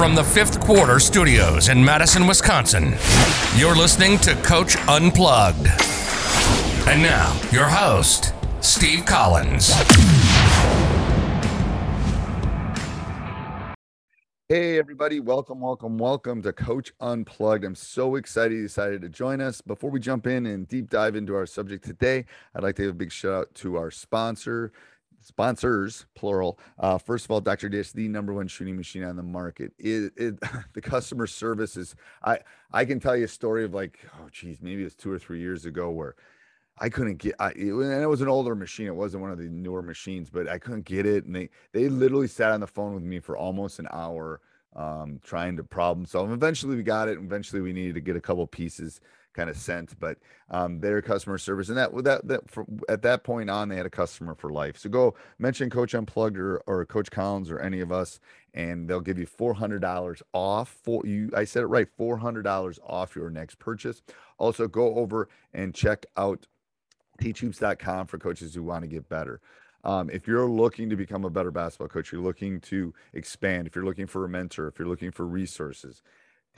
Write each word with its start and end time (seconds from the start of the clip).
From 0.00 0.14
the 0.14 0.24
fifth 0.24 0.60
quarter 0.60 0.98
studios 0.98 1.68
in 1.68 1.84
Madison, 1.84 2.26
Wisconsin, 2.26 2.94
you're 3.54 3.76
listening 3.76 4.16
to 4.20 4.34
Coach 4.36 4.78
Unplugged. 4.88 5.66
And 6.88 7.02
now, 7.02 7.38
your 7.52 7.66
host, 7.66 8.32
Steve 8.62 9.04
Collins. 9.04 9.74
Hey, 14.48 14.78
everybody, 14.78 15.20
welcome, 15.20 15.60
welcome, 15.60 15.98
welcome 15.98 16.40
to 16.44 16.54
Coach 16.54 16.94
Unplugged. 16.98 17.64
I'm 17.64 17.74
so 17.74 18.16
excited 18.16 18.54
you 18.54 18.62
decided 18.62 19.02
to 19.02 19.10
join 19.10 19.42
us. 19.42 19.60
Before 19.60 19.90
we 19.90 20.00
jump 20.00 20.26
in 20.26 20.46
and 20.46 20.66
deep 20.66 20.88
dive 20.88 21.14
into 21.14 21.34
our 21.34 21.44
subject 21.44 21.84
today, 21.84 22.24
I'd 22.54 22.62
like 22.62 22.76
to 22.76 22.82
give 22.84 22.92
a 22.92 22.94
big 22.94 23.12
shout 23.12 23.32
out 23.34 23.54
to 23.56 23.76
our 23.76 23.90
sponsor, 23.90 24.72
sponsors 25.20 26.06
plural 26.14 26.58
uh, 26.78 26.98
first 26.98 27.24
of 27.24 27.30
all 27.30 27.40
dr 27.40 27.68
dish 27.68 27.92
the 27.92 28.08
number 28.08 28.32
one 28.32 28.48
shooting 28.48 28.76
machine 28.76 29.04
on 29.04 29.16
the 29.16 29.22
market. 29.22 29.72
It, 29.78 30.12
it 30.16 30.38
the 30.72 30.80
customer 30.80 31.26
service 31.26 31.76
is 31.76 31.94
i 32.22 32.38
i 32.72 32.84
can 32.84 33.00
tell 33.00 33.16
you 33.16 33.24
a 33.24 33.28
story 33.28 33.64
of 33.64 33.74
like 33.74 33.98
oh 34.18 34.28
geez 34.30 34.58
maybe 34.60 34.82
it 34.82 34.84
was 34.84 34.94
two 34.94 35.10
or 35.10 35.18
three 35.18 35.40
years 35.40 35.66
ago 35.66 35.90
where 35.90 36.14
i 36.78 36.88
couldn't 36.88 37.16
get 37.16 37.34
i 37.38 37.50
it, 37.50 37.72
and 37.72 38.02
it 38.02 38.08
was 38.08 38.22
an 38.22 38.28
older 38.28 38.54
machine. 38.54 38.86
It 38.86 38.94
wasn't 38.94 39.22
one 39.22 39.30
of 39.30 39.38
the 39.38 39.48
newer 39.48 39.82
machines 39.82 40.30
but 40.30 40.48
i 40.48 40.58
couldn't 40.58 40.84
get 40.84 41.06
it. 41.06 41.24
And 41.24 41.34
they 41.34 41.50
they 41.72 41.88
literally 41.88 42.28
sat 42.28 42.52
on 42.52 42.60
the 42.60 42.66
phone 42.66 42.94
with 42.94 43.02
me 43.02 43.20
for 43.20 43.36
almost 43.36 43.78
an 43.78 43.88
hour 43.92 44.40
um 44.76 45.18
trying 45.22 45.56
to 45.56 45.64
problem 45.64 46.06
solve. 46.06 46.30
Eventually 46.30 46.76
we 46.76 46.82
got 46.82 47.08
it. 47.08 47.18
Eventually 47.18 47.60
we 47.60 47.72
needed 47.72 47.94
to 47.94 48.00
get 48.00 48.16
a 48.16 48.20
couple 48.20 48.46
pieces 48.46 49.00
kind 49.34 49.48
of 49.48 49.56
sent, 49.56 49.98
but 49.98 50.18
um, 50.50 50.80
their 50.80 51.00
customer 51.00 51.38
service 51.38 51.68
and 51.68 51.78
that 51.78 51.90
that 52.04 52.26
that 52.26 52.50
for, 52.50 52.64
at 52.88 53.02
that 53.02 53.24
point 53.24 53.48
on 53.48 53.68
they 53.68 53.76
had 53.76 53.86
a 53.86 53.90
customer 53.90 54.34
for 54.34 54.50
life. 54.50 54.78
So 54.78 54.88
go 54.88 55.14
mention 55.38 55.70
Coach 55.70 55.94
Unplugged 55.94 56.38
or, 56.38 56.58
or 56.66 56.84
Coach 56.86 57.10
Collins 57.10 57.50
or 57.50 57.60
any 57.60 57.80
of 57.80 57.92
us, 57.92 58.20
and 58.54 58.88
they'll 58.88 59.00
give 59.00 59.18
you 59.18 59.26
four 59.26 59.54
hundred 59.54 59.80
dollars 59.80 60.22
off. 60.32 60.76
For 60.82 61.06
you, 61.06 61.30
I 61.36 61.44
said 61.44 61.62
it 61.62 61.66
right, 61.66 61.88
four 61.96 62.18
hundred 62.18 62.42
dollars 62.42 62.78
off 62.86 63.14
your 63.14 63.30
next 63.30 63.58
purchase. 63.58 64.02
Also, 64.38 64.66
go 64.66 64.94
over 64.96 65.28
and 65.52 65.74
check 65.74 66.06
out 66.16 66.46
teachhoops.com 67.20 68.06
for 68.06 68.18
coaches 68.18 68.54
who 68.54 68.62
want 68.62 68.82
to 68.82 68.88
get 68.88 69.08
better. 69.08 69.40
Um, 69.84 70.10
if 70.10 70.26
you're 70.26 70.48
looking 70.48 70.90
to 70.90 70.96
become 70.96 71.24
a 71.24 71.30
better 71.30 71.50
basketball 71.50 71.88
coach, 71.88 72.12
you're 72.12 72.20
looking 72.20 72.60
to 72.62 72.92
expand, 73.14 73.66
if 73.66 73.74
you're 73.74 73.84
looking 73.84 74.06
for 74.06 74.24
a 74.24 74.28
mentor, 74.28 74.68
if 74.68 74.78
you're 74.78 74.88
looking 74.88 75.10
for 75.10 75.26
resources, 75.26 76.02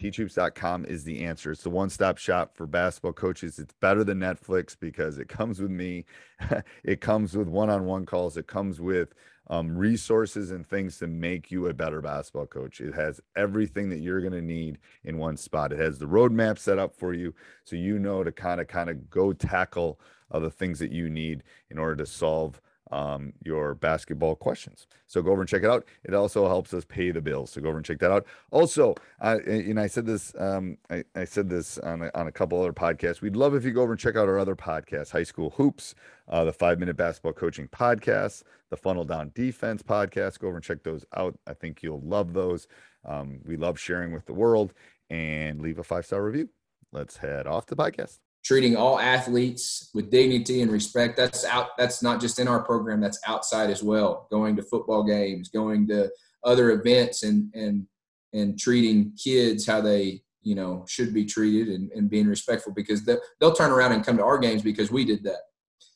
teachhoops.com 0.01 0.85
is 0.87 1.05
the 1.05 1.25
answer. 1.25 1.53
It's 1.53 1.63
the 1.63 1.71
one-stop 1.71 2.19
shop 2.19 2.57
for 2.57 2.67
basketball 2.67 3.13
coaches. 3.13 3.59
It's 3.59 3.75
better 3.81 4.05
than 4.05 4.19
Netflix 4.19 4.77
because 4.79 5.19
it 5.19 5.29
comes 5.29 5.61
with 5.61 5.71
me. 5.71 6.05
it 6.85 7.01
comes 7.01 7.37
with 7.37 7.49
one-on-one 7.49 8.07
calls. 8.07 8.37
It 8.37 8.47
comes 8.47 8.81
with 8.81 9.15
um, 9.49 9.77
resources 9.77 10.51
and 10.51 10.67
things 10.67 10.99
to 10.99 11.07
make 11.07 11.51
you 11.51 11.67
a 11.67 11.75
better 11.75 12.01
basketball 12.01 12.47
coach. 12.47 12.81
It 12.81 12.95
has 12.95 13.21
everything 13.37 13.91
that 13.91 13.99
you're 13.99 14.21
going 14.21 14.33
to 14.33 14.43
need 14.43 14.79
in 15.05 15.19
one 15.19 15.37
spot. 15.37 15.73
It 15.73 15.79
has 15.79 15.99
the 15.99 16.07
roadmap 16.07 16.59
set 16.59 16.79
up 16.79 16.95
for 16.95 17.13
you, 17.13 17.35
so 17.65 17.77
you 17.77 17.99
know 17.99 18.25
to 18.25 18.33
kind 18.33 18.61
of 18.61 18.69
kind 18.69 18.89
of 18.89 19.11
go 19.11 19.33
tackle 19.33 20.01
the 20.31 20.51
things 20.51 20.79
that 20.79 20.93
you 20.93 21.11
need 21.11 21.43
in 21.71 21.79
order 21.79 21.97
to 21.97 22.07
solve 22.07 22.61
um, 22.93 23.33
your 23.43 23.75
basketball 23.75 24.37
questions. 24.37 24.87
So 25.07 25.23
go 25.23 25.33
over 25.33 25.41
and 25.41 25.49
check 25.49 25.63
it 25.63 25.71
out. 25.71 25.87
It 26.05 26.15
also 26.15 26.47
helps 26.47 26.75
us 26.75 26.85
pay 26.85 27.11
the 27.11 27.23
bills. 27.23 27.51
So 27.51 27.61
go 27.61 27.71
over 27.71 27.79
and 27.79 27.87
check 27.87 27.99
that 28.01 28.13
out. 28.13 28.27
Also, 28.51 28.95
uh, 29.21 29.39
and 29.47 29.81
I 29.81 29.87
said 29.87 30.07
this, 30.07 30.35
um, 30.39 30.77
I, 30.91 31.03
I, 31.17 31.25
said 31.25 31.49
this 31.49 31.79
on 31.79 32.03
a, 32.03 32.11
on 32.15 32.29
a 32.29 32.33
couple 32.33 32.61
other 32.61 32.73
podcasts. 32.73 33.23
We'd 33.23 33.35
love 33.35 33.55
if 33.55 33.65
you 33.65 33.73
go 33.73 33.83
over 33.83 33.93
and 33.93 34.01
check 34.01 34.17
out 34.17 34.29
our 34.29 34.39
other 34.39 34.55
podcasts, 34.55 35.11
High 35.11 35.23
School 35.23 35.51
Hoops, 35.51 35.95
uh, 36.29 36.45
the 36.45 36.53
Five 36.53 36.79
Minute 36.79 36.97
Basketball 36.97 37.33
Coaching 37.33 37.67
Podcast, 37.69 38.43
the 38.69 38.77
Funnel 38.77 39.05
Down 39.05 39.33
Defense 39.35 39.83
Podcast. 39.83 40.39
Go 40.39 40.49
over 40.49 40.57
and 40.57 40.65
check 40.65 40.83
those 40.83 41.07
out. 41.17 41.35
I 41.47 41.55
think 41.55 41.83
you'll 41.83 42.03
love 42.03 42.35
those. 42.35 42.69
Um, 43.05 43.41
we 43.45 43.57
love 43.57 43.81
sharing 43.81 44.13
with 44.13 44.27
the 44.27 44.35
world 44.35 44.75
and 45.09 45.63
leave 45.63 45.79
a 45.79 45.83
five 45.83 46.05
star 46.05 46.23
review. 46.23 46.51
Let's 46.93 47.17
head 47.17 47.47
off 47.47 47.67
the 47.67 47.77
podcast 47.77 48.19
treating 48.45 48.77
all 48.77 48.99
athletes 48.99 49.91
with 49.95 50.11
dignity 50.11 50.63
and 50.63 50.71
respect. 50.71 51.17
That's 51.17 51.45
out 51.45 51.69
that's 51.79 52.03
not 52.03 52.21
just 52.21 52.39
in 52.39 52.49
our 52.49 52.63
program 52.63 53.01
that's 53.01 53.21
outside 53.27 53.71
as 53.71 53.83
well. 53.83 54.27
Going 54.31 54.57
to 54.57 54.63
football 54.63 55.05
games 55.05 55.49
going 55.49 55.87
to 55.89 56.11
other 56.45 56.73
events 56.73 57.23
and 57.23 57.53
and 57.55 57.87
and 58.33 58.59
treating 58.59 59.13
kids 59.23 59.67
how 59.67 59.81
they 59.81 60.23
you 60.43 60.55
know 60.55 60.85
should 60.89 61.15
be 61.15 61.25
treated 61.25 61.69
and, 61.69 61.91
and 61.93 62.11
being 62.11 62.27
respectful 62.27 62.73
because 62.75 63.05
they'll, 63.05 63.21
they'll 63.41 63.55
turn 63.55 63.71
around 63.71 63.93
and 63.93 64.05
come 64.05 64.17
to 64.17 64.25
our 64.25 64.39
games 64.39 64.63
because 64.63 64.91
we 64.91 65.05
did 65.05 65.23
that. 65.25 65.41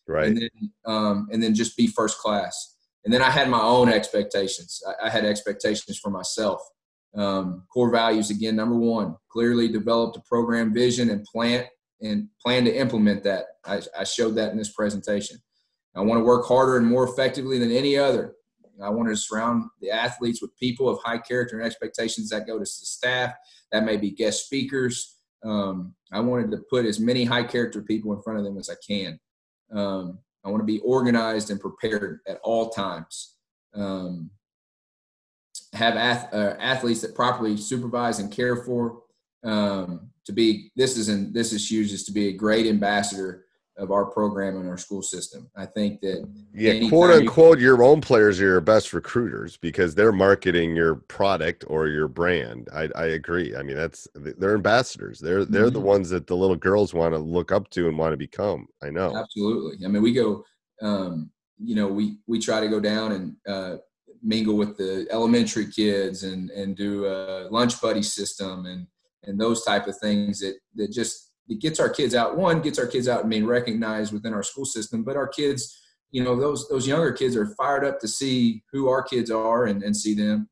Right. 0.06 0.28
And 0.28 0.36
then 0.36 0.72
um, 0.86 1.28
and 1.32 1.42
then 1.42 1.54
just 1.54 1.76
be 1.76 1.88
first 1.88 2.18
class. 2.18 2.74
And 3.04 3.14
then 3.14 3.22
i 3.22 3.30
had 3.30 3.48
my 3.48 3.60
own 3.60 3.88
expectations. 3.88 4.82
I, 4.86 5.06
I 5.06 5.10
had 5.10 5.24
expectations 5.24 5.98
for 5.98 6.10
myself. 6.10 6.60
Um, 7.14 7.62
core 7.72 7.90
values 7.90 8.28
again 8.28 8.56
number 8.56 8.76
one 8.76 9.16
clearly 9.30 9.68
developed 9.68 10.18
a 10.18 10.22
program 10.28 10.74
vision 10.74 11.08
and 11.08 11.24
plant 11.24 11.66
and 12.00 12.28
plan 12.40 12.64
to 12.64 12.74
implement 12.74 13.22
that. 13.24 13.44
I, 13.64 13.82
I 13.98 14.04
showed 14.04 14.34
that 14.36 14.52
in 14.52 14.58
this 14.58 14.72
presentation. 14.72 15.38
I 15.94 16.00
want 16.02 16.20
to 16.20 16.24
work 16.24 16.46
harder 16.46 16.76
and 16.76 16.86
more 16.86 17.08
effectively 17.08 17.58
than 17.58 17.72
any 17.72 17.96
other. 17.96 18.34
I 18.82 18.90
want 18.90 19.08
to 19.08 19.16
surround 19.16 19.64
the 19.80 19.90
athletes 19.90 20.42
with 20.42 20.56
people 20.58 20.88
of 20.88 20.98
high 21.02 21.18
character 21.18 21.56
and 21.56 21.66
expectations 21.66 22.28
that 22.30 22.46
go 22.46 22.54
to 22.54 22.60
the 22.60 22.66
staff. 22.66 23.32
That 23.72 23.84
may 23.84 23.96
be 23.96 24.10
guest 24.10 24.44
speakers. 24.44 25.16
Um, 25.44 25.94
I 26.12 26.20
wanted 26.20 26.50
to 26.50 26.58
put 26.68 26.84
as 26.84 27.00
many 27.00 27.24
high 27.24 27.44
character 27.44 27.82
people 27.82 28.12
in 28.12 28.20
front 28.22 28.38
of 28.38 28.44
them 28.44 28.58
as 28.58 28.68
I 28.68 28.74
can. 28.86 29.18
Um, 29.72 30.18
I 30.44 30.50
want 30.50 30.60
to 30.60 30.66
be 30.66 30.80
organized 30.80 31.50
and 31.50 31.60
prepared 31.60 32.20
at 32.28 32.38
all 32.42 32.70
times. 32.70 33.36
Um, 33.74 34.30
have 35.72 35.96
ath- 35.96 36.32
uh, 36.32 36.56
athletes 36.58 37.00
that 37.00 37.14
properly 37.14 37.56
supervise 37.56 38.18
and 38.18 38.30
care 38.30 38.56
for. 38.56 39.02
Um, 39.46 40.10
to 40.26 40.32
be 40.32 40.72
this 40.74 40.96
is 40.96 41.08
not 41.08 41.32
this 41.32 41.52
is 41.52 41.70
huge 41.70 41.92
is 41.92 42.04
to 42.04 42.12
be 42.12 42.28
a 42.28 42.32
great 42.32 42.66
ambassador 42.66 43.44
of 43.78 43.90
our 43.90 44.06
program 44.06 44.56
and 44.56 44.68
our 44.68 44.78
school 44.78 45.02
system. 45.02 45.50
I 45.54 45.66
think 45.66 46.00
that 46.00 46.26
yeah, 46.54 46.88
quote 46.88 47.10
unquote, 47.10 47.58
you, 47.58 47.66
your 47.66 47.82
own 47.82 48.00
players 48.00 48.40
are 48.40 48.44
your 48.44 48.60
best 48.60 48.92
recruiters 48.92 49.56
because 49.58 49.94
they're 49.94 50.12
marketing 50.12 50.74
your 50.74 50.96
product 50.96 51.64
or 51.68 51.88
your 51.88 52.08
brand. 52.08 52.68
I, 52.72 52.88
I 52.96 53.06
agree. 53.06 53.54
I 53.54 53.62
mean, 53.62 53.76
that's 53.76 54.08
they're 54.14 54.54
ambassadors. 54.54 55.20
They're 55.20 55.44
they're 55.44 55.66
mm-hmm. 55.66 55.74
the 55.74 55.80
ones 55.80 56.10
that 56.10 56.26
the 56.26 56.36
little 56.36 56.56
girls 56.56 56.94
want 56.94 57.14
to 57.14 57.18
look 57.18 57.52
up 57.52 57.68
to 57.70 57.88
and 57.88 57.98
want 57.98 58.12
to 58.12 58.16
become. 58.16 58.66
I 58.82 58.90
know. 58.90 59.16
Absolutely. 59.16 59.84
I 59.84 59.88
mean, 59.88 60.02
we 60.02 60.12
go. 60.12 60.44
Um, 60.82 61.30
you 61.58 61.74
know, 61.74 61.86
we 61.86 62.18
we 62.26 62.38
try 62.38 62.60
to 62.60 62.68
go 62.68 62.80
down 62.80 63.12
and 63.12 63.36
uh, 63.46 63.76
mingle 64.22 64.56
with 64.56 64.76
the 64.76 65.06
elementary 65.10 65.66
kids 65.66 66.22
and 66.22 66.50
and 66.50 66.76
do 66.76 67.06
a 67.06 67.48
lunch 67.50 67.80
buddy 67.80 68.02
system 68.02 68.66
and 68.66 68.86
and 69.26 69.40
those 69.40 69.64
type 69.64 69.86
of 69.86 69.98
things 69.98 70.40
that 70.40 70.54
that 70.74 70.92
just 70.92 71.32
it 71.48 71.60
gets 71.60 71.78
our 71.78 71.88
kids 71.88 72.14
out 72.14 72.36
one 72.36 72.60
gets 72.60 72.78
our 72.78 72.86
kids 72.86 73.08
out 73.08 73.20
and 73.20 73.30
being 73.30 73.46
recognized 73.46 74.12
within 74.12 74.34
our 74.34 74.42
school 74.42 74.64
system 74.64 75.04
but 75.04 75.16
our 75.16 75.28
kids 75.28 75.76
you 76.10 76.22
know 76.22 76.34
those 76.34 76.68
those 76.68 76.86
younger 76.86 77.12
kids 77.12 77.36
are 77.36 77.54
fired 77.56 77.84
up 77.84 78.00
to 78.00 78.08
see 78.08 78.62
who 78.72 78.88
our 78.88 79.02
kids 79.02 79.30
are 79.30 79.66
and, 79.66 79.82
and 79.82 79.96
see 79.96 80.14
them. 80.14 80.48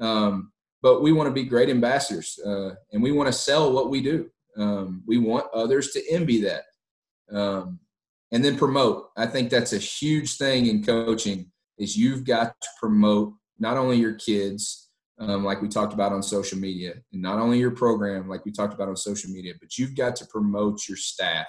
Um, 0.00 0.52
but 0.82 1.02
we 1.02 1.12
want 1.12 1.28
to 1.28 1.32
be 1.32 1.44
great 1.44 1.70
ambassadors 1.70 2.38
uh, 2.44 2.70
and 2.92 3.02
we 3.02 3.12
want 3.12 3.28
to 3.28 3.32
sell 3.32 3.72
what 3.72 3.90
we 3.90 4.02
do. 4.02 4.28
Um, 4.56 5.02
we 5.06 5.18
want 5.18 5.46
others 5.54 5.92
to 5.92 6.02
envy 6.10 6.40
that. 6.42 6.64
Um, 7.32 7.80
and 8.32 8.44
then 8.44 8.58
promote. 8.58 9.10
I 9.16 9.26
think 9.26 9.50
that's 9.50 9.72
a 9.72 9.78
huge 9.78 10.36
thing 10.36 10.66
in 10.66 10.84
coaching 10.84 11.50
is 11.78 11.96
you've 11.96 12.24
got 12.24 12.60
to 12.60 12.68
promote 12.80 13.34
not 13.58 13.76
only 13.76 13.96
your 13.96 14.14
kids 14.14 14.83
um, 15.18 15.44
like 15.44 15.62
we 15.62 15.68
talked 15.68 15.92
about 15.92 16.12
on 16.12 16.22
social 16.22 16.58
media 16.58 16.94
and 17.12 17.22
not 17.22 17.38
only 17.38 17.58
your 17.58 17.70
program 17.70 18.28
like 18.28 18.44
we 18.44 18.52
talked 18.52 18.74
about 18.74 18.88
on 18.88 18.96
social 18.96 19.30
media 19.30 19.52
but 19.60 19.78
you've 19.78 19.96
got 19.96 20.16
to 20.16 20.26
promote 20.26 20.88
your 20.88 20.96
staff 20.96 21.46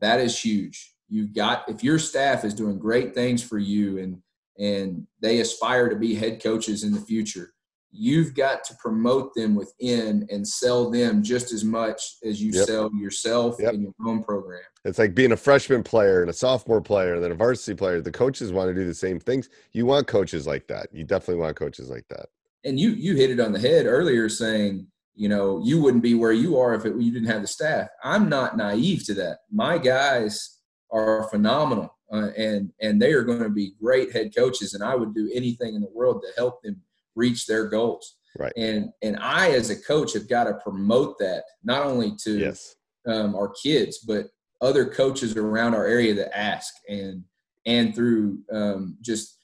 that 0.00 0.20
is 0.20 0.38
huge 0.38 0.94
you've 1.08 1.32
got 1.32 1.68
if 1.68 1.84
your 1.84 1.98
staff 1.98 2.44
is 2.44 2.54
doing 2.54 2.78
great 2.78 3.14
things 3.14 3.42
for 3.42 3.58
you 3.58 3.98
and 3.98 4.18
and 4.58 5.06
they 5.22 5.40
aspire 5.40 5.88
to 5.88 5.96
be 5.96 6.14
head 6.14 6.42
coaches 6.42 6.84
in 6.84 6.92
the 6.92 7.00
future 7.00 7.52
you've 7.92 8.34
got 8.34 8.64
to 8.64 8.74
promote 8.76 9.34
them 9.34 9.54
within 9.54 10.26
and 10.30 10.46
sell 10.46 10.90
them 10.90 11.22
just 11.22 11.52
as 11.52 11.64
much 11.64 12.16
as 12.24 12.40
you 12.40 12.52
yep. 12.52 12.66
sell 12.66 12.90
yourself 12.94 13.56
yep. 13.58 13.74
in 13.74 13.82
your 13.82 13.92
own 14.06 14.22
program. 14.22 14.62
It's 14.84 14.98
like 14.98 15.14
being 15.14 15.32
a 15.32 15.36
freshman 15.36 15.82
player 15.82 16.20
and 16.20 16.30
a 16.30 16.32
sophomore 16.32 16.80
player 16.80 17.14
and 17.14 17.24
then 17.24 17.32
a 17.32 17.34
varsity 17.34 17.76
player. 17.76 18.00
The 18.00 18.12
coaches 18.12 18.52
want 18.52 18.68
to 18.68 18.74
do 18.74 18.86
the 18.86 18.94
same 18.94 19.18
things. 19.18 19.48
You 19.72 19.86
want 19.86 20.06
coaches 20.06 20.46
like 20.46 20.68
that. 20.68 20.88
You 20.92 21.04
definitely 21.04 21.42
want 21.42 21.56
coaches 21.56 21.90
like 21.90 22.06
that. 22.10 22.26
And 22.64 22.78
you 22.78 22.90
you 22.90 23.16
hit 23.16 23.30
it 23.30 23.40
on 23.40 23.52
the 23.52 23.58
head 23.58 23.86
earlier 23.86 24.28
saying, 24.28 24.86
you 25.14 25.28
know, 25.28 25.60
you 25.64 25.80
wouldn't 25.80 26.02
be 26.02 26.14
where 26.14 26.32
you 26.32 26.58
are 26.58 26.74
if 26.74 26.84
it, 26.84 26.96
you 26.96 27.12
didn't 27.12 27.28
have 27.28 27.42
the 27.42 27.48
staff. 27.48 27.88
I'm 28.02 28.28
not 28.28 28.56
naive 28.56 29.04
to 29.06 29.14
that. 29.14 29.38
My 29.50 29.78
guys 29.78 30.58
are 30.90 31.28
phenomenal. 31.30 31.96
Uh, 32.12 32.30
and 32.36 32.72
and 32.80 33.00
they 33.00 33.12
are 33.12 33.22
going 33.22 33.42
to 33.42 33.48
be 33.48 33.74
great 33.80 34.12
head 34.12 34.34
coaches 34.34 34.74
and 34.74 34.82
I 34.82 34.96
would 34.96 35.14
do 35.14 35.30
anything 35.32 35.74
in 35.74 35.80
the 35.80 35.90
world 35.94 36.22
to 36.22 36.32
help 36.36 36.60
them 36.62 36.80
reach 37.14 37.46
their 37.46 37.68
goals. 37.68 38.16
Right. 38.38 38.52
And 38.56 38.90
and 39.02 39.16
I 39.20 39.50
as 39.50 39.70
a 39.70 39.80
coach 39.80 40.14
have 40.14 40.28
got 40.28 40.44
to 40.44 40.54
promote 40.54 41.18
that 41.20 41.44
not 41.62 41.86
only 41.86 42.14
to 42.24 42.38
yes. 42.38 42.74
um, 43.06 43.36
our 43.36 43.52
kids 43.62 43.98
but 43.98 44.26
other 44.60 44.86
coaches 44.86 45.36
around 45.36 45.74
our 45.74 45.86
area 45.86 46.14
that 46.14 46.36
ask 46.36 46.74
and 46.88 47.24
and 47.64 47.94
through 47.94 48.40
um, 48.52 48.96
just 49.00 49.36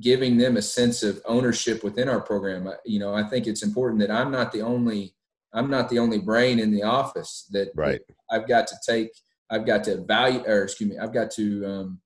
giving 0.00 0.38
them 0.38 0.56
a 0.56 0.62
sense 0.62 1.02
of 1.02 1.20
ownership 1.24 1.84
within 1.84 2.08
our 2.08 2.20
program. 2.20 2.68
You 2.84 2.98
know, 2.98 3.14
I 3.14 3.24
think 3.24 3.46
it's 3.46 3.62
important 3.62 4.00
that 4.00 4.10
I'm 4.10 4.30
not 4.30 4.52
the 4.52 4.62
only 4.62 5.14
I'm 5.54 5.68
not 5.68 5.90
the 5.90 5.98
only 5.98 6.18
brain 6.18 6.58
in 6.58 6.70
the 6.70 6.82
office 6.82 7.46
that, 7.50 7.72
right. 7.74 8.00
I've 8.30 8.48
got 8.48 8.66
to 8.68 8.76
take 8.86 9.10
I've 9.50 9.66
got 9.66 9.84
to 9.84 10.02
value 10.04 10.42
or 10.46 10.62
excuse 10.62 10.90
me 10.90 10.98
I've 10.98 11.12
got 11.12 11.30
to 11.32 11.66
um, 11.66 12.00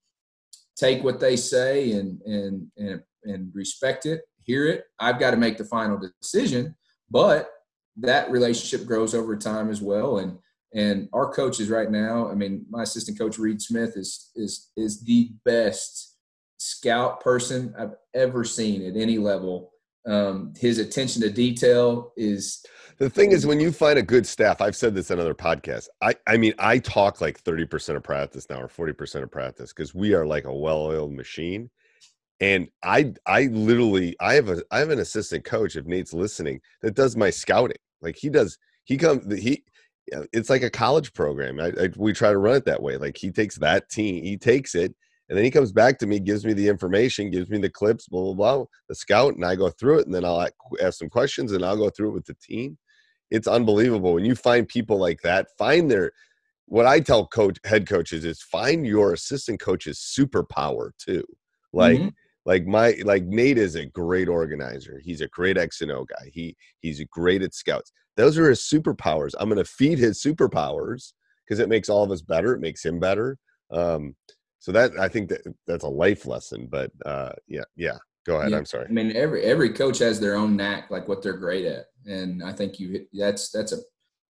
take 0.77 1.05
what 1.05 1.21
they 1.21 1.37
say 1.37 1.93
and 1.93 2.21
and 2.23 2.67
and 2.77 3.03
and 3.25 3.51
respect 3.55 4.07
it 4.07 4.23
hear 4.47 4.67
it. 4.67 4.85
I've 4.99 5.19
got 5.19 5.33
to 5.33 5.37
make 5.37 5.59
the 5.59 5.65
final 5.65 5.99
decision, 5.99 6.75
but 7.11 7.51
that 7.99 8.31
relationship 8.31 8.87
grows 8.87 9.15
over 9.15 9.37
time 9.37 9.69
as 9.69 9.83
well. 9.83 10.19
And 10.19 10.39
and 10.75 11.09
our 11.13 11.33
coaches 11.33 11.71
right 11.71 11.91
now, 11.91 12.31
I 12.31 12.35
mean, 12.35 12.67
my 12.71 12.83
assistant 12.83 13.19
coach 13.19 13.39
Reed 13.39 13.61
Smith 13.61 13.97
is 13.97 14.31
is 14.35 14.71
is 14.77 15.03
the 15.03 15.33
best 15.45 16.16
scout 16.59 17.21
person 17.21 17.75
I've 17.79 17.95
ever 18.15 18.45
seen 18.45 18.87
at 18.87 18.97
any 18.97 19.19
level. 19.19 19.73
Um, 20.07 20.53
his 20.57 20.79
attention 20.79 21.23
to 21.23 21.31
detail 21.31 22.13
is 22.17 22.65
the 22.99 23.11
thing 23.11 23.33
is 23.33 23.45
when 23.45 23.59
you 23.59 23.73
find 23.73 23.99
a 23.99 24.03
good 24.03 24.25
staff 24.25 24.61
i've 24.61 24.77
said 24.77 24.95
this 24.95 25.11
in 25.11 25.19
other 25.19 25.35
podcasts 25.35 25.89
i 26.01 26.15
i 26.29 26.37
mean 26.37 26.55
i 26.61 26.79
talk 26.79 27.21
like 27.21 27.43
30% 27.43 27.97
of 27.97 28.05
practice 28.05 28.49
now 28.49 28.61
or 28.61 28.69
40% 28.69 29.25
of 29.25 29.31
practice 29.33 29.73
because 29.73 29.97
we 29.97 30.15
are 30.15 30.25
like 30.25 30.45
a 30.45 30.55
well-oiled 30.55 31.13
machine. 31.13 31.71
And 32.39 32.69
i 32.83 33.15
i 33.27 33.45
literally 33.47 34.15
i 34.21 34.35
have 34.35 34.49
a 34.49 34.63
i 34.71 34.79
have 34.79 34.91
an 34.91 35.01
assistant 35.01 35.45
coach 35.45 35.75
if 35.75 35.87
nate's 35.87 36.13
listening 36.13 36.61
that 36.83 36.95
does 36.95 37.17
my 37.17 37.31
scouting. 37.31 37.79
Like 38.01 38.17
he 38.17 38.29
does 38.29 38.59
he 38.85 38.99
comes 38.99 39.25
he 39.43 39.65
it's 40.33 40.51
like 40.51 40.63
a 40.63 40.71
college 40.71 41.13
program. 41.15 41.59
I, 41.59 41.73
I, 41.81 41.89
we 41.97 42.13
try 42.13 42.31
to 42.31 42.39
run 42.39 42.55
it 42.55 42.65
that 42.67 42.83
way. 42.83 42.97
Like 42.97 43.17
he 43.17 43.31
takes 43.31 43.57
that 43.57 43.89
team 43.89 44.23
he 44.23 44.37
takes 44.37 44.75
it 44.75 44.95
and 45.29 45.37
then 45.37 45.45
he 45.45 45.51
comes 45.51 45.73
back 45.73 45.99
to 45.99 46.07
me 46.07 46.19
gives 46.19 46.45
me 46.45 46.53
the 46.53 46.69
information 46.69 47.31
gives 47.31 47.51
me 47.51 47.59
the 47.59 47.71
clips 47.71 48.09
blah 48.09 48.23
blah 48.23 48.35
blah 48.35 48.65
the 48.89 48.95
scout 48.95 49.35
and 49.35 49.45
i 49.45 49.55
go 49.55 49.71
through 49.71 49.99
it 49.99 50.07
and 50.07 50.15
then 50.15 50.25
i'll 50.25 50.47
ask 50.81 50.99
some 50.99 51.09
questions 51.09 51.53
and 51.53 51.65
i'll 51.65 51.77
go 51.77 51.91
through 51.91 52.09
it 52.09 52.15
with 52.15 52.27
the 52.27 52.35
team 52.35 52.77
it's 53.31 53.49
unbelievable 53.49 54.15
when 54.15 54.25
you 54.25 54.35
find 54.35 54.69
people 54.69 54.99
like 54.99 55.21
that 55.23 55.49
find 55.59 55.91
their 55.91 56.13
what 56.67 56.87
i 56.87 57.01
tell 57.01 57.27
coach 57.27 57.59
head 57.65 57.87
coaches 57.89 58.25
is 58.25 58.43
find 58.43 58.87
your 58.87 59.13
assistant 59.13 59.61
coach's 59.61 59.99
superpower 59.99 60.91
too 60.99 61.25
like 61.73 61.99
mm-hmm 61.99 62.09
like 62.47 62.65
my 62.65 62.95
like 63.05 63.25
Nate 63.25 63.59
is 63.59 63.75
a 63.75 63.87
great 63.87 64.29
organizer. 64.29 65.01
He's 65.03 65.21
a 65.21 65.29
great 65.29 65.59
X 65.59 65.83
and 65.83 65.91
O 65.91 66.05
guy. 66.05 66.31
He 66.33 66.57
he's 66.79 67.05
great 67.11 67.43
at 67.43 67.53
scouts. 67.53 67.93
Those 68.17 68.39
are 68.39 68.49
his 68.49 68.61
superpowers. 68.61 69.35
I'm 69.39 69.49
going 69.49 69.63
to 69.63 69.71
feed 69.71 69.99
his 69.99 70.23
superpowers 70.23 71.13
because 71.45 71.59
it 71.59 71.69
makes 71.69 71.89
all 71.89 72.05
of 72.05 72.11
us 72.11 72.23
better. 72.23 72.55
It 72.55 72.61
makes 72.61 72.85
him 72.85 72.99
better. 72.99 73.37
Um, 73.71 74.15
so 74.59 74.73
that 74.73 74.99
I 74.99 75.09
think 75.09 75.29
that 75.29 75.43
that's 75.67 75.85
a 75.85 75.89
life 75.89 76.27
lesson. 76.27 76.69
But 76.71 76.91
uh, 77.05 77.33
yeah, 77.47 77.65
yeah. 77.77 77.99
Go 78.27 78.39
ahead. 78.39 78.51
Yeah. 78.51 78.57
I'm 78.57 78.67
sorry. 78.67 78.87
I 78.89 78.93
mean, 78.93 79.15
every 79.15 79.43
every 79.43 79.71
coach 79.71 79.99
has 80.01 80.19
their 80.19 80.35
own 80.35 80.57
knack, 80.57 80.91
like 80.91 81.07
what 81.07 81.23
they're 81.23 81.37
great 81.37 81.65
at, 81.65 81.87
and 82.07 82.43
I 82.43 82.53
think 82.53 82.81
you 82.81 83.07
that's 83.13 83.51
that's 83.51 83.73
a 83.73 83.79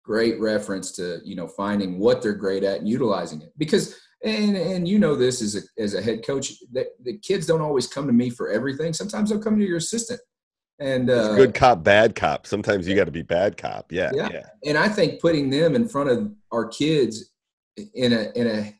great 0.03 0.39
reference 0.39 0.91
to 0.93 1.19
you 1.23 1.35
know 1.35 1.47
finding 1.47 1.99
what 1.99 2.21
they're 2.21 2.33
great 2.33 2.63
at 2.63 2.79
and 2.79 2.89
utilizing 2.89 3.41
it 3.41 3.51
because 3.57 3.99
and 4.23 4.57
and 4.57 4.87
you 4.87 4.97
know 4.97 5.15
this 5.15 5.41
as 5.41 5.55
a 5.55 5.81
as 5.81 5.93
a 5.93 6.01
head 6.01 6.25
coach 6.25 6.53
that 6.71 6.87
the 7.03 7.17
kids 7.19 7.45
don't 7.45 7.61
always 7.61 7.85
come 7.85 8.07
to 8.07 8.13
me 8.13 8.29
for 8.29 8.49
everything 8.49 8.91
sometimes 8.91 9.29
they'll 9.29 9.39
come 9.39 9.57
to 9.57 9.65
your 9.65 9.77
assistant 9.77 10.19
and 10.79 11.11
uh, 11.11 11.35
good 11.35 11.53
cop 11.53 11.83
bad 11.83 12.15
cop 12.15 12.47
sometimes 12.47 12.87
you 12.87 12.95
got 12.95 13.05
to 13.05 13.11
be 13.11 13.21
bad 13.21 13.55
cop 13.55 13.91
yeah, 13.91 14.09
yeah 14.15 14.29
yeah 14.31 14.45
and 14.65 14.77
i 14.77 14.89
think 14.89 15.21
putting 15.21 15.49
them 15.49 15.75
in 15.75 15.87
front 15.87 16.09
of 16.09 16.31
our 16.51 16.67
kids 16.67 17.31
in 17.93 18.11
a 18.11 18.31
in 18.35 18.47
a 18.47 18.73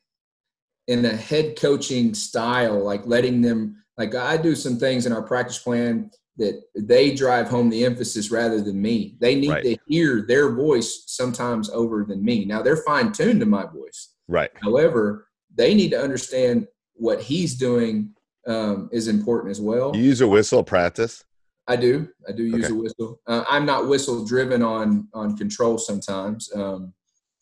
in 0.90 1.06
a 1.06 1.16
head 1.16 1.58
coaching 1.60 2.14
style 2.14 2.84
like 2.84 3.06
letting 3.06 3.42
them 3.42 3.82
like 3.98 4.14
i 4.16 4.36
do 4.36 4.56
some 4.56 4.78
things 4.78 5.06
in 5.06 5.14
our 5.14 5.24
practice 5.24 5.60
plan 5.60 6.10
that 6.38 6.62
they 6.78 7.14
drive 7.14 7.50
home 7.50 7.70
the 7.70 7.86
emphasis 7.86 8.32
rather 8.32 8.62
than 8.62 8.82
me 8.82 9.16
they 9.20 9.36
need 9.36 9.50
right. 9.50 9.64
to 9.64 9.78
hear 9.88 10.26
their 10.28 10.54
voice 10.54 11.04
sometimes 11.08 11.70
over 11.70 12.04
than 12.04 12.24
me 12.24 12.46
now 12.46 12.62
they're 12.62 12.84
fine 12.84 13.12
tuned 13.12 13.40
to 13.40 13.46
my 13.46 13.66
voice 13.66 14.16
right 14.28 14.52
however 14.62 15.28
they 15.56 15.74
need 15.74 15.92
to 15.92 16.02
understand 16.02 16.68
what 16.94 17.22
he's 17.22 17.56
doing 17.56 18.14
um, 18.48 18.90
is 18.92 19.08
important 19.08 19.52
as 19.52 19.62
well. 19.62 19.96
You 19.96 20.04
use 20.04 20.22
a 20.22 20.28
whistle 20.28 20.64
practice? 20.64 21.24
I 21.68 21.76
do. 21.76 22.10
I 22.28 22.32
do 22.32 22.44
use 22.44 22.66
okay. 22.66 22.74
a 22.74 22.78
whistle. 22.78 23.22
Uh, 23.28 23.44
I'm 23.48 23.66
not 23.66 23.88
whistle 23.88 24.26
driven 24.26 24.64
on 24.64 25.08
on 25.14 25.38
control 25.38 25.78
sometimes. 25.78 26.50
Um, 26.54 26.94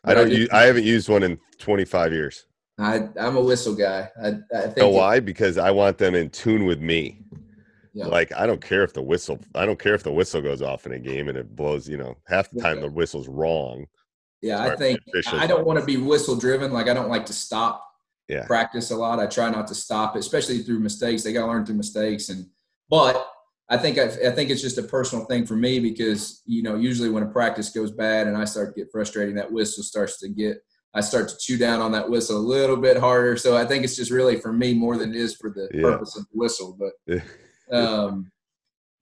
I 0.04 0.14
don't. 0.14 0.30
I, 0.30 0.34
use, 0.34 0.50
I 0.52 0.64
haven't 0.64 0.84
used 0.84 1.08
one 1.08 1.24
in 1.24 1.40
25 1.60 2.12
years. 2.12 2.46
I, 2.80 3.10
I'm 3.20 3.38
a 3.38 3.42
whistle 3.42 3.76
guy. 3.76 4.10
I, 4.22 4.28
I 4.28 4.62
think. 4.62 4.80
Oh, 4.80 4.82
know 4.82 4.90
why? 4.90 5.20
because 5.20 5.58
I 5.58 5.72
want 5.72 5.98
them 5.98 6.16
in 6.16 6.30
tune 6.30 6.66
with 6.66 6.80
me. 6.80 7.24
Yeah. 7.94 8.06
Like 8.08 8.32
I 8.36 8.46
don't 8.46 8.62
care 8.62 8.84
if 8.84 8.94
the 8.94 9.02
whistle. 9.02 9.40
I 9.56 9.66
don't 9.66 9.80
care 9.80 9.96
if 9.96 10.04
the 10.04 10.12
whistle 10.12 10.42
goes 10.42 10.62
off 10.62 10.86
in 10.86 10.92
a 10.92 11.00
game 11.00 11.30
and 11.30 11.38
it 11.38 11.56
blows. 11.56 11.90
You 11.90 11.98
know, 11.98 12.16
half 12.28 12.52
the 12.52 12.62
time 12.62 12.80
the 12.80 12.90
whistle's 12.90 13.28
wrong. 13.28 13.88
Yeah, 14.42 14.64
I 14.64 14.76
think 14.76 15.00
I 15.34 15.48
don't 15.48 15.66
want 15.66 15.80
to 15.80 15.86
be 15.86 15.98
whistle 15.98 16.36
driven. 16.36 16.72
Like 16.72 16.88
I 16.88 16.94
don't 16.94 17.10
like 17.10 17.26
to 17.26 17.34
stop 17.34 17.84
yeah. 18.28 18.46
practice 18.46 18.92
a 18.92 18.96
lot. 18.96 19.20
I 19.20 19.26
try 19.26 19.50
not 19.50 19.68
to 19.68 19.76
stop, 19.76 20.16
it, 20.16 20.20
especially 20.20 20.60
through 20.60 20.80
mistakes. 20.80 21.24
They 21.24 21.34
got 21.34 21.42
to 21.42 21.48
learn 21.48 21.66
through 21.66 21.76
mistakes. 21.76 22.30
And 22.30 22.46
but 22.90 23.28
I 23.70 23.78
think 23.78 23.98
I, 23.98 24.04
I, 24.04 24.32
think 24.32 24.50
it's 24.50 24.62
just 24.62 24.78
a 24.78 24.84
personal 24.84 25.26
thing 25.26 25.46
for 25.46 25.56
me 25.56 25.80
because 25.80 26.42
you 26.46 26.64
know 26.64 26.76
usually 26.76 27.10
when 27.10 27.24
a 27.24 27.28
practice 27.28 27.70
goes 27.70 27.92
bad 27.92 28.28
and 28.28 28.38
I 28.38 28.46
start 28.46 28.76
to 28.76 28.80
get 28.80 28.92
frustrated, 28.92 29.38
that 29.38 29.52
whistle 29.52 29.84
starts 29.84 30.20
to 30.20 30.30
get 30.30 30.58
I 30.94 31.02
start 31.02 31.30
to 31.30 31.38
chew 31.38 31.58
down 31.58 31.82
on 31.82 31.92
that 31.92 32.10
whistle 32.10 32.38
a 32.38 32.40
little 32.40 32.78
bit 32.78 32.98
harder. 32.98 33.38
So 33.38 33.56
I 33.56 33.66
think 33.66 33.84
it's 33.84 33.96
just 33.96 34.12
really 34.12 34.40
for 34.40 34.52
me 34.52 34.74
more 34.74 34.98
than 34.98 35.14
it 35.14 35.20
is 35.20 35.36
for 35.36 35.50
the 35.50 35.70
yeah. 35.74 35.82
purpose 35.82 36.18
of 36.18 36.24
the 36.24 36.38
whistle. 36.38 36.78
But 36.80 37.22
um, 37.72 38.32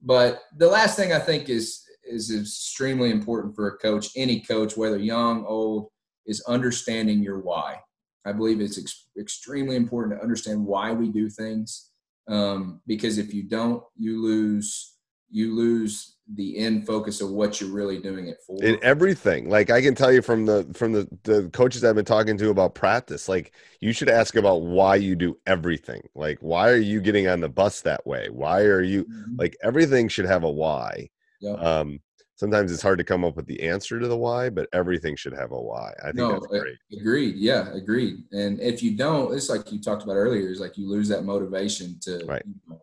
but 0.02 0.42
the 0.58 0.68
last 0.68 0.98
thing 0.98 1.14
I 1.14 1.20
think 1.20 1.50
is 1.50 1.84
is 2.04 2.34
extremely 2.34 3.12
important 3.12 3.56
for 3.56 3.68
a 3.68 3.78
coach, 3.78 4.10
any 4.16 4.40
coach, 4.40 4.78
whether 4.78 4.98
young, 4.98 5.46
old, 5.46 5.88
is 6.26 6.44
understanding 6.48 7.24
your 7.24 7.40
why. 7.40 7.78
I 8.26 8.32
believe 8.32 8.60
it's 8.60 8.78
ex- 8.78 9.08
extremely 9.20 9.76
important 9.76 10.18
to 10.18 10.24
understand 10.24 10.66
why 10.66 10.92
we 10.92 11.10
do 11.10 11.30
things 11.30 11.92
um, 12.28 12.82
because 12.88 13.18
if 13.18 13.34
you 13.34 13.44
don't, 13.44 13.84
you 13.98 14.22
lose 14.22 14.94
you 15.30 15.56
lose 15.56 16.15
the 16.34 16.58
end 16.58 16.88
focus 16.88 17.22
of 17.22 17.30
what 17.30 17.62
you're 17.62 17.70
really 17.70 18.00
doing 18.00 18.28
it 18.28 18.38
for. 18.48 18.58
in 18.64 18.80
everything 18.82 19.48
like 19.48 19.70
i 19.70 19.80
can 19.80 19.94
tell 19.94 20.12
you 20.12 20.24
from 20.24 20.44
the 20.46 20.66
from 20.74 20.92
the 20.92 21.08
the 21.24 21.48
coaches 21.50 21.84
i've 21.84 21.94
been 21.96 22.04
talking 22.04 22.36
to 22.36 22.50
about 22.50 22.74
practice 22.74 23.30
like 23.30 23.54
you 23.80 23.94
should 23.94 24.10
ask 24.10 24.36
about 24.36 24.64
why 24.64 24.96
you 24.96 25.16
do 25.16 25.38
everything 25.46 26.02
like 26.16 26.40
why 26.40 26.68
are 26.70 26.78
you 26.78 27.00
getting 27.00 27.28
on 27.28 27.40
the 27.42 27.50
bus 27.50 27.82
that 27.82 28.06
way 28.08 28.28
why 28.32 28.62
are 28.62 28.82
you 28.82 29.06
Mhm. 29.06 29.38
like 29.38 29.56
everything 29.62 30.08
should 30.08 30.26
have 30.26 30.44
a 30.44 30.50
why 30.50 31.10
Yeah. 31.42 31.52
um 31.54 32.00
sometimes 32.38 32.72
it's 32.72 32.82
hard 32.82 32.98
to 32.98 33.04
come 33.06 33.24
up 33.24 33.36
with 33.36 33.46
the 33.46 33.62
answer 33.62 34.00
to 34.00 34.08
the 34.08 34.18
why 34.18 34.50
but 34.50 34.68
everything 34.74 35.16
should 35.16 35.34
have 35.34 35.52
a 35.52 35.62
why 35.62 35.94
i 36.00 36.06
think 36.06 36.16
No, 36.16 36.32
that's 36.32 36.48
great 36.48 36.78
Agreed. 37.00 37.36
Yeah, 37.36 37.72
agreed. 37.74 38.24
And 38.32 38.60
if 38.62 38.82
you 38.82 38.96
don't, 38.98 39.34
it's 39.36 39.50
like 39.50 39.72
you 39.72 39.80
talked 39.82 40.04
about 40.04 40.16
earlier, 40.16 40.48
is 40.50 40.60
like 40.62 40.78
you 40.78 40.88
lose 40.90 41.08
that 41.10 41.24
motivation 41.26 41.98
to. 42.02 42.24
Right. 42.26 42.42
you 42.46 42.54
know. 42.70 42.75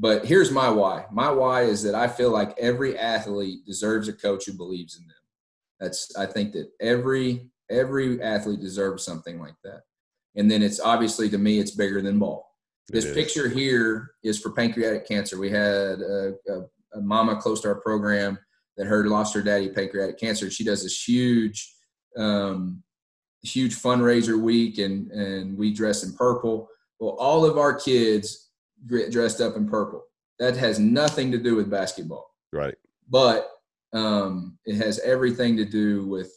But 0.00 0.24
here's 0.24 0.50
my 0.50 0.70
why. 0.70 1.04
My 1.12 1.30
why 1.30 1.62
is 1.64 1.82
that 1.82 1.94
I 1.94 2.08
feel 2.08 2.30
like 2.30 2.56
every 2.58 2.96
athlete 2.96 3.66
deserves 3.66 4.08
a 4.08 4.14
coach 4.14 4.46
who 4.46 4.54
believes 4.54 4.96
in 4.96 5.06
them. 5.06 5.16
That's 5.78 6.16
I 6.16 6.24
think 6.24 6.52
that 6.54 6.70
every 6.80 7.50
every 7.70 8.20
athlete 8.22 8.60
deserves 8.60 9.04
something 9.04 9.38
like 9.38 9.56
that. 9.62 9.82
And 10.36 10.50
then 10.50 10.62
it's 10.62 10.80
obviously 10.80 11.28
to 11.28 11.38
me 11.38 11.58
it's 11.58 11.72
bigger 11.72 12.00
than 12.00 12.18
ball. 12.18 12.48
This 12.88 13.12
picture 13.12 13.48
here 13.48 14.12
is 14.24 14.40
for 14.40 14.50
pancreatic 14.50 15.06
cancer. 15.06 15.38
We 15.38 15.50
had 15.50 16.00
a, 16.00 16.34
a, 16.48 16.98
a 16.98 17.00
mama 17.00 17.36
close 17.36 17.60
to 17.60 17.68
our 17.68 17.80
program 17.80 18.36
that 18.76 18.86
heard 18.86 19.06
lost 19.06 19.34
her 19.34 19.42
daddy 19.42 19.68
pancreatic 19.68 20.18
cancer. 20.18 20.50
She 20.50 20.64
does 20.64 20.82
this 20.82 21.06
huge, 21.06 21.72
um, 22.16 22.82
huge 23.42 23.76
fundraiser 23.76 24.40
week, 24.40 24.78
and 24.78 25.10
and 25.12 25.56
we 25.56 25.72
dress 25.72 26.02
in 26.02 26.14
purple. 26.14 26.68
Well, 26.98 27.16
all 27.18 27.44
of 27.44 27.58
our 27.58 27.74
kids 27.78 28.49
get 28.88 29.10
dressed 29.10 29.40
up 29.40 29.56
in 29.56 29.68
purple. 29.68 30.04
That 30.38 30.56
has 30.56 30.78
nothing 30.78 31.30
to 31.32 31.38
do 31.38 31.56
with 31.56 31.70
basketball, 31.70 32.34
right. 32.52 32.74
But 33.08 33.48
um, 33.92 34.58
it 34.64 34.76
has 34.76 34.98
everything 35.00 35.56
to 35.56 35.64
do 35.64 36.06
with 36.06 36.32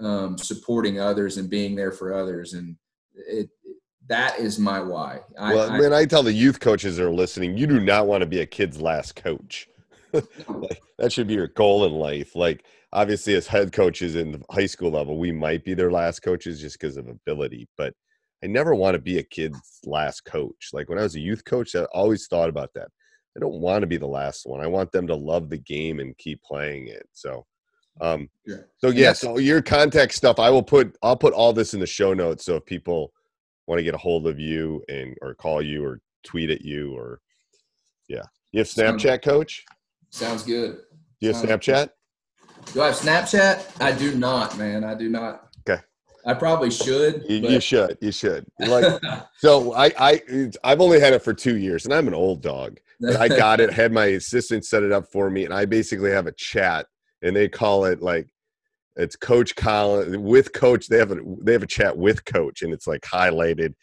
um, 0.00 0.36
supporting 0.36 1.00
others 1.00 1.38
and 1.38 1.48
being 1.48 1.74
there 1.74 1.92
for 1.92 2.12
others, 2.12 2.52
and 2.52 2.76
it 3.14 3.48
that 4.08 4.38
is 4.38 4.58
my 4.58 4.80
why. 4.80 5.20
I, 5.38 5.54
well 5.54 5.70
I- 5.70 5.78
man 5.78 5.92
i 5.92 6.04
tell 6.04 6.22
the 6.22 6.32
youth 6.32 6.60
coaches 6.60 6.96
that 6.96 7.04
are 7.04 7.10
listening 7.10 7.56
you 7.56 7.66
do 7.66 7.80
not 7.80 8.06
want 8.06 8.22
to 8.22 8.26
be 8.26 8.40
a 8.40 8.46
kid's 8.46 8.80
last 8.80 9.16
coach. 9.16 9.68
Like, 10.48 10.80
that 10.98 11.12
should 11.12 11.26
be 11.26 11.34
your 11.34 11.48
goal 11.48 11.84
in 11.84 11.92
life. 11.92 12.34
Like 12.34 12.64
obviously 12.92 13.34
as 13.34 13.46
head 13.46 13.72
coaches 13.72 14.14
in 14.14 14.32
the 14.32 14.42
high 14.50 14.66
school 14.66 14.90
level 14.90 15.18
we 15.18 15.30
might 15.30 15.62
be 15.62 15.74
their 15.74 15.90
last 15.90 16.20
coaches 16.20 16.60
just 16.60 16.80
because 16.80 16.96
of 16.96 17.08
ability. 17.08 17.68
But 17.76 17.92
i 18.42 18.46
never 18.46 18.74
want 18.74 18.94
to 18.94 19.00
be 19.00 19.18
a 19.18 19.22
kid's 19.22 19.80
last 19.84 20.24
coach 20.24 20.70
like 20.72 20.88
when 20.88 20.98
i 20.98 21.02
was 21.02 21.14
a 21.16 21.20
youth 21.20 21.44
coach 21.44 21.74
i 21.74 21.84
always 21.94 22.26
thought 22.26 22.48
about 22.48 22.70
that 22.74 22.88
i 23.36 23.40
don't 23.40 23.60
want 23.60 23.80
to 23.80 23.86
be 23.86 23.96
the 23.96 24.06
last 24.06 24.46
one 24.46 24.60
i 24.60 24.66
want 24.66 24.90
them 24.92 25.06
to 25.06 25.14
love 25.14 25.48
the 25.48 25.58
game 25.58 26.00
and 26.00 26.16
keep 26.18 26.42
playing 26.42 26.88
it 26.88 27.06
so 27.12 27.44
um 28.00 28.28
Yeah. 28.44 28.56
so 28.78 28.88
yeah 28.90 29.12
so 29.12 29.38
your 29.38 29.62
contact 29.62 30.14
stuff 30.14 30.38
i 30.38 30.50
will 30.50 30.62
put 30.62 30.96
i'll 31.02 31.16
put 31.16 31.32
all 31.34 31.52
this 31.52 31.74
in 31.74 31.80
the 31.80 31.86
show 31.86 32.12
notes 32.14 32.44
so 32.44 32.56
if 32.56 32.64
people 32.66 33.12
want 33.66 33.78
to 33.78 33.84
get 33.84 33.94
a 33.94 33.98
hold 33.98 34.26
of 34.26 34.38
you 34.38 34.82
and 34.88 35.16
or 35.22 35.34
call 35.34 35.62
you 35.62 35.84
or 35.84 36.00
tweet 36.24 36.50
at 36.50 36.62
you 36.62 36.96
or 36.96 37.20
yeah 38.08 38.22
you 38.52 38.58
have 38.58 38.68
snapchat 38.68 39.22
coach 39.22 39.64
sounds 40.10 40.42
good. 40.42 40.80
do 41.20 41.26
you 41.26 41.32
have 41.32 41.42
snapchat 41.42 41.88
Do 42.72 42.82
I 42.82 42.86
have 42.86 42.96
Snapchat? 42.96 43.80
I 43.80 43.92
do 43.92 44.14
not, 44.16 44.58
man. 44.58 44.82
I 44.82 44.94
do 44.94 45.08
not. 45.08 45.45
I 46.26 46.34
probably 46.34 46.70
should. 46.70 47.24
You, 47.28 47.36
you 47.36 47.60
should. 47.60 47.96
You 48.00 48.12
should. 48.12 48.46
Like 48.58 49.00
so, 49.38 49.74
I 49.74 49.92
I 49.98 50.50
I've 50.64 50.80
only 50.80 50.98
had 50.98 51.12
it 51.12 51.22
for 51.22 51.32
two 51.32 51.56
years, 51.56 51.84
and 51.84 51.94
I'm 51.94 52.08
an 52.08 52.14
old 52.14 52.42
dog. 52.42 52.78
But 53.00 53.16
I 53.16 53.28
got 53.28 53.60
it. 53.60 53.72
Had 53.82 53.92
my 53.92 54.06
assistant 54.06 54.64
set 54.64 54.82
it 54.82 54.90
up 54.90 55.06
for 55.12 55.30
me, 55.30 55.44
and 55.44 55.54
I 55.54 55.66
basically 55.66 56.10
have 56.10 56.26
a 56.26 56.32
chat, 56.32 56.86
and 57.22 57.36
they 57.36 57.48
call 57.48 57.84
it 57.84 58.02
like 58.02 58.28
it's 58.96 59.14
Coach 59.14 59.54
Colin 59.54 60.22
with 60.22 60.52
Coach. 60.52 60.88
They 60.88 60.98
have 60.98 61.12
a 61.12 61.18
they 61.42 61.52
have 61.52 61.62
a 61.62 61.66
chat 61.66 61.96
with 61.96 62.24
Coach, 62.24 62.62
and 62.62 62.72
it's 62.72 62.86
like 62.86 63.02
highlighted, 63.02 63.74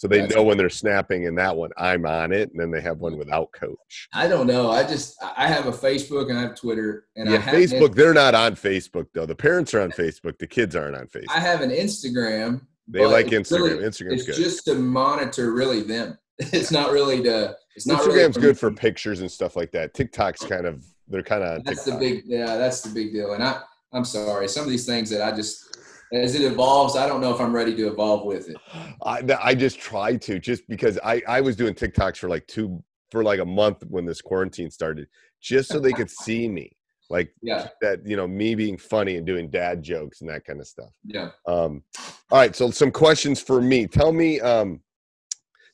so 0.00 0.08
they 0.08 0.22
That's 0.22 0.34
know 0.34 0.42
when 0.42 0.56
they're 0.56 0.70
snapping. 0.70 1.26
And 1.26 1.36
that 1.36 1.54
one, 1.54 1.68
I'm 1.76 2.06
on 2.06 2.32
it, 2.32 2.50
and 2.50 2.58
then 2.58 2.70
they 2.70 2.80
have 2.80 3.00
one 3.00 3.12
mm. 3.12 3.18
without 3.18 3.52
Coach. 3.52 4.08
I 4.14 4.28
don't 4.28 4.46
know. 4.46 4.70
I 4.70 4.82
just 4.82 5.22
I 5.36 5.46
have 5.46 5.66
a 5.66 5.72
Facebook 5.72 6.30
and 6.30 6.38
I 6.38 6.40
have 6.40 6.54
Twitter 6.54 7.04
and 7.16 7.28
I 7.28 7.32
yeah, 7.32 7.38
have 7.38 7.54
Facebook. 7.54 7.94
They're 7.94 8.14
not 8.14 8.34
on 8.34 8.54
Facebook 8.54 9.08
though. 9.12 9.26
The 9.26 9.34
parents 9.34 9.74
are 9.74 9.82
on 9.82 9.90
Facebook. 9.90 10.38
The 10.38 10.46
kids 10.46 10.74
aren't 10.74 10.96
on 10.96 11.06
Facebook. 11.08 11.26
I 11.28 11.40
have 11.40 11.60
an 11.60 11.68
Instagram. 11.68 12.62
They 12.88 13.04
like 13.04 13.26
Instagram. 13.26 13.60
really- 13.60 13.84
Instagram's 13.84 14.12
it's 14.12 14.24
good. 14.24 14.36
just 14.36 14.64
to 14.64 14.74
monitor 14.74 15.52
really 15.52 15.82
them. 15.82 16.16
It's 16.38 16.70
not 16.70 16.92
really 16.92 17.22
to. 17.24 17.54
It's 17.76 17.86
not 17.86 18.00
Instagram's 18.00 18.36
really 18.36 18.40
good 18.40 18.58
for 18.58 18.70
pictures 18.70 19.20
and 19.20 19.30
stuff 19.30 19.54
like 19.54 19.70
that. 19.72 19.92
TikTok's 19.92 20.46
kind 20.46 20.64
of 20.64 20.82
they're 21.08 21.22
kind 21.22 21.42
of 21.44 21.62
That's 21.64 21.84
TikTok. 21.84 22.00
the 22.00 22.10
big. 22.14 22.24
Yeah, 22.24 22.56
that's 22.56 22.80
the 22.80 22.88
big 22.88 23.12
deal. 23.12 23.34
And 23.34 23.44
I 23.44 23.60
I'm 23.92 24.06
sorry. 24.06 24.48
Some 24.48 24.64
of 24.64 24.70
these 24.70 24.86
things 24.86 25.10
that 25.10 25.20
I 25.20 25.36
just 25.36 25.76
as 26.12 26.34
it 26.34 26.42
evolves, 26.42 26.96
I 26.96 27.06
don't 27.06 27.20
know 27.20 27.32
if 27.32 27.40
I'm 27.40 27.54
ready 27.54 27.74
to 27.76 27.88
evolve 27.88 28.24
with 28.24 28.48
it. 28.48 28.56
I, 29.04 29.22
I 29.42 29.54
just 29.54 29.78
try 29.78 30.16
to 30.16 30.38
just 30.38 30.66
because 30.68 30.98
I 31.04 31.22
I 31.28 31.40
was 31.40 31.56
doing 31.56 31.74
TikToks 31.74 32.18
for 32.18 32.28
like 32.28 32.46
two 32.46 32.82
for 33.10 33.22
like 33.22 33.40
a 33.40 33.44
month 33.44 33.84
when 33.88 34.04
this 34.04 34.20
quarantine 34.20 34.70
started, 34.70 35.08
just 35.40 35.70
so 35.70 35.78
they 35.78 35.92
could 35.92 36.10
see 36.10 36.48
me, 36.48 36.76
like 37.08 37.32
Yeah, 37.42 37.68
that 37.80 38.06
you 38.06 38.16
know 38.16 38.26
me 38.26 38.54
being 38.54 38.76
funny 38.76 39.16
and 39.16 39.26
doing 39.26 39.50
dad 39.50 39.82
jokes 39.82 40.20
and 40.20 40.30
that 40.30 40.44
kind 40.44 40.60
of 40.60 40.66
stuff. 40.66 40.90
yeah. 41.04 41.30
Um, 41.46 41.82
all 42.30 42.38
right, 42.38 42.54
so 42.54 42.70
some 42.70 42.90
questions 42.90 43.40
for 43.40 43.60
me. 43.60 43.86
Tell 43.86 44.12
me, 44.12 44.40
um, 44.40 44.80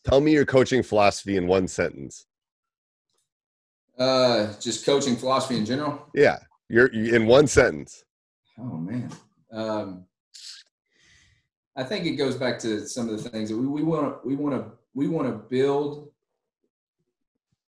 tell 0.04 0.20
me 0.20 0.32
your 0.32 0.46
coaching 0.46 0.82
philosophy 0.82 1.36
in 1.36 1.46
one 1.46 1.68
sentence. 1.68 2.26
Uh, 3.98 4.52
just 4.60 4.84
coaching 4.84 5.16
philosophy 5.16 5.56
in 5.56 5.64
general. 5.64 6.06
Yeah, 6.14 6.38
you're 6.68 6.92
you, 6.92 7.14
in 7.14 7.26
one 7.26 7.46
sentence. 7.46 8.04
Oh 8.58 8.76
man. 8.76 9.10
Um, 9.52 10.04
I 11.76 11.84
think 11.84 12.06
it 12.06 12.12
goes 12.12 12.36
back 12.36 12.58
to 12.60 12.86
some 12.86 13.08
of 13.08 13.22
the 13.22 13.28
things 13.28 13.50
that 13.50 13.56
we 13.56 13.82
want 13.82 14.22
to 14.22 14.26
we 14.26 14.34
want 14.34 14.54
to 14.54 14.72
we 14.94 15.08
want 15.08 15.28
to 15.28 15.34
build. 15.34 16.10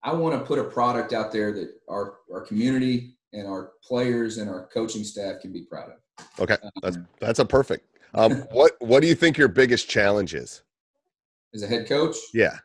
I 0.02 0.14
want 0.14 0.38
to 0.38 0.44
put 0.44 0.58
a 0.58 0.64
product 0.64 1.12
out 1.12 1.30
there 1.30 1.52
that 1.52 1.74
our 1.88 2.18
our 2.32 2.40
community 2.40 3.16
and 3.32 3.46
our 3.46 3.72
players 3.82 4.38
and 4.38 4.48
our 4.48 4.68
coaching 4.72 5.04
staff 5.04 5.40
can 5.40 5.52
be 5.52 5.62
proud 5.62 5.90
of. 5.90 6.26
Okay, 6.40 6.56
that's 6.82 6.96
Um, 6.96 7.06
that's 7.20 7.38
a 7.38 7.44
perfect. 7.44 7.86
Um, 8.14 8.32
what 8.52 8.72
what 8.80 9.00
do 9.00 9.06
you 9.06 9.14
think 9.14 9.36
your 9.36 9.48
biggest 9.48 9.88
challenge 9.88 10.34
is? 10.34 10.62
as 11.54 11.62
a 11.62 11.66
head 11.66 11.88
coach, 11.88 12.16
Yeah. 12.32 12.58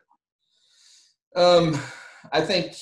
Um, 1.34 1.78
I 2.32 2.40
think 2.40 2.76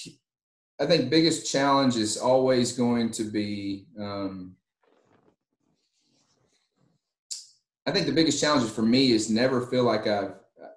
I 0.81 0.87
think 0.87 1.11
biggest 1.11 1.51
challenge 1.51 1.97
is 1.97 2.17
always 2.17 2.73
going 2.73 3.11
to 3.13 3.25
be. 3.25 3.87
Um, 3.99 4.57
I 7.87 7.91
think 7.91 8.07
the 8.07 8.13
biggest 8.13 8.41
challenge 8.41 8.71
for 8.71 8.83
me 8.83 9.13
is 9.13 9.31
never 9.31 9.67
feel 9.67 9.85
like 9.85 10.07
I 10.07 10.31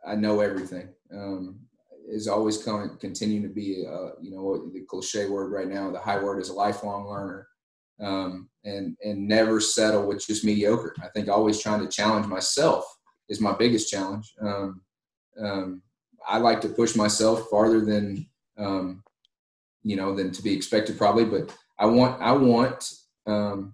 I 0.06 0.16
know 0.16 0.40
everything. 0.40 0.90
Um, 1.12 1.60
is 2.10 2.30
always 2.30 2.58
going 2.58 2.90
to 2.90 2.96
continue 2.96 3.42
to 3.42 3.54
be 3.54 3.86
uh, 3.86 4.12
you 4.22 4.32
know 4.32 4.70
the 4.74 4.82
cliche 4.82 5.28
word 5.28 5.52
right 5.52 5.68
now. 5.68 5.92
The 5.92 6.00
high 6.00 6.22
word 6.22 6.40
is 6.40 6.50
a 6.50 6.54
lifelong 6.54 7.10
learner. 7.10 7.48
Um, 8.00 8.50
and 8.64 8.96
and 9.04 9.28
never 9.28 9.60
settle 9.60 10.08
with 10.08 10.26
just 10.26 10.46
mediocre. 10.46 10.94
I 11.02 11.08
think 11.08 11.30
always 11.30 11.60
trying 11.60 11.80
to 11.82 11.88
challenge 11.88 12.28
myself 12.28 12.86
is 13.28 13.42
my 13.42 13.54
biggest 13.54 13.90
challenge. 13.90 14.34
Um, 14.40 14.82
um, 15.42 15.82
I 16.28 16.38
like 16.38 16.62
to 16.62 16.70
push 16.70 16.96
myself 16.96 17.48
farther 17.50 17.84
than 17.84 18.28
um, 18.58 19.04
you 19.84 19.96
know 19.96 20.14
than 20.16 20.32
to 20.32 20.44
be 20.44 20.54
expected 20.54 20.98
probably, 20.98 21.26
but 21.26 21.56
I 21.80 21.86
want 21.86 22.22
I 22.22 22.34
want 22.34 22.88
um, 23.26 23.74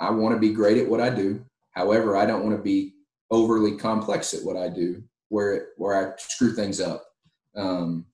I 0.00 0.10
want 0.10 0.34
to 0.34 0.40
be 0.40 0.52
great 0.52 0.78
at 0.78 0.88
what 0.88 1.00
I 1.00 1.10
do. 1.10 1.44
However, 1.76 2.16
I 2.16 2.24
don't 2.24 2.42
want 2.42 2.56
to 2.56 2.62
be 2.62 2.94
overly 3.30 3.76
complex 3.76 4.32
at 4.32 4.42
what 4.42 4.56
I 4.56 4.68
do, 4.68 5.02
where 5.28 5.54
it, 5.54 5.62
where 5.76 5.94
I 5.94 6.16
screw 6.16 6.54
things 6.54 6.80
up. 6.80 7.04
Um, 7.54 8.06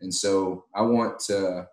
and 0.00 0.12
so 0.12 0.64
I 0.74 0.82
want 0.82 1.20
to. 1.26 1.68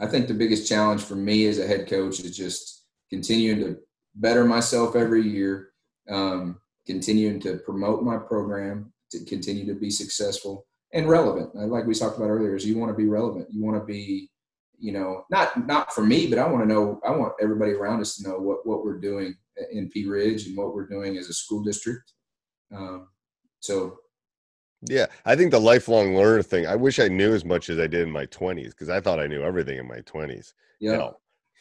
I 0.00 0.06
think 0.06 0.26
the 0.26 0.34
biggest 0.34 0.68
challenge 0.68 1.02
for 1.02 1.14
me 1.14 1.46
as 1.46 1.58
a 1.58 1.66
head 1.66 1.88
coach 1.88 2.20
is 2.20 2.36
just 2.36 2.86
continuing 3.10 3.60
to 3.60 3.78
better 4.14 4.44
myself 4.44 4.96
every 4.96 5.22
year, 5.22 5.72
um, 6.08 6.58
continuing 6.86 7.38
to 7.40 7.58
promote 7.58 8.02
my 8.02 8.16
program, 8.16 8.92
to 9.10 9.24
continue 9.26 9.66
to 9.66 9.78
be 9.78 9.90
successful 9.90 10.66
and 10.94 11.08
relevant. 11.08 11.54
Like 11.54 11.86
we 11.86 11.94
talked 11.94 12.16
about 12.16 12.30
earlier, 12.30 12.56
is 12.56 12.66
you 12.66 12.78
want 12.78 12.90
to 12.90 12.96
be 12.96 13.06
relevant. 13.08 13.48
You 13.50 13.62
want 13.62 13.76
to 13.76 13.84
be, 13.84 14.30
you 14.78 14.90
know, 14.90 15.24
not 15.30 15.66
not 15.68 15.92
for 15.94 16.04
me, 16.04 16.26
but 16.26 16.38
I 16.38 16.48
want 16.48 16.64
to 16.64 16.74
know. 16.74 17.00
I 17.06 17.10
want 17.10 17.34
everybody 17.40 17.72
around 17.72 18.00
us 18.00 18.16
to 18.16 18.28
know 18.28 18.38
what 18.38 18.66
what 18.66 18.84
we're 18.84 18.98
doing 18.98 19.36
in 19.72 19.88
Pea 19.90 20.06
Ridge 20.08 20.46
and 20.46 20.56
what 20.56 20.74
we're 20.74 20.86
doing 20.86 21.16
as 21.16 21.28
a 21.28 21.34
school 21.34 21.62
district. 21.62 22.12
Um, 22.74 23.08
so 23.60 23.98
Yeah, 24.88 25.06
I 25.24 25.36
think 25.36 25.50
the 25.50 25.60
lifelong 25.60 26.16
learner 26.16 26.42
thing. 26.42 26.66
I 26.66 26.76
wish 26.76 26.98
I 26.98 27.08
knew 27.08 27.34
as 27.34 27.44
much 27.44 27.68
as 27.70 27.78
I 27.78 27.86
did 27.86 28.02
in 28.02 28.10
my 28.10 28.26
20s 28.26 28.70
because 28.70 28.88
I 28.88 29.00
thought 29.00 29.20
I 29.20 29.26
knew 29.26 29.42
everything 29.42 29.78
in 29.78 29.86
my 29.88 30.00
20s. 30.00 30.52
yeah. 30.80 31.10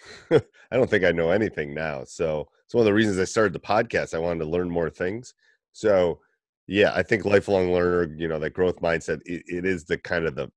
I 0.32 0.78
don't 0.78 0.90
think 0.90 1.04
I 1.04 1.12
know 1.12 1.32
anything 1.32 1.74
now. 1.74 2.04
So 2.06 2.48
it's 2.66 2.74
one 2.74 2.82
of 2.82 2.86
the 2.86 2.94
reasons 2.94 3.20
I 3.20 3.26
started 3.26 3.52
the 3.54 3.60
podcast. 3.60 4.14
I 4.14 4.20
wanted 4.20 4.40
to 4.40 4.50
learn 4.50 4.70
more 4.70 4.90
things. 4.90 5.34
So 5.74 6.20
yeah, 6.68 6.94
I 6.96 7.04
think 7.04 7.26
lifelong 7.26 7.74
learner, 7.74 8.14
you 8.16 8.28
know, 8.28 8.40
that 8.40 8.52
growth 8.54 8.78
mindset, 8.80 9.22
it, 9.26 9.44
it 9.48 9.66
is 9.66 9.86
the 9.86 9.98
kind 9.98 10.26
of 10.26 10.36
the 10.36 10.50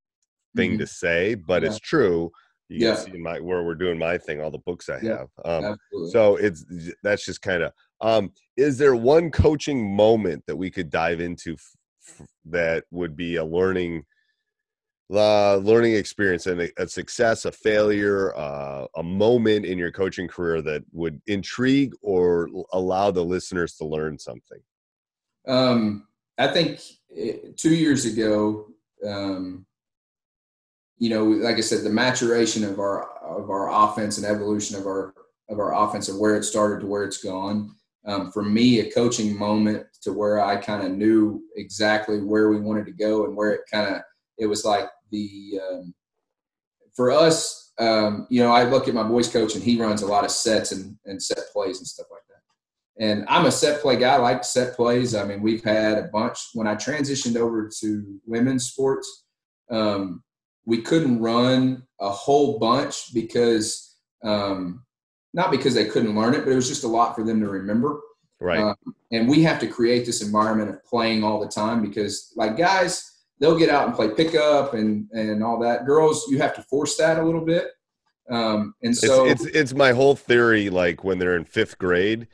thing 0.55 0.75
Mhm. 0.75 0.79
to 0.79 0.87
say, 0.87 1.35
but 1.35 1.63
Yeah. 1.63 1.69
it's 1.69 1.79
true. 1.79 2.31
You 2.69 2.79
can 2.79 2.87
Yeah. 2.87 2.95
see 2.95 3.17
my 3.17 3.39
where 3.39 3.63
we're 3.63 3.75
doing 3.75 3.97
my 3.99 4.17
thing, 4.17 4.41
all 4.41 4.51
the 4.51 4.57
books 4.59 4.89
I 4.89 4.99
Yeah, 5.01 5.25
have. 5.45 5.63
Um, 5.65 5.77
so 6.09 6.37
it's 6.37 6.65
that's 7.03 7.25
just 7.25 7.41
kind 7.41 7.63
of. 7.63 7.73
Um, 8.01 8.31
is 8.57 8.77
there 8.77 8.95
one 8.95 9.31
coaching 9.31 9.95
moment 9.95 10.43
that 10.47 10.55
we 10.55 10.69
could 10.71 10.89
dive 10.89 11.19
into 11.19 11.53
f- 11.53 11.75
f- 12.21 12.27
that 12.45 12.85
would 12.91 13.15
be 13.15 13.35
a 13.37 13.45
learning, 13.45 14.03
uh, 15.13 15.57
learning 15.57 15.93
experience 15.95 16.47
and 16.47 16.61
a, 16.61 16.69
a 16.77 16.87
success, 16.87 17.45
a 17.45 17.51
failure, 17.51 18.35
uh, 18.35 18.87
a 18.95 19.03
moment 19.03 19.65
in 19.65 19.77
your 19.77 19.91
coaching 19.91 20.27
career 20.27 20.61
that 20.61 20.83
would 20.91 21.21
intrigue 21.27 21.93
or 22.01 22.49
l- 22.53 22.65
allow 22.73 23.11
the 23.11 23.23
listeners 23.23 23.75
to 23.75 23.85
learn 23.85 24.17
something? 24.17 24.59
Um, 25.47 26.07
I 26.37 26.47
think 26.47 26.79
eh, 27.15 27.33
two 27.55 27.75
years 27.75 28.05
ago, 28.05 28.67
um, 29.05 29.65
you 31.03 31.09
know, 31.09 31.25
like 31.25 31.57
I 31.57 31.59
said, 31.59 31.83
the 31.83 31.89
maturation 31.89 32.63
of 32.63 32.79
our 32.79 33.09
of 33.21 33.49
our 33.49 33.69
offense 33.69 34.17
and 34.17 34.25
evolution 34.25 34.77
of 34.77 34.85
our 34.85 35.13
of 35.49 35.59
our 35.59 35.75
offense 35.75 36.07
and 36.07 36.17
where 36.17 36.37
it 36.37 36.45
started 36.45 36.79
to 36.79 36.87
where 36.87 37.03
it's 37.03 37.21
gone. 37.21 37.75
Um, 38.05 38.31
for 38.31 38.41
me, 38.41 38.79
a 38.79 38.89
coaching 38.89 39.37
moment 39.37 39.85
to 40.03 40.13
where 40.13 40.39
I 40.39 40.55
kind 40.55 40.81
of 40.81 40.93
knew 40.93 41.43
exactly 41.57 42.21
where 42.21 42.47
we 42.47 42.61
wanted 42.61 42.85
to 42.85 42.93
go 42.93 43.25
and 43.25 43.35
where 43.35 43.51
it 43.51 43.63
kind 43.69 43.93
of 43.93 44.01
it 44.37 44.45
was 44.45 44.63
like 44.63 44.87
the 45.11 45.59
um, 45.69 45.93
for 46.95 47.11
us. 47.11 47.73
Um, 47.79 48.25
you 48.29 48.41
know, 48.41 48.53
I 48.53 48.63
look 48.63 48.87
at 48.87 48.93
my 48.93 49.03
boys 49.03 49.27
coach 49.27 49.55
and 49.55 49.63
he 49.63 49.81
runs 49.81 50.03
a 50.03 50.07
lot 50.07 50.23
of 50.23 50.31
sets 50.31 50.71
and, 50.71 50.95
and 51.03 51.21
set 51.21 51.51
plays 51.51 51.79
and 51.79 51.87
stuff 51.87 52.07
like 52.11 52.21
that. 52.29 53.05
And 53.05 53.25
I'm 53.27 53.45
a 53.45 53.51
set 53.51 53.81
play 53.81 53.97
guy. 53.97 54.13
I 54.13 54.17
like 54.19 54.45
set 54.45 54.73
plays. 54.77 55.15
I 55.15 55.25
mean, 55.25 55.41
we've 55.41 55.65
had 55.65 55.97
a 55.97 56.03
bunch. 56.13 56.37
When 56.53 56.65
I 56.65 56.75
transitioned 56.75 57.35
over 57.35 57.69
to 57.81 58.21
women's 58.25 58.67
sports, 58.67 59.25
um, 59.69 60.23
we 60.65 60.81
couldn't 60.81 61.19
run 61.19 61.83
a 61.99 62.09
whole 62.09 62.59
bunch 62.59 63.13
because, 63.13 63.95
um, 64.23 64.83
not 65.33 65.51
because 65.51 65.73
they 65.73 65.85
couldn't 65.85 66.15
learn 66.15 66.35
it, 66.35 66.43
but 66.43 66.51
it 66.51 66.55
was 66.55 66.67
just 66.67 66.83
a 66.83 66.87
lot 66.87 67.15
for 67.15 67.23
them 67.23 67.39
to 67.41 67.49
remember. 67.49 67.99
Right. 68.39 68.59
Um, 68.59 68.75
and 69.11 69.29
we 69.29 69.41
have 69.43 69.59
to 69.59 69.67
create 69.67 70.05
this 70.05 70.21
environment 70.21 70.69
of 70.69 70.83
playing 70.85 71.23
all 71.23 71.39
the 71.39 71.47
time 71.47 71.81
because, 71.81 72.33
like 72.35 72.57
guys, 72.57 73.09
they'll 73.39 73.57
get 73.57 73.69
out 73.69 73.87
and 73.87 73.95
play 73.95 74.09
pickup 74.09 74.73
and 74.73 75.09
and 75.11 75.43
all 75.43 75.59
that. 75.59 75.85
Girls, 75.85 76.27
you 76.29 76.39
have 76.39 76.55
to 76.55 76.61
force 76.63 76.97
that 76.97 77.19
a 77.19 77.23
little 77.23 77.45
bit. 77.45 77.67
Um, 78.29 78.73
and 78.83 78.95
so 78.95 79.25
it's, 79.25 79.45
it's 79.45 79.55
it's 79.55 79.73
my 79.73 79.91
whole 79.91 80.15
theory. 80.15 80.69
Like 80.69 81.03
when 81.03 81.19
they're 81.19 81.35
in 81.35 81.45
fifth 81.45 81.77
grade, 81.77 82.27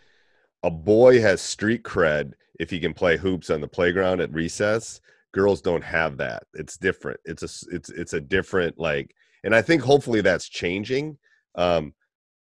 a 0.64 0.72
boy 0.72 1.22
has 1.22 1.42
street 1.42 1.84
cred 1.84 2.34
if 2.60 2.70
he 2.70 2.80
can 2.80 2.94
play 2.94 3.18
hoops 3.18 3.50
on 3.50 3.62
the 3.62 3.68
playground 3.68 4.22
at 4.22 4.34
recess. 4.34 5.02
Girls 5.34 5.62
don't 5.62 5.84
have 5.84 6.18
that. 6.18 6.44
It's 6.54 6.78
different. 6.78 7.20
It's 7.26 7.44
a 7.44 7.76
it's 7.76 7.90
it's 7.90 8.14
a 8.14 8.22
different 8.22 8.80
like, 8.80 9.14
and 9.44 9.54
I 9.54 9.62
think 9.62 9.82
hopefully 9.82 10.22
that's 10.22 10.50
changing. 10.50 11.18
Um, 11.56 11.94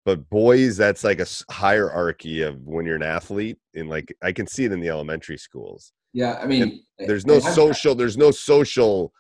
but 0.05 0.29
boys, 0.29 0.77
that's 0.77 1.03
like 1.03 1.21
a 1.21 1.27
hierarchy 1.51 2.43
of 2.43 2.61
when 2.63 2.85
you're 2.85 2.97
an 2.97 3.03
athlete, 3.03 3.57
and 3.75 3.89
like 3.89 4.15
I 4.23 4.33
can 4.33 4.47
see 4.47 4.65
it 4.65 4.73
in 4.73 4.81
the 4.81 4.91
elementary 4.91 5.39
schools. 5.39 5.93
yeah, 6.13 6.39
I 6.43 6.47
mean, 6.47 6.83
There's 6.99 7.27
no 7.27 7.39
social. 7.39 7.95
There's 7.95 8.19
no 8.19 8.31
social 8.31 9.13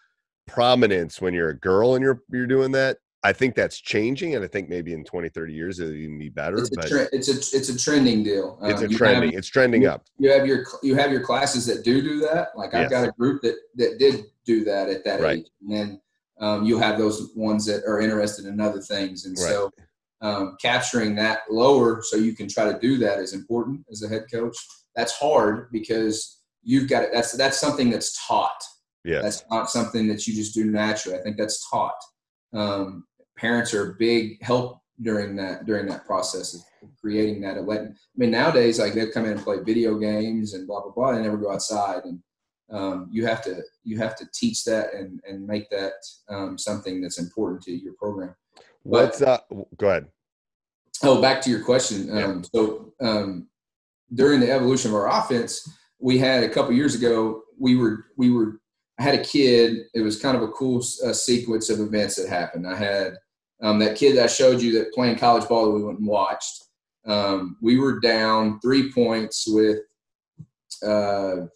prominence 0.46 1.22
when 1.22 1.32
you're 1.32 1.50
a 1.50 1.58
girl 1.58 1.94
and 1.94 2.04
you're 2.04 2.22
you're 2.30 2.46
doing 2.46 2.72
that. 2.72 2.98
I 3.24 3.32
think 3.32 3.54
that's 3.54 3.80
changing, 3.80 4.34
and 4.34 4.44
I 4.44 4.48
think 4.48 4.68
maybe 4.68 4.92
in 4.92 5.02
20, 5.02 5.30
30 5.30 5.52
years 5.54 5.80
it'll 5.80 5.94
even 5.94 6.18
be 6.18 6.28
better. 6.28 6.58
It's 6.58 6.68
a, 6.70 6.74
but 6.76 6.88
tre- 6.88 7.08
it's 7.10 7.28
a 7.28 7.56
it's 7.56 7.70
a 7.70 7.76
trending 7.78 8.22
deal. 8.22 8.58
it's 8.62 8.82
Um, 8.82 8.84
a 8.86 8.88
trending. 8.94 9.30
Have, 9.30 9.38
it's 9.38 9.48
trending 9.48 9.86
up. 9.86 10.04
you 10.18 10.30
have 10.30 10.46
your 10.46 10.66
you 10.82 10.94
have 10.94 11.10
your 11.10 11.22
classes 11.22 11.64
that 11.66 11.84
do 11.84 12.02
do 12.02 12.20
that. 12.20 12.48
Like 12.54 12.74
I've 12.74 12.82
Yes. 12.82 12.90
got 12.90 13.08
a 13.08 13.12
group 13.12 13.40
that 13.40 13.56
that 13.76 13.98
did 13.98 14.26
do 14.44 14.62
that 14.64 14.90
at 14.90 15.04
that 15.04 15.22
Right. 15.22 15.38
age, 15.38 15.46
and 15.62 15.70
then 15.72 16.00
um, 16.38 16.64
you'll 16.66 16.80
have 16.80 16.98
those 16.98 17.30
ones 17.34 17.64
that 17.64 17.82
are 17.84 17.98
interested 17.98 18.44
in 18.44 18.60
other 18.60 18.82
things, 18.82 19.24
and 19.24 19.38
so 19.38 19.70
um, 20.20 20.56
capturing 20.60 21.14
that 21.14 21.40
lower 21.50 22.02
so 22.02 22.16
you 22.16 22.36
can 22.36 22.46
try 22.46 22.70
to 22.70 22.78
do 22.78 22.98
that 22.98 23.18
is 23.20 23.32
important 23.32 23.86
as 23.90 24.02
a 24.02 24.08
head 24.08 24.26
coach. 24.30 24.56
That's 24.94 25.12
hard 25.12 25.70
because 25.72 26.40
you've 26.62 26.90
got 26.90 27.04
it. 27.04 27.10
That's 27.10 27.32
that's 27.32 27.58
something 27.58 27.88
that's 27.88 28.26
taught. 28.26 28.62
Yes. 29.02 29.22
That's 29.22 29.44
not 29.50 29.70
something 29.70 30.06
that 30.08 30.26
you 30.26 30.34
just 30.34 30.54
do 30.54 30.66
naturally. 30.70 31.18
I 31.18 31.22
think 31.22 31.38
that's 31.38 31.66
taught. 31.70 31.96
Um, 32.52 33.06
parents 33.36 33.74
are 33.74 33.90
a 33.90 33.94
big 33.94 34.42
help 34.42 34.80
during 35.02 35.36
that 35.36 35.66
during 35.66 35.86
that 35.86 36.06
process 36.06 36.54
of 36.54 36.60
creating 37.00 37.40
that. 37.42 37.56
Of 37.56 37.66
letting, 37.66 37.88
I 37.88 38.16
mean, 38.16 38.30
nowadays 38.30 38.78
like 38.78 38.94
they 38.94 39.08
come 39.08 39.24
in 39.24 39.32
and 39.32 39.42
play 39.42 39.58
video 39.64 39.98
games 39.98 40.54
and 40.54 40.66
blah 40.66 40.82
blah 40.82 40.92
blah. 40.92 41.12
They 41.12 41.22
never 41.22 41.36
go 41.36 41.52
outside, 41.52 42.04
and 42.04 42.20
um, 42.70 43.08
you 43.10 43.26
have 43.26 43.42
to 43.44 43.62
you 43.82 43.98
have 43.98 44.16
to 44.16 44.26
teach 44.32 44.64
that 44.64 44.94
and 44.94 45.20
and 45.28 45.46
make 45.46 45.68
that 45.70 45.92
um, 46.28 46.58
something 46.58 47.00
that's 47.00 47.18
important 47.18 47.62
to 47.62 47.72
your 47.72 47.94
program. 47.94 48.34
What's 48.82 49.22
up? 49.22 49.50
Go 49.76 49.88
ahead. 49.88 50.08
Oh, 51.02 51.20
back 51.20 51.40
to 51.42 51.50
your 51.50 51.64
question. 51.64 52.08
Yeah. 52.08 52.24
Um, 52.24 52.44
so 52.44 52.92
um, 53.00 53.48
during 54.14 54.40
the 54.40 54.50
evolution 54.50 54.90
of 54.90 54.96
our 54.96 55.08
offense, 55.08 55.68
we 55.98 56.18
had 56.18 56.44
a 56.44 56.48
couple 56.48 56.72
years 56.72 56.94
ago. 56.94 57.42
We 57.58 57.76
were 57.76 58.06
we 58.16 58.30
were. 58.30 58.60
I 58.98 59.02
had 59.02 59.14
a 59.16 59.24
kid. 59.24 59.86
It 59.92 60.02
was 60.02 60.20
kind 60.20 60.36
of 60.36 60.42
a 60.44 60.52
cool 60.52 60.78
uh, 61.04 61.12
sequence 61.12 61.68
of 61.68 61.80
events 61.80 62.14
that 62.14 62.28
happened. 62.28 62.64
I 62.64 62.76
had 62.76 63.16
um, 63.62 63.78
that 63.78 63.96
kid 63.96 64.16
that 64.16 64.24
I 64.24 64.28
showed 64.28 64.60
you 64.60 64.72
that 64.78 64.92
playing 64.92 65.16
college 65.16 65.48
ball 65.48 65.66
that 65.66 65.72
we 65.72 65.84
went 65.84 65.98
and 65.98 66.08
watched. 66.08 66.64
Um, 67.06 67.56
we 67.60 67.78
were 67.78 68.00
down 68.00 68.60
three 68.60 68.92
points 68.92 69.46
with 69.46 69.80
uh, 70.84 71.46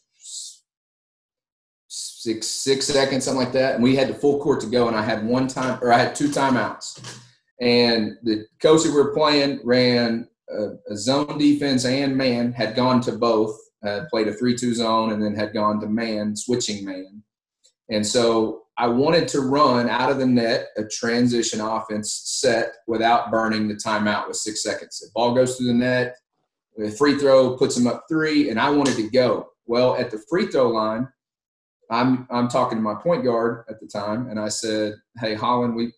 six 1.88 2.46
six 2.46 2.86
seconds, 2.86 3.24
something 3.24 3.44
like 3.44 3.52
that, 3.52 3.74
and 3.74 3.82
we 3.82 3.96
had 3.96 4.08
the 4.08 4.14
full 4.14 4.40
court 4.40 4.60
to 4.60 4.66
go. 4.66 4.88
And 4.88 4.96
I 4.96 5.02
had 5.02 5.26
one 5.26 5.48
time, 5.48 5.78
or 5.82 5.92
I 5.92 5.98
had 5.98 6.14
two 6.14 6.28
timeouts 6.28 7.18
and 7.60 8.16
the 8.22 8.46
coach 8.62 8.82
that 8.82 8.90
we 8.90 8.96
were 8.96 9.14
playing 9.14 9.60
ran 9.64 10.28
a, 10.48 10.70
a 10.90 10.96
zone 10.96 11.38
defense 11.38 11.84
and 11.84 12.16
man 12.16 12.52
had 12.52 12.74
gone 12.74 13.00
to 13.02 13.12
both 13.12 13.58
uh, 13.84 14.02
played 14.10 14.28
a 14.28 14.34
3-2 14.34 14.74
zone 14.74 15.12
and 15.12 15.22
then 15.22 15.34
had 15.34 15.52
gone 15.52 15.80
to 15.80 15.86
man 15.86 16.36
switching 16.36 16.84
man 16.84 17.22
and 17.90 18.06
so 18.06 18.62
i 18.78 18.86
wanted 18.86 19.28
to 19.28 19.40
run 19.40 19.88
out 19.88 20.10
of 20.10 20.18
the 20.18 20.26
net 20.26 20.68
a 20.76 20.84
transition 20.84 21.60
offense 21.60 22.22
set 22.24 22.72
without 22.86 23.30
burning 23.30 23.68
the 23.68 23.74
timeout 23.74 24.26
with 24.26 24.36
six 24.36 24.62
seconds 24.62 24.98
the 25.00 25.08
ball 25.14 25.34
goes 25.34 25.56
through 25.56 25.68
the 25.68 25.74
net 25.74 26.16
the 26.76 26.90
free 26.90 27.18
throw 27.18 27.56
puts 27.56 27.74
them 27.74 27.86
up 27.86 28.04
three 28.08 28.50
and 28.50 28.58
i 28.58 28.70
wanted 28.70 28.96
to 28.96 29.10
go 29.10 29.48
well 29.66 29.96
at 29.96 30.10
the 30.10 30.22
free 30.30 30.46
throw 30.46 30.68
line 30.68 31.06
i'm 31.90 32.26
i'm 32.30 32.48
talking 32.48 32.78
to 32.78 32.82
my 32.82 32.94
point 32.94 33.24
guard 33.24 33.64
at 33.68 33.80
the 33.80 33.86
time 33.86 34.28
and 34.28 34.38
i 34.38 34.48
said 34.48 34.94
hey 35.20 35.34
holland 35.34 35.74
we 35.74 35.92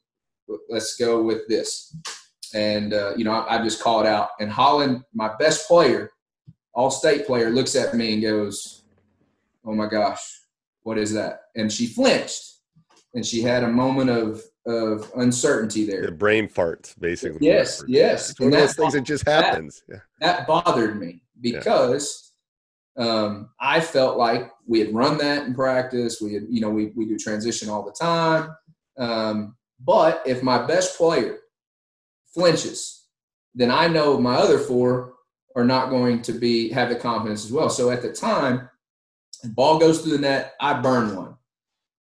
let's 0.68 0.96
go 0.96 1.22
with 1.22 1.46
this. 1.48 1.96
And, 2.54 2.92
uh, 2.92 3.12
you 3.16 3.24
know, 3.24 3.32
I, 3.32 3.58
I 3.58 3.62
just 3.62 3.82
called 3.82 4.06
out. 4.06 4.30
And 4.40 4.50
Holland, 4.50 5.02
my 5.14 5.30
best 5.38 5.68
player, 5.68 6.10
all 6.74 6.90
state 6.90 7.26
player, 7.26 7.50
looks 7.50 7.76
at 7.76 7.94
me 7.94 8.14
and 8.14 8.22
goes, 8.22 8.84
Oh 9.64 9.74
my 9.74 9.86
gosh, 9.86 10.20
what 10.82 10.96
is 10.96 11.12
that? 11.12 11.42
And 11.54 11.70
she 11.70 11.86
flinched 11.86 12.49
and 13.14 13.24
she 13.24 13.42
had 13.42 13.64
a 13.64 13.68
moment 13.68 14.10
of, 14.10 14.42
of 14.66 15.10
uncertainty 15.16 15.84
there. 15.84 16.02
The 16.02 16.12
brain 16.12 16.48
fart, 16.48 16.94
basically. 16.98 17.46
Yes, 17.46 17.82
yes. 17.86 18.30
It's 18.30 18.40
one 18.40 18.52
of 18.52 18.60
those 18.60 18.74
things 18.74 18.92
that 18.92 19.02
just 19.02 19.24
that- 19.24 19.44
happens. 19.44 19.82
Yeah. 19.88 19.96
That 20.20 20.46
bothered 20.46 20.98
me 21.00 21.22
because 21.40 22.32
um, 22.96 23.50
I 23.60 23.80
felt 23.80 24.18
like 24.18 24.50
we 24.66 24.80
had 24.80 24.94
run 24.94 25.18
that 25.18 25.46
in 25.46 25.54
practice. 25.54 26.20
We 26.20 26.34
had, 26.34 26.44
you 26.48 26.60
know, 26.60 26.70
we, 26.70 26.92
we 26.94 27.06
do 27.06 27.18
transition 27.18 27.68
all 27.68 27.84
the 27.84 27.92
time. 27.92 28.54
Um, 28.98 29.56
but 29.82 30.22
if 30.26 30.42
my 30.42 30.66
best 30.66 30.96
player 30.96 31.38
flinches, 32.34 33.06
then 33.54 33.70
I 33.70 33.88
know 33.88 34.18
my 34.18 34.36
other 34.36 34.58
four 34.58 35.14
are 35.56 35.64
not 35.64 35.90
going 35.90 36.22
to 36.22 36.32
be 36.32 36.70
have 36.70 36.90
the 36.90 36.96
confidence 36.96 37.44
as 37.44 37.52
well. 37.52 37.70
So 37.70 37.90
at 37.90 38.02
the 38.02 38.12
time, 38.12 38.68
the 39.42 39.48
ball 39.48 39.78
goes 39.78 40.02
through 40.02 40.12
the 40.12 40.18
net, 40.18 40.54
I 40.60 40.80
burn 40.80 41.16
one. 41.16 41.34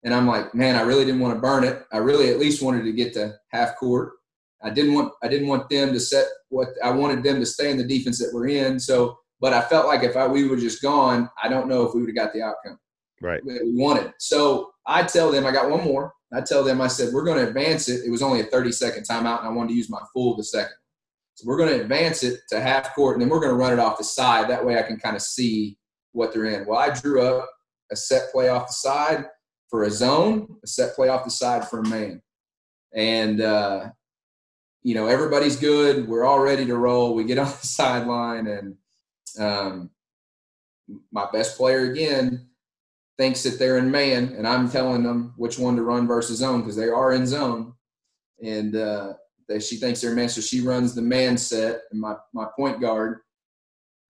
And 0.08 0.14
I'm 0.14 0.26
like, 0.26 0.54
man, 0.54 0.74
I 0.74 0.80
really 0.80 1.04
didn't 1.04 1.20
want 1.20 1.34
to 1.34 1.40
burn 1.40 1.64
it. 1.64 1.84
I 1.92 1.98
really 1.98 2.30
at 2.30 2.38
least 2.38 2.62
wanted 2.62 2.82
to 2.84 2.92
get 2.92 3.12
to 3.12 3.34
half 3.48 3.76
court. 3.76 4.14
I 4.62 4.70
didn't 4.70 4.94
want 4.94 5.12
I 5.22 5.28
didn't 5.28 5.48
want 5.48 5.68
them 5.68 5.92
to 5.92 6.00
set 6.00 6.24
what 6.48 6.68
I 6.82 6.90
wanted 6.92 7.22
them 7.22 7.38
to 7.40 7.44
stay 7.44 7.70
in 7.70 7.76
the 7.76 7.84
defense 7.84 8.18
that 8.18 8.30
we're 8.32 8.48
in. 8.48 8.80
So, 8.80 9.18
but 9.38 9.52
I 9.52 9.60
felt 9.60 9.86
like 9.86 10.04
if 10.04 10.16
I, 10.16 10.26
we 10.26 10.48
were 10.48 10.56
just 10.56 10.80
gone, 10.80 11.28
I 11.42 11.50
don't 11.50 11.68
know 11.68 11.86
if 11.86 11.92
we 11.94 12.00
would 12.00 12.08
have 12.08 12.16
got 12.16 12.32
the 12.32 12.40
outcome 12.40 12.78
Right. 13.20 13.44
that 13.44 13.64
we 13.66 13.76
wanted. 13.76 14.14
So 14.18 14.70
I 14.86 15.02
tell 15.02 15.30
them, 15.30 15.44
I 15.44 15.52
got 15.52 15.68
one 15.68 15.84
more. 15.84 16.14
I 16.32 16.40
tell 16.40 16.64
them, 16.64 16.80
I 16.80 16.86
said, 16.86 17.12
we're 17.12 17.24
going 17.24 17.38
to 17.38 17.46
advance 17.46 17.90
it. 17.90 18.00
It 18.06 18.10
was 18.10 18.22
only 18.22 18.40
a 18.40 18.44
30 18.44 18.72
second 18.72 19.06
timeout, 19.06 19.40
and 19.40 19.48
I 19.48 19.50
wanted 19.50 19.68
to 19.70 19.74
use 19.74 19.90
my 19.90 20.00
full 20.14 20.36
the 20.38 20.44
second. 20.44 20.76
So 21.34 21.46
we're 21.46 21.58
going 21.58 21.68
to 21.68 21.82
advance 21.82 22.22
it 22.22 22.40
to 22.48 22.62
half 22.62 22.94
court, 22.94 23.16
and 23.16 23.22
then 23.22 23.28
we're 23.28 23.40
going 23.40 23.52
to 23.52 23.56
run 23.56 23.74
it 23.74 23.78
off 23.78 23.98
the 23.98 24.04
side. 24.04 24.48
That 24.48 24.64
way 24.64 24.78
I 24.78 24.82
can 24.84 24.98
kind 24.98 25.16
of 25.16 25.22
see 25.22 25.76
what 26.12 26.32
they're 26.32 26.46
in. 26.46 26.66
Well, 26.66 26.78
I 26.78 26.90
drew 26.90 27.20
up 27.22 27.50
a 27.92 27.96
set 27.96 28.32
play 28.32 28.48
off 28.48 28.68
the 28.68 28.72
side 28.72 29.26
for 29.68 29.84
a 29.84 29.90
zone, 29.90 30.56
a 30.62 30.66
set 30.66 30.94
play 30.94 31.08
off 31.08 31.24
the 31.24 31.30
side 31.30 31.68
for 31.68 31.80
a 31.80 31.88
man. 31.88 32.22
And, 32.94 33.40
uh, 33.40 33.90
you 34.82 34.94
know, 34.94 35.06
everybody's 35.06 35.56
good. 35.56 36.08
We're 36.08 36.24
all 36.24 36.40
ready 36.40 36.64
to 36.66 36.76
roll. 36.76 37.14
We 37.14 37.24
get 37.24 37.38
on 37.38 37.46
the 37.46 37.66
sideline, 37.66 38.46
and 38.46 38.76
um, 39.38 39.90
my 41.12 41.26
best 41.32 41.56
player 41.56 41.90
again 41.90 42.48
thinks 43.18 43.42
that 43.42 43.58
they're 43.58 43.78
in 43.78 43.90
man, 43.90 44.34
and 44.36 44.46
I'm 44.46 44.70
telling 44.70 45.02
them 45.02 45.34
which 45.36 45.58
one 45.58 45.76
to 45.76 45.82
run 45.82 46.06
versus 46.06 46.38
zone 46.38 46.60
because 46.60 46.76
they 46.76 46.88
are 46.88 47.12
in 47.12 47.26
zone. 47.26 47.74
and 48.42 48.76
uh, 48.76 49.14
that 49.48 49.62
she 49.62 49.76
thinks 49.76 50.00
they're 50.00 50.14
man. 50.14 50.28
So 50.28 50.40
she 50.40 50.60
runs 50.60 50.94
the 50.94 51.02
man 51.02 51.36
set, 51.36 51.82
and 51.90 52.00
my 52.00 52.14
my 52.32 52.46
point 52.56 52.80
guard 52.80 53.20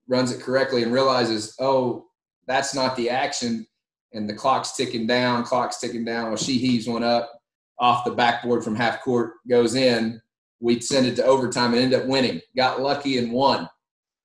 runs 0.08 0.32
it 0.32 0.40
correctly 0.40 0.82
and 0.82 0.92
realizes, 0.92 1.54
oh, 1.58 2.06
that's 2.46 2.74
not 2.74 2.96
the 2.96 3.10
action, 3.10 3.66
and 4.12 4.28
the 4.28 4.34
clock's 4.34 4.72
ticking 4.72 5.06
down, 5.06 5.44
clock's 5.44 5.78
ticking 5.78 6.04
down. 6.04 6.28
Well, 6.28 6.36
she 6.36 6.58
heaves 6.58 6.88
one 6.88 7.04
up 7.04 7.32
off 7.78 8.04
the 8.04 8.10
backboard 8.10 8.64
from 8.64 8.74
half 8.74 9.02
court, 9.02 9.34
goes 9.48 9.74
in. 9.74 10.20
We'd 10.60 10.82
send 10.82 11.06
it 11.06 11.16
to 11.16 11.24
overtime 11.24 11.72
and 11.72 11.82
end 11.82 11.94
up 11.94 12.06
winning. 12.06 12.40
Got 12.56 12.80
lucky 12.80 13.18
and 13.18 13.32
won. 13.32 13.68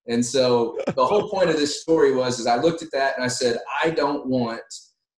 And 0.07 0.25
so 0.25 0.77
the 0.95 1.05
whole 1.05 1.29
point 1.29 1.49
of 1.49 1.57
this 1.57 1.81
story 1.81 2.13
was 2.15 2.39
is 2.39 2.47
I 2.47 2.57
looked 2.57 2.81
at 2.81 2.91
that 2.91 3.15
and 3.15 3.23
I 3.23 3.27
said, 3.27 3.57
I 3.83 3.91
don't 3.91 4.25
want 4.25 4.61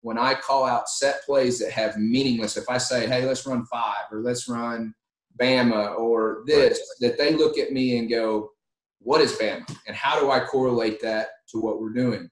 when 0.05 0.19
I 0.19 0.35
call 0.35 0.65
out 0.65 0.87
set 0.87 1.23
plays 1.25 1.57
that 1.57 1.71
have 1.71 1.97
meaningless, 1.97 2.57
if 2.57 2.69
I 2.69 2.77
say, 2.77 3.07
hey, 3.07 3.25
let's 3.25 3.47
run 3.47 3.65
five 3.65 4.05
or 4.11 4.19
let's 4.19 4.47
run 4.47 4.93
Bama 5.41 5.97
or 5.97 6.43
this, 6.45 6.79
that 6.99 7.17
they 7.17 7.33
look 7.33 7.57
at 7.57 7.71
me 7.71 7.97
and 7.97 8.07
go, 8.07 8.51
what 8.99 9.19
is 9.19 9.33
Bama? 9.33 9.65
And 9.87 9.95
how 9.95 10.19
do 10.19 10.29
I 10.29 10.41
correlate 10.41 11.01
that 11.01 11.29
to 11.49 11.59
what 11.59 11.81
we're 11.81 11.89
doing? 11.89 12.29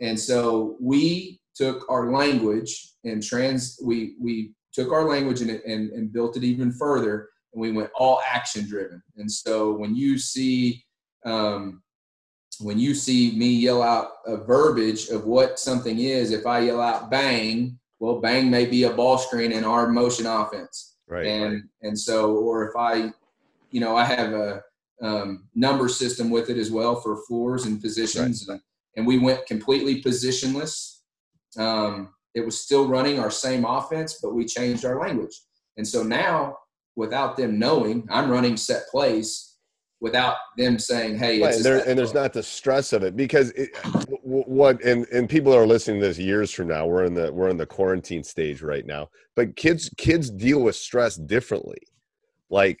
And 0.00 0.18
so 0.18 0.76
we 0.80 1.40
took 1.54 1.84
our 1.90 2.10
language 2.10 2.92
and 3.04 3.22
trans 3.22 3.78
we 3.82 4.14
we 4.20 4.52
took 4.72 4.90
our 4.90 5.08
language 5.08 5.42
and, 5.42 5.50
and, 5.50 5.90
and 5.90 6.12
built 6.12 6.36
it 6.36 6.44
even 6.44 6.72
further 6.72 7.28
and 7.52 7.60
we 7.60 7.72
went 7.72 7.90
all 7.94 8.20
action 8.26 8.66
driven. 8.66 9.02
And 9.16 9.30
so 9.30 9.72
when 9.72 9.94
you 9.94 10.18
see 10.18 10.84
um, 11.24 11.82
when 12.60 12.78
you 12.78 12.94
see 12.94 13.36
me 13.36 13.48
yell 13.48 13.82
out 13.82 14.12
a 14.26 14.36
verbiage 14.36 15.08
of 15.08 15.24
what 15.24 15.58
something 15.58 15.98
is 16.00 16.32
if 16.32 16.46
i 16.46 16.58
yell 16.58 16.80
out 16.80 17.10
bang 17.10 17.78
well 17.98 18.20
bang 18.20 18.50
may 18.50 18.66
be 18.66 18.84
a 18.84 18.92
ball 18.92 19.18
screen 19.18 19.52
in 19.52 19.64
our 19.64 19.88
motion 19.88 20.26
offense. 20.26 20.96
Right. 21.08 21.26
and 21.26 21.64
and 21.82 21.98
so 21.98 22.36
or 22.36 22.68
if 22.68 22.76
i 22.76 23.10
you 23.70 23.80
know 23.80 23.96
i 23.96 24.04
have 24.04 24.32
a 24.32 24.62
um, 25.00 25.48
number 25.54 25.88
system 25.88 26.30
with 26.30 26.48
it 26.48 26.56
as 26.56 26.70
well 26.70 27.00
for 27.00 27.24
floors 27.26 27.64
and 27.64 27.82
positions 27.82 28.48
and, 28.48 28.60
and 28.96 29.06
we 29.06 29.18
went 29.18 29.46
completely 29.46 30.00
positionless 30.02 31.00
um, 31.58 32.10
it 32.34 32.44
was 32.44 32.60
still 32.60 32.88
running 32.88 33.18
our 33.18 33.30
same 33.30 33.64
offense 33.64 34.18
but 34.22 34.34
we 34.34 34.44
changed 34.44 34.84
our 34.84 35.00
language. 35.00 35.40
And 35.76 35.86
so 35.86 36.02
now 36.02 36.56
without 36.94 37.38
them 37.38 37.58
knowing 37.58 38.06
i'm 38.10 38.30
running 38.30 38.54
set 38.54 38.82
plays 38.90 39.56
without 40.02 40.36
them 40.58 40.78
saying 40.78 41.16
hey 41.16 41.40
Right, 41.40 41.48
it's 41.48 41.56
and, 41.56 41.64
there, 41.64 41.88
and 41.88 41.98
there's 41.98 42.12
not 42.12 42.34
the 42.34 42.42
stress 42.42 42.92
of 42.92 43.02
it 43.02 43.16
because 43.16 43.50
it, 43.52 43.70
what 44.22 44.82
and 44.84 45.06
and 45.08 45.26
people 45.26 45.54
are 45.54 45.66
listening 45.66 46.02
to 46.02 46.08
this 46.08 46.18
years 46.18 46.50
from 46.50 46.68
now 46.68 46.86
we're 46.86 47.04
in 47.04 47.14
the 47.14 47.32
we're 47.32 47.48
in 47.48 47.56
the 47.56 47.64
quarantine 47.64 48.22
stage 48.22 48.60
right 48.60 48.84
now 48.84 49.08
but 49.34 49.56
kids 49.56 49.90
kids 49.96 50.30
deal 50.30 50.60
with 50.60 50.76
stress 50.76 51.16
differently. 51.16 51.78
Like 52.50 52.80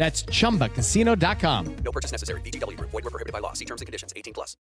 That's 0.00 0.22
chumbacasino.com. 0.22 1.76
No 1.84 1.92
purchase 1.92 2.10
necessary. 2.10 2.40
VGW 2.40 2.74
Group. 2.78 2.90
Void 2.90 3.04
were 3.04 3.10
prohibited 3.10 3.34
by 3.34 3.40
law. 3.40 3.52
See 3.52 3.66
terms 3.66 3.82
and 3.82 3.86
conditions. 3.86 4.14
18 4.16 4.32
plus. 4.32 4.56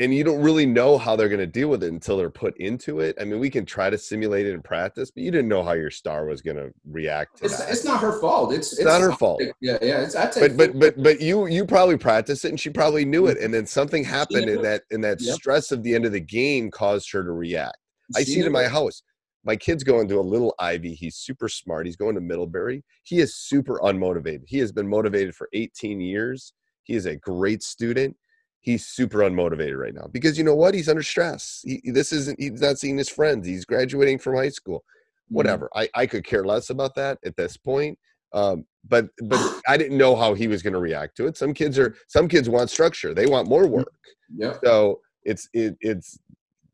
and 0.00 0.12
you 0.12 0.24
don't 0.24 0.42
really 0.42 0.66
know 0.66 0.98
how 0.98 1.14
they're 1.14 1.28
going 1.28 1.38
to 1.38 1.46
deal 1.46 1.68
with 1.68 1.84
it 1.84 1.92
until 1.92 2.16
they're 2.16 2.30
put 2.30 2.56
into 2.56 3.00
it 3.00 3.14
i 3.20 3.24
mean 3.24 3.38
we 3.38 3.50
can 3.50 3.64
try 3.66 3.90
to 3.90 3.98
simulate 3.98 4.46
it 4.46 4.52
in 4.54 4.62
practice 4.62 5.10
but 5.10 5.22
you 5.22 5.30
didn't 5.30 5.48
know 5.48 5.62
how 5.62 5.72
your 5.72 5.90
star 5.90 6.24
was 6.24 6.40
going 6.40 6.56
to 6.56 6.72
react 6.90 7.36
to 7.36 7.44
it's, 7.44 7.60
it's 7.68 7.84
not 7.84 8.00
her 8.00 8.18
fault 8.20 8.52
it's, 8.54 8.72
it's 8.72 8.84
not 8.84 9.00
her 9.00 9.12
fault. 9.12 9.42
yeah 9.60 9.76
yeah 9.82 10.00
it's, 10.00 10.16
I 10.16 10.26
take 10.30 10.56
but 10.56 10.56
but 10.56 10.78
but 10.78 11.02
but 11.02 11.20
you 11.20 11.46
you 11.46 11.64
probably 11.66 11.98
practiced 11.98 12.44
it 12.44 12.48
and 12.48 12.58
she 12.58 12.70
probably 12.70 13.04
knew 13.04 13.26
it 13.26 13.38
and 13.38 13.52
then 13.52 13.66
something 13.66 14.02
happened 14.02 14.46
knew 14.46 14.56
in 14.56 14.62
that 14.62 14.82
in 14.90 15.00
that 15.02 15.20
Yep. 15.20 15.34
stress 15.34 15.70
of 15.72 15.82
the 15.82 15.94
end 15.94 16.06
of 16.06 16.12
the 16.12 16.20
game 16.20 16.70
caused 16.70 17.12
her 17.12 17.22
to 17.22 17.30
react 17.32 17.76
I 18.16 18.24
see 18.24 18.40
it 18.40 18.46
in 18.46 18.52
my 18.52 18.64
house. 18.68 19.02
My 19.44 19.56
kid's 19.56 19.82
going 19.82 20.08
to 20.08 20.18
a 20.18 20.22
little 20.22 20.54
Ivy. 20.58 20.94
He's 20.94 21.16
super 21.16 21.48
smart. 21.48 21.86
He's 21.86 21.96
going 21.96 22.14
to 22.14 22.20
Middlebury. 22.20 22.84
He 23.02 23.18
is 23.18 23.34
super 23.34 23.80
unmotivated. 23.80 24.42
He 24.46 24.58
has 24.58 24.70
been 24.70 24.88
motivated 24.88 25.34
for 25.34 25.48
18 25.52 26.00
years. 26.00 26.52
He 26.84 26.94
is 26.94 27.06
a 27.06 27.16
great 27.16 27.62
student. 27.62 28.16
He's 28.60 28.86
super 28.86 29.18
unmotivated 29.18 29.76
right 29.76 29.94
now 29.94 30.08
because 30.12 30.38
you 30.38 30.44
know 30.44 30.54
what? 30.54 30.74
He's 30.74 30.88
under 30.88 31.02
stress. 31.02 31.62
He, 31.64 31.80
this 31.90 32.12
isn't. 32.12 32.40
He's 32.40 32.60
not 32.60 32.78
seeing 32.78 32.96
his 32.96 33.08
friends. 33.08 33.46
He's 33.46 33.64
graduating 33.64 34.20
from 34.20 34.36
high 34.36 34.50
school. 34.50 34.78
Mm-hmm. 34.78 35.34
Whatever. 35.34 35.70
I, 35.74 35.88
I 35.94 36.06
could 36.06 36.24
care 36.24 36.44
less 36.44 36.70
about 36.70 36.94
that 36.94 37.18
at 37.24 37.36
this 37.36 37.56
point. 37.56 37.98
Um, 38.32 38.64
but 38.88 39.06
but 39.24 39.60
I 39.68 39.76
didn't 39.76 39.98
know 39.98 40.14
how 40.14 40.34
he 40.34 40.46
was 40.46 40.62
going 40.62 40.74
to 40.74 40.78
react 40.78 41.16
to 41.16 41.26
it. 41.26 41.36
Some 41.36 41.54
kids 41.54 41.76
are. 41.76 41.96
Some 42.06 42.28
kids 42.28 42.48
want 42.48 42.70
structure. 42.70 43.14
They 43.14 43.26
want 43.26 43.48
more 43.48 43.66
work. 43.66 43.92
Yeah. 44.34 44.54
So 44.62 45.00
it's 45.24 45.48
it, 45.52 45.76
it's 45.80 46.18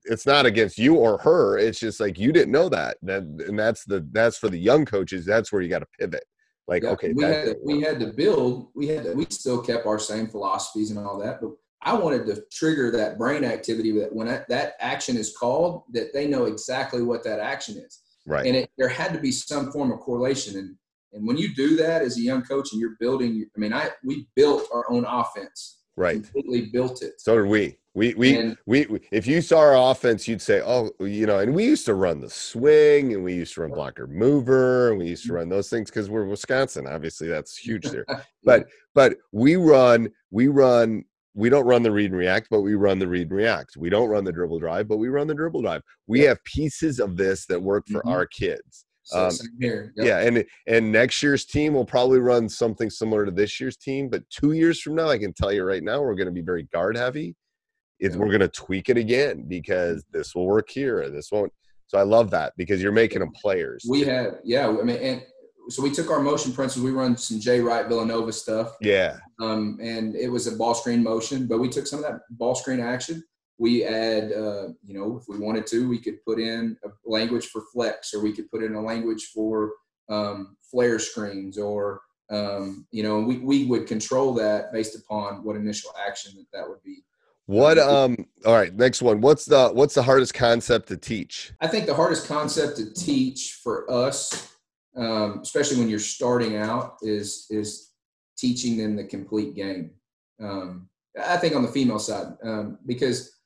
it's 0.08 0.26
not 0.26 0.46
against 0.46 0.78
you 0.78 0.96
or 0.96 1.18
her. 1.18 1.58
It's 1.58 1.78
just 1.78 2.00
like 2.00 2.18
you 2.18 2.32
didn't 2.32 2.52
know 2.52 2.68
that. 2.68 2.96
That 3.02 3.22
and 3.22 3.58
that's 3.58 3.84
the 3.84 4.06
that's 4.12 4.38
for 4.38 4.48
the 4.48 4.58
young 4.58 4.84
coaches. 4.84 5.24
That's 5.24 5.52
where 5.52 5.62
you 5.62 5.68
got 5.68 5.80
to 5.80 5.86
pivot. 5.98 6.24
Like 6.66 6.82
Yeah, 6.82 6.90
okay, 6.90 7.12
we 7.12 7.24
had 7.24 7.44
to, 7.44 7.56
we 7.64 7.80
had 7.80 8.00
to 8.00 8.08
build. 8.08 8.68
We 8.74 8.88
had 8.88 9.04
to, 9.04 9.12
we 9.14 9.26
still 9.30 9.62
kept 9.62 9.86
our 9.86 9.98
same 9.98 10.28
philosophies 10.28 10.90
and 10.90 10.98
all 10.98 11.18
that, 11.20 11.40
but 11.40 11.52
I 11.82 11.94
wanted 11.94 12.26
to 12.26 12.42
trigger 12.52 12.90
that 12.90 13.18
brain 13.18 13.44
activity 13.44 13.92
that 14.00 14.12
when 14.12 14.26
that, 14.26 14.48
that 14.48 14.74
action 14.80 15.16
is 15.16 15.34
called, 15.36 15.84
that 15.92 16.12
they 16.12 16.26
know 16.26 16.44
exactly 16.44 17.02
what 17.02 17.22
that 17.24 17.38
action 17.40 17.78
is, 17.78 18.02
right. 18.26 18.44
and 18.46 18.56
it, 18.56 18.70
there 18.76 18.88
had 18.88 19.12
to 19.12 19.20
be 19.20 19.30
some 19.30 19.70
form 19.72 19.92
of 19.92 20.00
correlation. 20.00 20.58
And 20.58 20.76
and 21.12 21.26
when 21.26 21.38
you 21.38 21.54
do 21.54 21.76
that 21.76 22.02
as 22.02 22.18
a 22.18 22.20
young 22.20 22.42
coach 22.42 22.72
and 22.72 22.80
you're 22.80 22.96
building, 23.00 23.46
I 23.56 23.58
mean, 23.58 23.72
I 23.72 23.90
we 24.04 24.28
built 24.36 24.68
our 24.72 24.90
own 24.90 25.04
offense, 25.06 25.77
right. 25.98 26.22
completely 26.22 26.66
built 26.66 27.02
it. 27.02 27.20
So 27.20 27.36
did 27.36 27.46
we. 27.46 27.78
We 27.94 28.14
we, 28.14 28.36
And- 28.38 28.56
we 28.66 28.86
we 28.86 29.00
if 29.10 29.26
you 29.26 29.40
saw 29.40 29.58
our 29.58 29.90
offense, 29.90 30.28
you'd 30.28 30.40
say, 30.42 30.62
oh, 30.64 30.90
you 31.00 31.26
know, 31.26 31.40
and 31.40 31.52
we 31.52 31.64
used 31.64 31.84
to 31.86 31.94
run 31.94 32.20
the 32.20 32.30
swing, 32.30 33.12
and 33.14 33.24
we 33.24 33.34
used 33.34 33.54
to 33.54 33.62
run 33.62 33.70
blocker 33.70 34.06
mover, 34.06 34.90
and 34.90 34.98
we 34.98 35.08
used 35.08 35.26
to 35.26 35.32
run 35.32 35.48
those 35.48 35.68
things 35.68 35.90
because 35.90 36.08
we're 36.08 36.24
Wisconsin. 36.24 36.86
Obviously, 36.86 37.26
that's 37.26 37.56
huge 37.56 37.84
there. 37.90 38.06
But 38.44 38.68
but 38.94 39.16
we 39.32 39.56
run 39.56 40.08
we 40.30 40.46
run 40.48 41.04
we 41.34 41.48
don't 41.50 41.66
run 41.66 41.82
the 41.82 41.90
read 41.90 42.10
and 42.12 42.18
react, 42.18 42.48
but 42.50 42.60
we 42.62 42.74
run 42.74 42.98
the 42.98 43.06
read 43.08 43.28
and 43.30 43.36
react. 43.36 43.76
We 43.76 43.90
don't 43.90 44.08
run 44.08 44.24
the 44.24 44.32
dribble 44.32 44.58
drive, 44.60 44.86
but 44.88 44.96
we 44.98 45.08
run 45.08 45.26
the 45.26 45.34
dribble 45.34 45.62
drive. 45.62 45.82
We 46.06 46.22
Yeah. 46.22 46.28
have 46.30 46.44
pieces 46.44 46.98
of 47.00 47.16
this 47.16 47.46
that 47.46 47.60
work 47.62 47.84
for 47.88 48.00
Mhm. 48.02 48.10
our 48.10 48.26
kids. 48.26 48.84
So 49.08 49.26
Um, 49.26 49.32
here. 49.58 49.94
Yep. 49.96 50.06
Yeah, 50.06 50.18
and 50.20 50.44
and 50.66 50.92
next 50.92 51.22
year's 51.22 51.46
team 51.46 51.72
will 51.72 51.86
probably 51.86 52.18
run 52.18 52.46
something 52.46 52.90
similar 52.90 53.24
to 53.24 53.30
this 53.30 53.58
year's 53.58 53.78
team, 53.78 54.10
but 54.10 54.22
two 54.28 54.52
years 54.52 54.82
from 54.82 54.96
now, 54.96 55.08
I 55.08 55.16
can 55.16 55.32
tell 55.32 55.50
you 55.50 55.64
right 55.64 55.82
now, 55.82 56.02
we're 56.02 56.14
going 56.14 56.26
to 56.26 56.32
be 56.32 56.42
very 56.42 56.64
guard 56.64 56.96
heavy. 56.96 57.34
Yeah. 58.00 58.14
We're 58.16 58.28
going 58.28 58.40
to 58.40 58.48
tweak 58.48 58.90
it 58.90 58.98
again 58.98 59.46
because 59.48 60.04
this 60.12 60.34
will 60.34 60.46
work 60.46 60.68
here, 60.70 61.00
and 61.00 61.16
this 61.16 61.32
won't. 61.32 61.52
So 61.86 61.96
I 61.98 62.02
love 62.02 62.30
that 62.32 62.52
because 62.58 62.82
you're 62.82 62.92
making 62.92 63.20
them 63.20 63.32
players. 63.32 63.86
We 63.88 64.02
had, 64.02 64.40
yeah. 64.44 64.68
I 64.68 64.82
mean, 64.82 64.98
and 64.98 65.22
so 65.70 65.82
we 65.82 65.90
took 65.90 66.10
our 66.10 66.20
motion 66.20 66.52
principles. 66.52 66.84
We 66.84 66.90
run 66.92 67.16
some 67.16 67.40
Jay 67.40 67.60
Wright 67.60 67.88
Villanova 67.88 68.32
stuff. 68.32 68.76
yeah, 68.82 69.16
um, 69.40 69.78
and 69.82 70.14
it 70.14 70.28
was 70.28 70.46
a 70.46 70.52
ball 70.52 70.74
screen 70.74 71.02
motion. 71.02 71.46
But 71.46 71.60
we 71.60 71.70
took 71.70 71.86
some 71.86 72.00
of 72.00 72.04
that 72.04 72.20
ball 72.30 72.54
screen 72.54 72.80
action. 72.80 73.24
We 73.58 73.84
add, 73.84 74.32
uh, 74.32 74.68
you 74.84 74.94
know, 74.98 75.18
if 75.18 75.24
we 75.28 75.38
wanted 75.38 75.66
to, 75.68 75.88
we 75.88 75.98
could 75.98 76.24
put 76.24 76.38
in 76.38 76.76
a 76.84 76.88
language 77.04 77.46
for 77.46 77.62
flex, 77.72 78.14
or 78.14 78.20
we 78.20 78.32
could 78.32 78.50
put 78.50 78.62
in 78.62 78.74
a 78.74 78.80
language 78.80 79.30
for 79.34 79.72
um, 80.08 80.56
flare 80.70 80.98
screens, 80.98 81.58
or 81.58 82.00
um, 82.30 82.86
you 82.90 83.02
know, 83.02 83.20
we 83.20 83.38
we 83.38 83.64
would 83.64 83.86
control 83.86 84.32
that 84.34 84.72
based 84.72 84.96
upon 84.96 85.44
what 85.44 85.56
initial 85.56 85.90
action 86.06 86.32
that 86.36 86.46
that 86.52 86.68
would 86.68 86.82
be. 86.82 87.02
What 87.46 87.78
um 87.78 88.26
all 88.44 88.54
right, 88.54 88.74
next 88.74 89.00
one. 89.00 89.22
What's 89.22 89.46
the 89.46 89.70
what's 89.70 89.94
the 89.94 90.02
hardest 90.02 90.34
concept 90.34 90.88
to 90.88 90.98
teach? 90.98 91.52
I 91.62 91.66
think 91.66 91.86
the 91.86 91.94
hardest 91.94 92.28
concept 92.28 92.76
to 92.76 92.92
teach 92.92 93.58
for 93.62 93.90
us, 93.90 94.52
um, 94.96 95.40
especially 95.42 95.78
when 95.78 95.88
you're 95.88 95.98
starting 95.98 96.56
out, 96.56 96.96
is 97.00 97.46
is 97.48 97.92
teaching 98.36 98.76
them 98.76 98.96
the 98.96 99.04
complete 99.04 99.54
game. 99.54 99.92
Um, 100.40 100.90
I 101.18 101.38
think 101.38 101.56
on 101.56 101.62
the 101.62 101.68
female 101.68 101.98
side, 101.98 102.34
um, 102.44 102.78
because, 102.86 103.37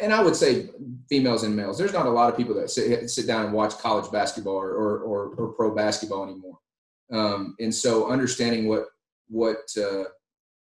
and 0.00 0.12
I 0.12 0.22
would 0.22 0.36
say 0.36 0.68
females 1.08 1.42
and 1.42 1.54
males. 1.54 1.78
There's 1.78 1.92
not 1.92 2.06
a 2.06 2.10
lot 2.10 2.30
of 2.30 2.36
people 2.36 2.54
that 2.56 2.70
sit 2.70 3.08
sit 3.10 3.26
down 3.26 3.44
and 3.46 3.54
watch 3.54 3.78
college 3.78 4.10
basketball 4.10 4.54
or 4.54 4.70
or, 4.72 4.98
or, 5.00 5.34
or 5.36 5.48
pro 5.52 5.74
basketball 5.74 6.24
anymore. 6.24 6.58
Um, 7.12 7.56
and 7.60 7.74
so 7.74 8.10
understanding 8.10 8.68
what 8.68 8.86
what 9.28 9.58
uh, 9.76 10.04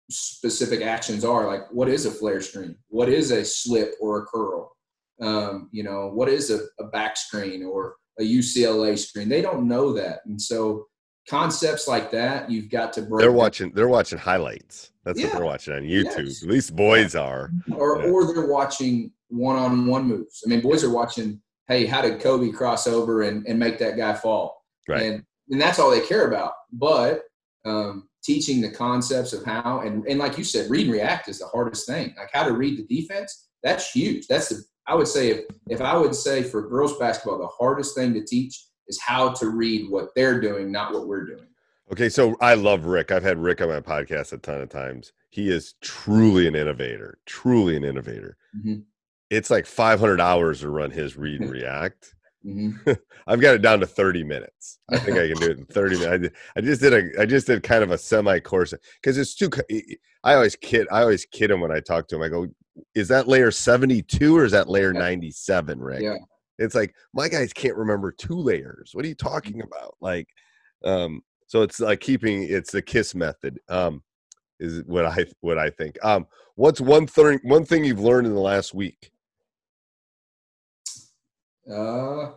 specific 0.10 0.82
actions 0.82 1.24
are, 1.24 1.48
like 1.48 1.72
what 1.72 1.90
is 1.90 2.06
a 2.06 2.12
flare 2.12 2.42
screen, 2.42 2.76
what 2.90 3.10
is 3.10 3.32
a 3.32 3.44
slip 3.46 3.94
or 4.02 4.20
a 4.20 4.26
curl, 4.26 4.72
um, 5.22 5.70
you 5.72 5.84
know, 5.84 6.10
what 6.14 6.30
is 6.30 6.52
a, 6.52 6.60
a 6.80 6.86
back 6.88 7.18
screen 7.18 7.64
or 7.64 7.96
a 8.20 8.24
UCLA 8.24 8.98
screen? 8.98 9.30
They 9.30 9.42
don't 9.42 9.68
know 9.68 9.94
that. 9.94 10.20
And 10.26 10.42
so 10.42 10.88
concepts 11.30 11.88
like 11.88 12.12
that, 12.12 12.50
you've 12.50 12.70
got 12.70 12.94
to 12.94 13.02
break. 13.04 13.22
They're 13.22 13.32
watching. 13.32 13.72
They're 13.72 13.88
watching 13.88 14.18
highlights. 14.18 14.92
That's 15.04 15.22
what 15.22 15.32
they're 15.32 15.46
watching 15.46 15.74
on 15.74 15.82
YouTube. 15.82 16.28
Yes. 16.28 16.44
At 16.44 16.50
least 16.50 16.76
boys 16.76 17.16
are. 17.16 17.52
or 17.76 18.02
Yeah. 18.02 18.12
or 18.12 18.34
they're 18.34 18.48
watching 18.48 19.12
one-on-one 19.32 20.06
moves. 20.06 20.44
I 20.46 20.50
mean, 20.50 20.62
boys 20.62 20.84
are 20.84 20.94
watching. 20.94 21.42
Hey, 21.68 21.86
how 21.86 22.02
did 22.02 22.20
Kobe 22.20 22.52
cross 22.52 22.86
over 22.86 23.22
and, 23.22 23.46
and 23.48 23.58
make 23.58 23.80
that 23.80 23.98
guy 23.98 24.14
fall? 24.14 24.64
Right. 24.88 25.04
And 25.04 25.24
and 25.50 25.62
that's 25.62 25.80
all 25.80 25.92
they 25.92 26.02
care 26.02 26.28
about. 26.28 26.54
But 26.72 27.24
um, 27.66 28.10
teaching 28.24 28.62
the 28.62 28.72
concepts 28.72 29.34
of 29.34 29.44
how 29.46 29.82
and 29.82 30.06
and 30.06 30.20
like 30.20 30.38
you 30.38 30.44
said, 30.44 30.70
read 30.70 30.86
and 30.86 30.94
react 30.94 31.28
is 31.28 31.40
the 31.40 31.48
hardest 31.48 31.88
thing. 31.88 32.14
Like 32.18 32.30
how 32.34 32.44
to 32.44 32.54
read 32.54 32.78
the 32.78 32.96
defense. 32.96 33.50
That's 33.64 33.92
huge. 33.92 34.28
That's 34.28 34.50
the 34.50 34.64
I 34.88 34.96
would 34.96 35.08
say 35.08 35.30
if 35.30 35.46
if 35.70 35.82
I 35.82 35.96
would 35.96 36.16
say 36.16 36.44
for 36.44 36.68
girls 36.68 36.98
basketball, 36.98 37.40
the 37.40 37.48
hardest 37.48 37.96
thing 37.96 38.14
to 38.14 38.26
teach 38.26 38.66
is 38.88 39.00
how 39.00 39.30
to 39.30 39.50
read 39.50 39.90
what 39.90 40.10
they're 40.16 40.42
doing, 40.42 40.72
not 40.72 40.94
what 40.94 41.08
we're 41.08 41.26
doing. 41.26 41.48
Okay, 41.92 42.10
so 42.10 42.36
I 42.40 42.54
love 42.54 42.86
Rick. 42.86 43.12
I've 43.12 43.24
had 43.24 43.38
Rick 43.38 43.62
on 43.62 43.68
my 43.68 43.82
podcast 43.82 44.32
a 44.32 44.38
ton 44.38 44.62
of 44.62 44.70
times. 44.70 45.12
He 45.30 45.50
is 45.50 45.76
truly 45.82 46.48
an 46.48 46.56
innovator. 46.56 47.20
Truly 47.26 47.76
an 47.76 47.84
innovator. 47.84 48.38
Mhm. 48.56 48.84
It's 49.32 49.50
like 49.50 49.66
500 49.66 50.22
hours 50.22 50.60
to 50.60 50.70
run 50.70 50.92
his 50.92 51.18
read 51.18 51.42
and 51.42 51.50
react. 51.60 52.14
hmm 52.44 52.72
I've 53.28 53.40
got 53.40 53.56
it 53.56 53.62
down 53.62 53.80
to 53.80 53.88
30 53.88 54.24
minutes. 54.24 54.80
I 54.90 54.98
think 54.98 55.18
I 55.18 55.28
can 55.28 55.38
do 55.38 55.52
it 55.52 55.60
in 55.60 55.66
30 55.66 56.00
minutes. 56.00 56.36
I 56.56 56.60
I 56.60 56.62
just 56.62 56.82
did 56.82 56.94
a 56.94 57.22
I 57.22 57.26
just 57.26 57.48
did 57.48 57.64
kind 57.64 57.84
of 57.84 57.92
a 57.92 57.98
semi 57.98 58.40
course 58.40 58.74
because 59.02 59.18
it's 59.18 59.36
too. 59.36 59.50
I 60.24 60.34
always 60.34 60.56
kid. 60.56 60.88
I 60.92 61.02
always 61.02 61.26
kid 61.26 61.50
him 61.52 61.62
when 61.62 61.72
I 61.72 61.80
talk 61.80 62.08
to 62.10 62.16
him. 62.16 62.24
I 62.24 62.30
go, 62.30 62.48
"Is 62.94 63.08
that 63.08 63.28
layer 63.28 63.52
72 63.52 64.38
or 64.38 64.44
is 64.44 64.52
that 64.52 64.70
layer 64.70 64.92
97, 64.92 65.80
Rick?" 65.80 66.02
Yeah. 66.02 66.18
It's 66.58 66.76
like 66.76 66.94
my 67.14 67.28
guys 67.28 67.54
can't 67.54 67.76
remember 67.76 68.12
two 68.12 68.36
layers. 68.36 68.92
What 68.94 69.06
are 69.06 69.08
you 69.08 69.16
talking 69.16 69.62
about? 69.62 69.96
Like, 70.02 70.28
um, 70.84 71.22
so 71.48 71.62
it's 71.62 71.80
like 71.80 72.00
keeping 72.00 72.44
it's 72.44 72.72
the 72.72 72.82
kiss 72.82 73.16
method. 73.16 73.60
Um, 73.70 74.04
is 74.60 74.84
what 74.86 75.06
I 75.06 75.26
what 75.42 75.58
I 75.58 75.70
think. 75.70 75.98
Um, 76.04 76.28
what's 76.56 76.82
one 76.82 77.08
thing 77.08 77.40
one 77.44 77.66
thing 77.66 77.84
you've 77.84 78.00
learned 78.00 78.28
in 78.28 78.34
the 78.34 78.40
last 78.40 78.74
week? 78.74 79.12
Uh, 81.70 82.32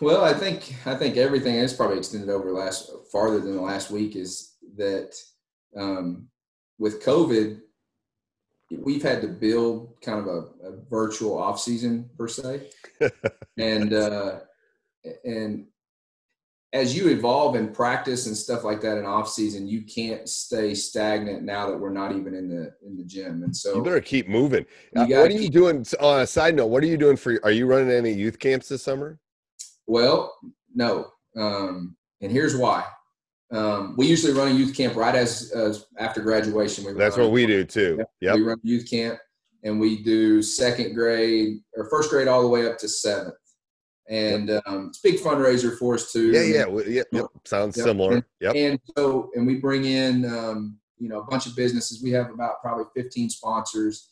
well, 0.00 0.24
I 0.24 0.32
think 0.32 0.74
I 0.86 0.94
think 0.94 1.16
everything 1.16 1.56
is 1.56 1.72
probably 1.72 1.98
extended 1.98 2.30
over 2.30 2.52
last 2.52 2.90
farther 3.12 3.38
than 3.40 3.56
the 3.56 3.62
last 3.62 3.90
week 3.90 4.16
is 4.16 4.54
that 4.76 5.14
um, 5.76 6.28
with 6.78 7.04
COVID, 7.04 7.60
we've 8.70 9.02
had 9.02 9.20
to 9.22 9.28
build 9.28 9.94
kind 10.00 10.20
of 10.20 10.26
a, 10.26 10.68
a 10.68 10.76
virtual 10.88 11.38
off 11.38 11.60
season 11.60 12.08
per 12.16 12.28
se, 12.28 12.70
and 13.58 13.92
uh, 13.92 14.40
and 15.24 15.66
as 16.72 16.96
you 16.96 17.08
evolve 17.08 17.56
and 17.56 17.74
practice 17.74 18.26
and 18.26 18.36
stuff 18.36 18.62
like 18.62 18.80
that 18.80 18.96
in 18.96 19.04
off 19.04 19.28
season, 19.28 19.66
you 19.66 19.82
can't 19.82 20.28
stay 20.28 20.74
stagnant 20.74 21.42
now 21.42 21.68
that 21.68 21.76
we're 21.76 21.90
not 21.90 22.14
even 22.14 22.34
in 22.34 22.48
the 22.48 22.72
in 22.86 22.96
the 22.96 23.04
gym, 23.04 23.42
and 23.42 23.56
so 23.56 23.74
You 23.74 23.82
better 23.82 24.00
keep 24.00 24.28
moving. 24.28 24.64
Uh, 24.94 25.06
what 25.06 25.30
are 25.30 25.32
you 25.32 25.48
doing? 25.48 25.84
On 26.00 26.20
a 26.20 26.26
side 26.26 26.54
note, 26.54 26.66
what 26.66 26.82
are 26.84 26.86
you 26.86 26.96
doing 26.96 27.16
for? 27.16 27.40
Are 27.42 27.50
you 27.50 27.66
running 27.66 27.90
any 27.90 28.12
youth 28.12 28.38
camps 28.38 28.68
this 28.68 28.82
summer? 28.82 29.18
Well, 29.86 30.32
no. 30.74 31.08
Um, 31.36 31.96
and 32.20 32.30
here's 32.30 32.56
why. 32.56 32.84
Um, 33.52 33.96
we 33.98 34.06
usually 34.06 34.32
run 34.32 34.48
a 34.48 34.54
youth 34.54 34.76
camp 34.76 34.94
right 34.94 35.14
as, 35.14 35.50
as 35.50 35.86
after 35.98 36.20
graduation. 36.20 36.84
We 36.84 36.92
That's 36.92 37.16
what 37.16 37.32
we 37.32 37.46
do 37.46 37.64
too. 37.64 38.04
Yep. 38.20 38.36
We 38.36 38.42
run 38.42 38.58
youth 38.62 38.88
camp, 38.88 39.18
and 39.64 39.80
we 39.80 40.04
do 40.04 40.40
second 40.40 40.94
grade 40.94 41.58
or 41.76 41.90
first 41.90 42.10
grade 42.10 42.28
all 42.28 42.42
the 42.42 42.48
way 42.48 42.68
up 42.68 42.78
to 42.78 42.88
seventh. 42.88 43.34
And 44.10 44.50
um, 44.66 44.88
it's 44.88 44.98
a 44.98 45.02
big 45.04 45.20
fundraiser 45.20 45.78
for 45.78 45.94
us 45.94 46.12
too. 46.12 46.32
Yeah, 46.32 46.42
yeah, 46.42 46.66
we- 46.66 46.84
yep, 46.96 47.06
yep. 47.12 47.26
Sounds 47.44 47.76
Yep. 47.76 47.86
similar. 47.86 48.12
And, 48.14 48.24
Yep. 48.40 48.54
and 48.56 48.80
so, 48.96 49.30
and 49.36 49.46
we 49.46 49.54
bring 49.60 49.84
in, 49.84 50.24
um, 50.24 50.78
you 50.98 51.08
know, 51.08 51.20
a 51.20 51.24
bunch 51.24 51.46
of 51.46 51.54
businesses. 51.54 52.02
We 52.02 52.10
have 52.10 52.28
about 52.30 52.60
probably 52.60 52.86
15 52.94 53.30
sponsors, 53.30 54.10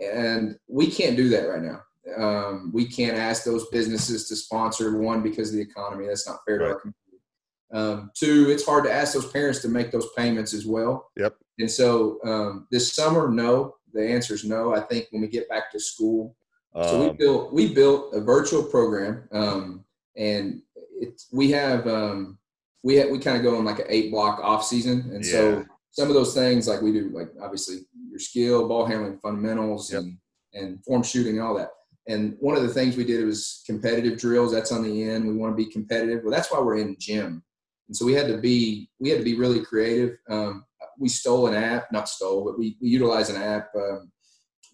and 0.00 0.58
we 0.68 0.88
can't 0.90 1.16
do 1.16 1.28
that 1.28 1.44
right 1.46 1.62
now. 1.62 1.82
Um, 2.16 2.72
we 2.74 2.84
can't 2.84 3.16
ask 3.16 3.44
those 3.44 3.68
businesses 3.68 4.28
to 4.28 4.34
sponsor 4.34 4.98
one 4.98 5.22
because 5.22 5.50
of 5.50 5.54
the 5.54 5.62
economy. 5.62 6.08
That's 6.08 6.26
not 6.26 6.40
fair 6.44 6.58
to 6.58 6.64
our 6.64 6.80
community. 6.80 6.98
Um, 7.72 8.10
two, 8.14 8.50
it's 8.50 8.66
hard 8.66 8.82
to 8.84 8.92
ask 8.92 9.14
those 9.14 9.30
parents 9.30 9.60
to 9.60 9.68
make 9.68 9.92
those 9.92 10.08
payments 10.16 10.52
as 10.52 10.66
well. 10.66 11.10
Yep. 11.16 11.36
And 11.60 11.70
so, 11.70 12.18
um, 12.24 12.66
this 12.72 12.92
summer, 12.92 13.30
no. 13.30 13.76
The 13.94 14.04
answer 14.04 14.34
is 14.34 14.44
no. 14.44 14.74
I 14.74 14.80
think 14.80 15.06
when 15.10 15.22
we 15.22 15.28
get 15.28 15.48
back 15.48 15.70
to 15.72 15.78
school, 15.78 16.34
so 16.74 17.00
we 17.00 17.10
Um, 17.10 17.16
built 17.16 17.52
we 17.52 17.74
built 17.74 18.14
a 18.14 18.20
virtual 18.20 18.62
program, 18.62 19.28
um, 19.32 19.84
and 20.16 20.62
it, 21.00 21.20
we 21.32 21.50
have 21.50 21.86
um, 21.86 22.38
we 22.82 23.04
we 23.10 23.18
kind 23.18 23.36
of 23.36 23.42
go 23.42 23.56
on 23.56 23.64
like 23.64 23.80
an 23.80 23.86
eight 23.88 24.10
block 24.10 24.40
off 24.42 24.64
season, 24.64 25.10
and 25.12 25.24
Yeah. 25.24 25.30
so 25.32 25.64
some 25.90 26.08
of 26.08 26.14
those 26.14 26.34
things 26.34 26.66
like 26.66 26.80
we 26.80 26.92
do 26.92 27.10
like 27.10 27.30
obviously 27.40 27.80
your 28.10 28.18
skill, 28.18 28.68
ball 28.68 28.86
handling 28.86 29.18
fundamentals, 29.18 29.92
Yep. 29.92 30.02
and 30.02 30.16
and 30.54 30.84
form 30.84 31.02
shooting 31.02 31.36
and 31.38 31.42
all 31.46 31.54
that. 31.56 31.70
And 32.08 32.36
one 32.40 32.56
of 32.56 32.62
the 32.62 32.74
things 32.74 32.96
we 32.96 33.04
did 33.04 33.24
was 33.24 33.62
competitive 33.66 34.18
drills. 34.18 34.52
That's 34.52 34.72
on 34.72 34.82
the 34.82 35.02
end. 35.04 35.26
We 35.26 35.34
want 35.36 35.52
to 35.56 35.64
be 35.64 35.70
competitive. 35.70 36.22
Well, 36.22 36.32
that's 36.32 36.50
why 36.50 36.58
we're 36.60 36.76
in 36.78 36.96
gym. 36.98 37.42
And 37.88 37.96
so 37.96 38.04
we 38.04 38.12
had 38.14 38.26
to 38.28 38.38
be 38.38 38.90
we 38.98 39.10
had 39.10 39.18
to 39.18 39.24
be 39.24 39.36
really 39.36 39.60
creative. 39.64 40.16
Um, 40.28 40.64
we 40.98 41.08
stole 41.08 41.46
an 41.46 41.54
app, 41.54 41.90
not 41.92 42.08
stole, 42.08 42.44
but 42.44 42.58
we, 42.58 42.76
we 42.80 42.88
utilize 42.88 43.30
an 43.30 43.40
app 43.40 43.70
um, 43.76 44.10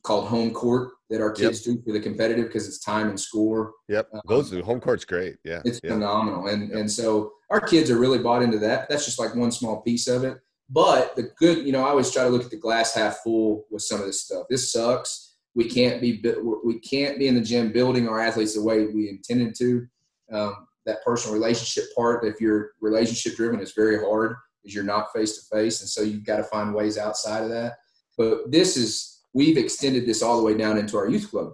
called 0.08 0.26
HomeCourt 0.26 0.88
that 1.10 1.20
our 1.20 1.30
kids 1.30 1.60
do 1.60 1.80
for 1.84 1.92
the 1.92 2.00
competitive 2.00 2.46
because 2.46 2.66
it's 2.66 2.78
time 2.78 3.10
and 3.10 3.20
score. 3.20 3.74
yep. 3.88 4.08
Those 4.26 4.50
home 4.60 4.80
court's 4.80 5.04
great. 5.04 5.36
Yeah. 5.44 5.60
It's 5.66 5.80
yeah. 5.84 5.90
phenomenal, 5.90 6.46
and 6.46 6.72
and 6.72 6.90
so 6.90 7.32
our 7.50 7.60
kids 7.60 7.90
are 7.90 7.98
really 7.98 8.18
bought 8.18 8.42
into 8.42 8.58
that. 8.60 8.88
That's 8.88 9.04
just 9.04 9.18
like 9.18 9.34
one 9.34 9.52
small 9.52 9.82
piece 9.82 10.08
of 10.08 10.24
it. 10.24 10.38
But 10.70 11.14
the 11.14 11.30
good, 11.38 11.66
you 11.66 11.72
know, 11.72 11.84
I 11.84 11.90
always 11.90 12.10
try 12.10 12.24
to 12.24 12.30
look 12.30 12.44
at 12.44 12.50
the 12.50 12.56
glass 12.56 12.94
half 12.94 13.18
full 13.18 13.64
with 13.70 13.82
some 13.82 14.00
of 14.00 14.06
this 14.06 14.22
stuff. 14.22 14.44
This 14.48 14.72
sucks. 14.72 15.36
We 15.54 15.68
can't 15.68 16.00
be 16.00 16.22
we 16.64 16.80
can't 16.80 17.18
be 17.18 17.28
in 17.28 17.34
the 17.34 17.42
gym 17.42 17.70
building 17.70 18.08
our 18.08 18.18
athletes 18.18 18.54
the 18.54 18.62
way 18.62 18.86
we 18.86 19.10
intended 19.10 19.54
to. 19.58 19.86
Um, 20.32 20.66
that 20.86 21.04
personal 21.04 21.34
relationship 21.34 21.84
part, 21.94 22.24
if 22.24 22.40
you're 22.40 22.70
relationship 22.80 23.36
driven, 23.36 23.60
is 23.60 23.72
very 23.72 23.98
hard 23.98 24.36
because 24.62 24.74
you're 24.74 24.84
not 24.84 25.12
face 25.14 25.36
to 25.36 25.54
face, 25.54 25.80
and 25.80 25.88
so 25.88 26.00
you've 26.00 26.24
got 26.24 26.38
to 26.38 26.44
find 26.44 26.74
ways 26.74 26.96
outside 26.96 27.42
of 27.42 27.50
that. 27.50 27.74
But 28.16 28.50
this 28.50 28.76
is 28.76 29.17
we've 29.34 29.56
extended 29.56 30.06
this 30.06 30.22
all 30.22 30.36
the 30.36 30.42
way 30.42 30.56
down 30.56 30.78
into 30.78 30.96
our 30.96 31.08
youth 31.08 31.30
club, 31.30 31.52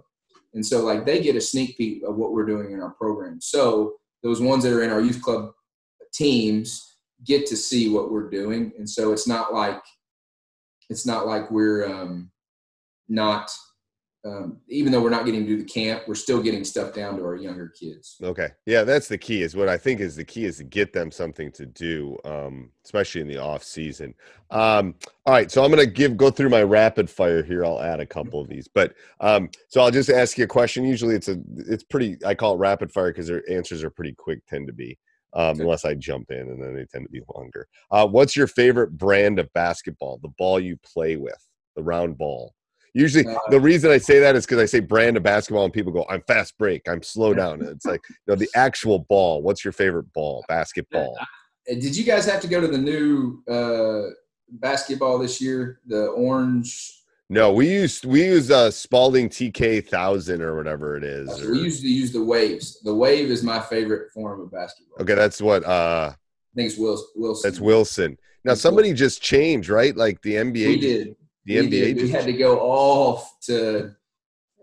and 0.53 0.65
so 0.65 0.83
like 0.83 1.05
they 1.05 1.21
get 1.21 1.35
a 1.35 1.41
sneak 1.41 1.77
peek 1.77 2.03
of 2.03 2.15
what 2.15 2.31
we're 2.31 2.45
doing 2.45 2.71
in 2.71 2.81
our 2.81 2.91
program. 2.91 3.39
So 3.41 3.93
those 4.23 4.41
ones 4.41 4.63
that 4.63 4.73
are 4.73 4.83
in 4.83 4.91
our 4.91 5.01
youth 5.01 5.21
club 5.21 5.51
teams 6.13 6.97
get 7.25 7.45
to 7.47 7.57
see 7.57 7.89
what 7.89 8.11
we're 8.11 8.29
doing, 8.29 8.71
and 8.77 8.89
so 8.89 9.11
it's 9.11 9.27
not 9.27 9.53
like 9.53 9.81
it's 10.89 11.05
not 11.05 11.25
like 11.27 11.49
we're 11.51 11.87
um, 11.87 12.31
not 13.07 13.51
um, 14.25 14.57
even 14.67 14.91
though 14.91 15.01
we're 15.01 15.11
not 15.11 15.25
getting 15.25 15.41
to 15.41 15.47
do 15.47 15.57
the 15.57 15.63
camp, 15.63 16.03
we're 16.07 16.15
still 16.15 16.41
getting 16.41 16.63
stuff 16.63 16.93
down 16.93 17.15
to 17.17 17.23
our 17.23 17.35
younger 17.35 17.69
kids. 17.69 18.17
Okay. 18.23 18.49
Yeah, 18.65 18.83
that's 18.83 19.07
the 19.07 19.19
key. 19.19 19.43
Is 19.43 19.55
what 19.55 19.69
I 19.69 19.77
think 19.77 19.99
is 19.99 20.15
the 20.15 20.25
key 20.25 20.45
is 20.45 20.57
to 20.57 20.63
get 20.63 20.91
them 20.93 21.11
something 21.11 21.51
to 21.51 21.65
do, 21.67 22.17
um, 22.25 22.71
especially 22.83 23.21
in 23.21 23.27
the 23.27 23.37
off 23.37 23.63
season. 23.63 24.15
Um, 24.49 24.95
all 25.27 25.33
right, 25.33 25.51
so 25.51 25.63
I'm 25.63 25.69
gonna 25.69 25.85
give 25.85 26.17
go 26.17 26.31
through 26.31 26.49
my 26.49 26.63
rapid 26.63 27.07
fire 27.07 27.43
here. 27.43 27.63
I'll 27.63 27.81
add 27.81 27.99
a 27.99 28.05
couple 28.05 28.41
of 28.41 28.47
these, 28.47 28.67
but 28.67 28.95
um, 29.19 29.49
so 29.67 29.81
I'll 29.81 29.91
just 29.91 30.09
ask 30.09 30.37
you 30.39 30.45
a 30.45 30.47
question. 30.47 30.85
Usually, 30.85 31.13
it's 31.13 31.27
a 31.27 31.39
it's 31.57 31.83
pretty. 31.83 32.17
I 32.25 32.33
call 32.33 32.55
it 32.55 32.59
rapid 32.59 32.91
fire 32.91 33.11
because 33.11 33.27
their 33.27 33.43
answers 33.49 33.83
are 33.83 33.91
pretty 33.91 34.13
quick. 34.13 34.45
Tend 34.47 34.65
to 34.67 34.73
be. 34.73 34.97
Um, 35.33 35.59
unless 35.59 35.83
I 35.83 35.95
jump 35.95 36.31
in 36.31 36.49
and 36.49 36.63
then 36.63 36.73
they 36.73 36.85
tend 36.85 37.03
to 37.03 37.11
be 37.11 37.19
longer. 37.35 37.67
Uh, 37.91 38.07
what's 38.07 38.37
your 38.37 38.47
favorite 38.47 38.97
brand 38.97 39.37
of 39.37 39.51
basketball? 39.51 40.17
The 40.21 40.31
ball 40.37 40.61
you 40.61 40.77
play 40.77 41.17
with, 41.17 41.45
the 41.75 41.83
round 41.83 42.17
ball. 42.17 42.54
Usually, 42.97 43.27
Uh, 43.27 43.37
the 43.49 43.59
reason 43.59 43.91
I 43.91 43.97
say 43.97 44.19
that 44.19 44.35
is 44.37 44.45
because 44.45 44.57
I 44.57 44.65
say 44.65 44.79
brand 44.79 45.17
of 45.17 45.23
basketball 45.23 45.65
and 45.65 45.73
people 45.73 45.91
go, 45.91 46.05
"I'm 46.09 46.21
fast 46.27 46.57
break, 46.57 46.87
I'm 46.87 47.03
slow 47.03 47.33
down." 47.33 47.59
And 47.61 47.69
it's 47.69 47.85
like, 47.85 48.01
no, 48.25 48.35
the 48.35 48.47
actual 48.55 48.99
ball. 48.99 49.41
What's 49.43 49.63
your 49.65 49.73
favorite 49.73 50.11
ball? 50.13 50.45
Basketball. 50.47 51.17
Did 51.67 51.95
you 51.95 52.05
guys 52.05 52.25
have 52.25 52.39
to 52.41 52.47
go 52.47 52.61
to 52.61 52.67
the 52.67 52.77
new 52.77 53.43
uh, 53.49 54.11
basketball 54.49 55.19
this 55.19 55.41
year? 55.41 55.79
The 55.87 56.05
orange. 56.07 56.91
No, 57.29 57.51
we 57.51 57.67
used 57.69 58.05
we 58.05 58.23
use 58.25 58.49
uh, 58.51 58.69
Spalding 58.71 59.29
TK 59.29 59.87
thousand 59.87 60.41
or 60.41 60.55
whatever 60.55 60.95
it 60.95 61.03
is. 61.03 61.27
So 61.35 61.51
we 61.51 61.59
usually 61.59 61.89
use 61.89 62.11
the 62.13 62.23
waves. 62.23 62.79
The 62.81 62.93
wave 62.95 63.29
is 63.29 63.43
my 63.43 63.59
favorite 63.59 64.11
form 64.11 64.41
of 64.41 64.51
basketball. 64.51 65.01
okay, 65.01 65.15
that's 65.15 65.41
what. 65.41 65.65
uh 65.65 66.13
I 66.13 66.55
think 66.55 66.69
it's 66.71 66.79
Wilson. 66.79 67.07
Wilson. 67.17 67.49
That's 67.49 67.59
Wilson. 67.59 68.17
Now 68.45 68.53
somebody 68.53 68.93
just 68.93 69.21
changed, 69.21 69.67
right? 69.69 69.97
Like 69.97 70.21
the 70.21 70.35
NBA. 70.35 70.67
We 70.67 70.79
did. 70.79 71.15
The 71.45 71.59
we 71.59 71.67
NBA. 71.67 72.01
We 72.01 72.09
had 72.09 72.25
to 72.25 72.33
go 72.33 72.59
off 72.59 73.39
to 73.41 73.95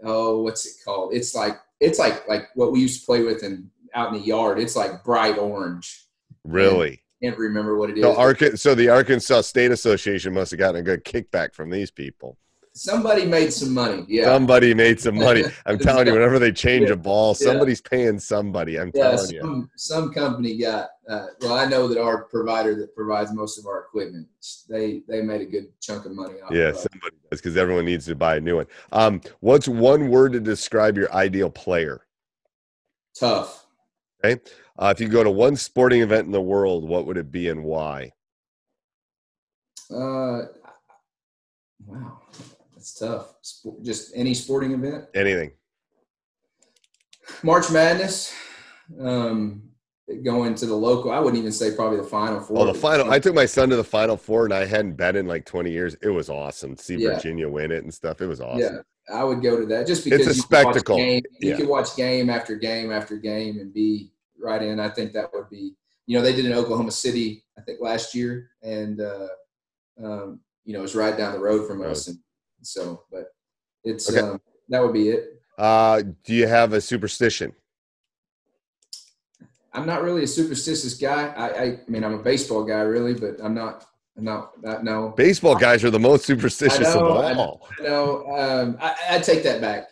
oh, 0.05 0.43
what's 0.43 0.67
it 0.67 0.75
called? 0.85 1.15
It's 1.15 1.35
like 1.35 1.61
it's 1.81 1.99
like 1.99 2.29
like 2.29 2.49
what 2.55 2.73
we 2.73 2.81
used 2.81 3.01
to 3.01 3.07
play 3.07 3.23
with 3.23 3.43
in 3.43 3.71
out 3.95 4.13
in 4.13 4.21
the 4.21 4.27
yard. 4.27 4.59
It's 4.59 4.77
like 4.77 5.05
bright 5.05 5.39
orange. 5.39 6.07
really. 6.45 7.03
I 7.23 7.27
Can't 7.27 7.39
remember 7.39 7.77
what 7.77 7.91
it 7.91 7.99
is. 7.99 8.03
So, 8.03 8.17
Arca- 8.17 8.57
so 8.57 8.75
the 8.75 8.89
Arkansas 8.89 9.43
State 9.43 9.71
Association 9.71 10.35
must 10.35 10.51
have 10.51 10.59
gotten 10.59 10.81
a 10.81 10.83
good 10.83 11.05
kickback 11.05 11.55
from 11.55 11.71
these 11.71 11.89
people. 11.89 12.37
Somebody 12.75 13.27
made 13.27 13.53
some 13.53 13.75
money. 13.75 14.05
Yeah. 14.09 14.25
Somebody 14.25 14.75
made 14.75 15.01
some 15.01 15.17
money. 15.17 15.45
I'm 15.67 15.79
telling 15.79 16.07
you, 16.07 16.13
whenever 16.13 16.39
they 16.39 16.53
change 16.53 16.89
Yeah. 16.89 16.95
a 16.95 16.97
ball, 16.97 17.37
Yeah. 17.39 17.47
somebody's 17.49 17.81
paying 17.81 18.19
somebody. 18.19 18.79
I'm 18.79 18.91
yeah, 18.95 19.11
telling 19.11 19.35
you. 19.35 19.41
some, 19.41 19.71
some 19.77 20.13
company 20.13 20.59
got. 20.59 20.91
Uh, 21.09 21.27
well, 21.41 21.55
I 21.55 21.67
know 21.67 21.89
that 21.89 22.01
our 22.01 22.25
provider 22.25 22.75
that 22.77 22.95
provides 22.95 23.33
most 23.33 23.59
of 23.59 23.67
our 23.67 23.81
equipment, 23.81 24.29
they 24.69 25.03
they 25.09 25.21
made 25.21 25.41
a 25.41 25.47
good 25.47 25.69
chunk 25.81 26.07
of 26.07 26.13
money 26.13 26.41
off. 26.41 26.53
Yeah, 26.53 26.69
of 26.69 26.77
somebody 26.77 27.17
does 27.31 27.41
because 27.41 27.57
everyone 27.57 27.85
needs 27.85 28.07
to 28.07 28.15
buy 28.15 28.37
a 28.37 28.41
new 28.41 28.57
one. 28.57 28.67
Um, 28.93 29.21
what's 29.41 29.67
one 29.69 30.09
word 30.09 30.33
to 30.33 30.41
describe 30.41 30.97
your 30.97 31.13
ideal 31.13 31.51
player? 31.51 32.07
tough. 33.19 33.67
Okay. 34.25 34.41
Uh, 34.79 34.93
if 34.97 35.01
you 35.01 35.09
go 35.09 35.23
to 35.23 35.31
one 35.31 35.55
sporting 35.55 36.01
event 36.01 36.25
in 36.25 36.33
the 36.33 36.41
world, 36.41 36.89
what 36.89 37.05
would 37.07 37.19
it 37.19 37.31
be 37.31 37.49
and 37.49 37.63
why? 37.63 38.11
Uh, 39.91 40.47
wow, 41.85 42.22
that's 42.83 42.95
tough. 42.95 43.35
Sport, 43.43 43.83
just 43.85 44.11
any 44.17 44.35
sporting 44.35 44.73
event. 44.73 45.05
Anything. 45.15 45.53
March 47.45 47.71
Madness. 47.71 48.35
Um, 49.01 49.63
going 50.25 50.57
to 50.57 50.67
the 50.67 50.75
local. 50.75 51.13
I 51.13 51.21
wouldn't 51.21 51.39
even 51.39 51.53
say 51.53 51.75
probably 51.77 51.99
the 51.99 52.03
final 52.05 52.41
four. 52.41 52.59
Oh, 52.59 52.67
the 52.67 52.75
final. 52.75 53.11
I 53.11 53.21
took 53.21 53.35
my 53.37 53.47
son 53.47 53.69
to 53.71 53.77
the 53.77 53.85
final 53.85 54.17
four, 54.17 54.45
and 54.45 54.53
I 54.53 54.67
hadn't 54.67 54.95
been 54.95 55.15
in 55.15 55.27
like 55.29 55.47
20 55.47 55.71
years. 55.71 55.95
It 56.03 56.09
was 56.09 56.29
awesome. 56.29 56.75
to 56.75 56.83
See 56.83 56.97
Yeah. 56.97 57.15
Virginia 57.15 57.49
win 57.49 57.71
it 57.71 57.85
and 57.85 57.95
stuff. 57.95 58.21
It 58.21 58.27
was 58.27 58.41
awesome. 58.41 58.61
Yeah, 58.61 59.15
I 59.17 59.23
would 59.23 59.43
go 59.43 59.61
to 59.61 59.67
that 59.67 59.87
just 59.87 60.03
because 60.05 60.27
It's 60.27 60.31
a 60.31 60.35
you 60.37 60.43
can 60.43 60.65
watch 60.65 60.75
spectacle. 60.75 60.97
game- 60.97 61.23
you 61.41 61.51
Yeah. 61.51 61.57
can 61.57 61.69
watch 61.69 61.95
game 61.97 62.29
after 62.31 62.57
game 62.57 62.91
after 62.91 63.17
game 63.17 63.61
and 63.61 63.73
be 63.73 64.13
right 64.41 64.61
in. 64.61 64.81
I 64.81 64.89
think 64.89 65.13
that 65.13 65.33
would 65.33 65.49
be. 65.49 65.77
You 66.07 66.19
know, 66.19 66.25
they 66.25 66.35
did 66.35 66.47
in 66.47 66.53
Oklahoma 66.53 66.91
City, 66.91 67.45
I 67.57 67.61
think 67.63 67.81
last 67.81 68.13
year, 68.15 68.51
and 68.61 69.01
uh, 69.01 69.29
um, 70.03 70.41
you 70.65 70.73
know 70.75 70.83
it's 70.83 70.97
right 70.97 71.17
down 71.17 71.33
the 71.33 71.39
road 71.39 71.67
from 71.69 71.81
us, 71.83 72.09
and 72.09 72.19
so 72.63 73.05
but 73.11 73.27
it's 73.85 74.11
Okay. 74.11 74.21
um, 74.21 74.41
that 74.69 74.83
would 74.83 74.93
be 74.93 75.11
it. 75.11 75.41
Uh, 75.59 76.03
do 76.25 76.35
you 76.35 76.47
have 76.47 76.73
a 76.73 76.81
superstition? 76.81 77.53
I'm 79.75 79.87
not 79.87 80.03
really 80.03 80.25
a 80.25 80.27
superstitious 80.27 80.95
guy. 80.95 81.29
I, 81.29 81.49
I, 81.49 81.65
I 81.65 81.79
mean, 81.89 82.05
I'm 82.05 82.15
a 82.15 82.23
baseball 82.23 82.65
guy, 82.65 82.81
really, 82.81 83.15
but 83.15 83.37
I'm 83.43 83.55
not. 83.55 83.87
I'm 84.17 84.25
not. 84.25 84.63
not 84.63 84.85
no. 84.85 85.11
Baseball 85.17 85.55
guys 85.55 85.83
are 85.85 85.91
the 85.91 85.99
most 85.99 86.27
superstitious 86.27 86.95
know, 86.95 87.07
of 87.07 87.25
I 87.25 87.33
all. 87.35 87.67
No, 87.81 88.27
um, 88.37 88.77
I, 88.81 88.95
I 89.11 89.19
take 89.19 89.43
that 89.45 89.61
back. 89.61 89.89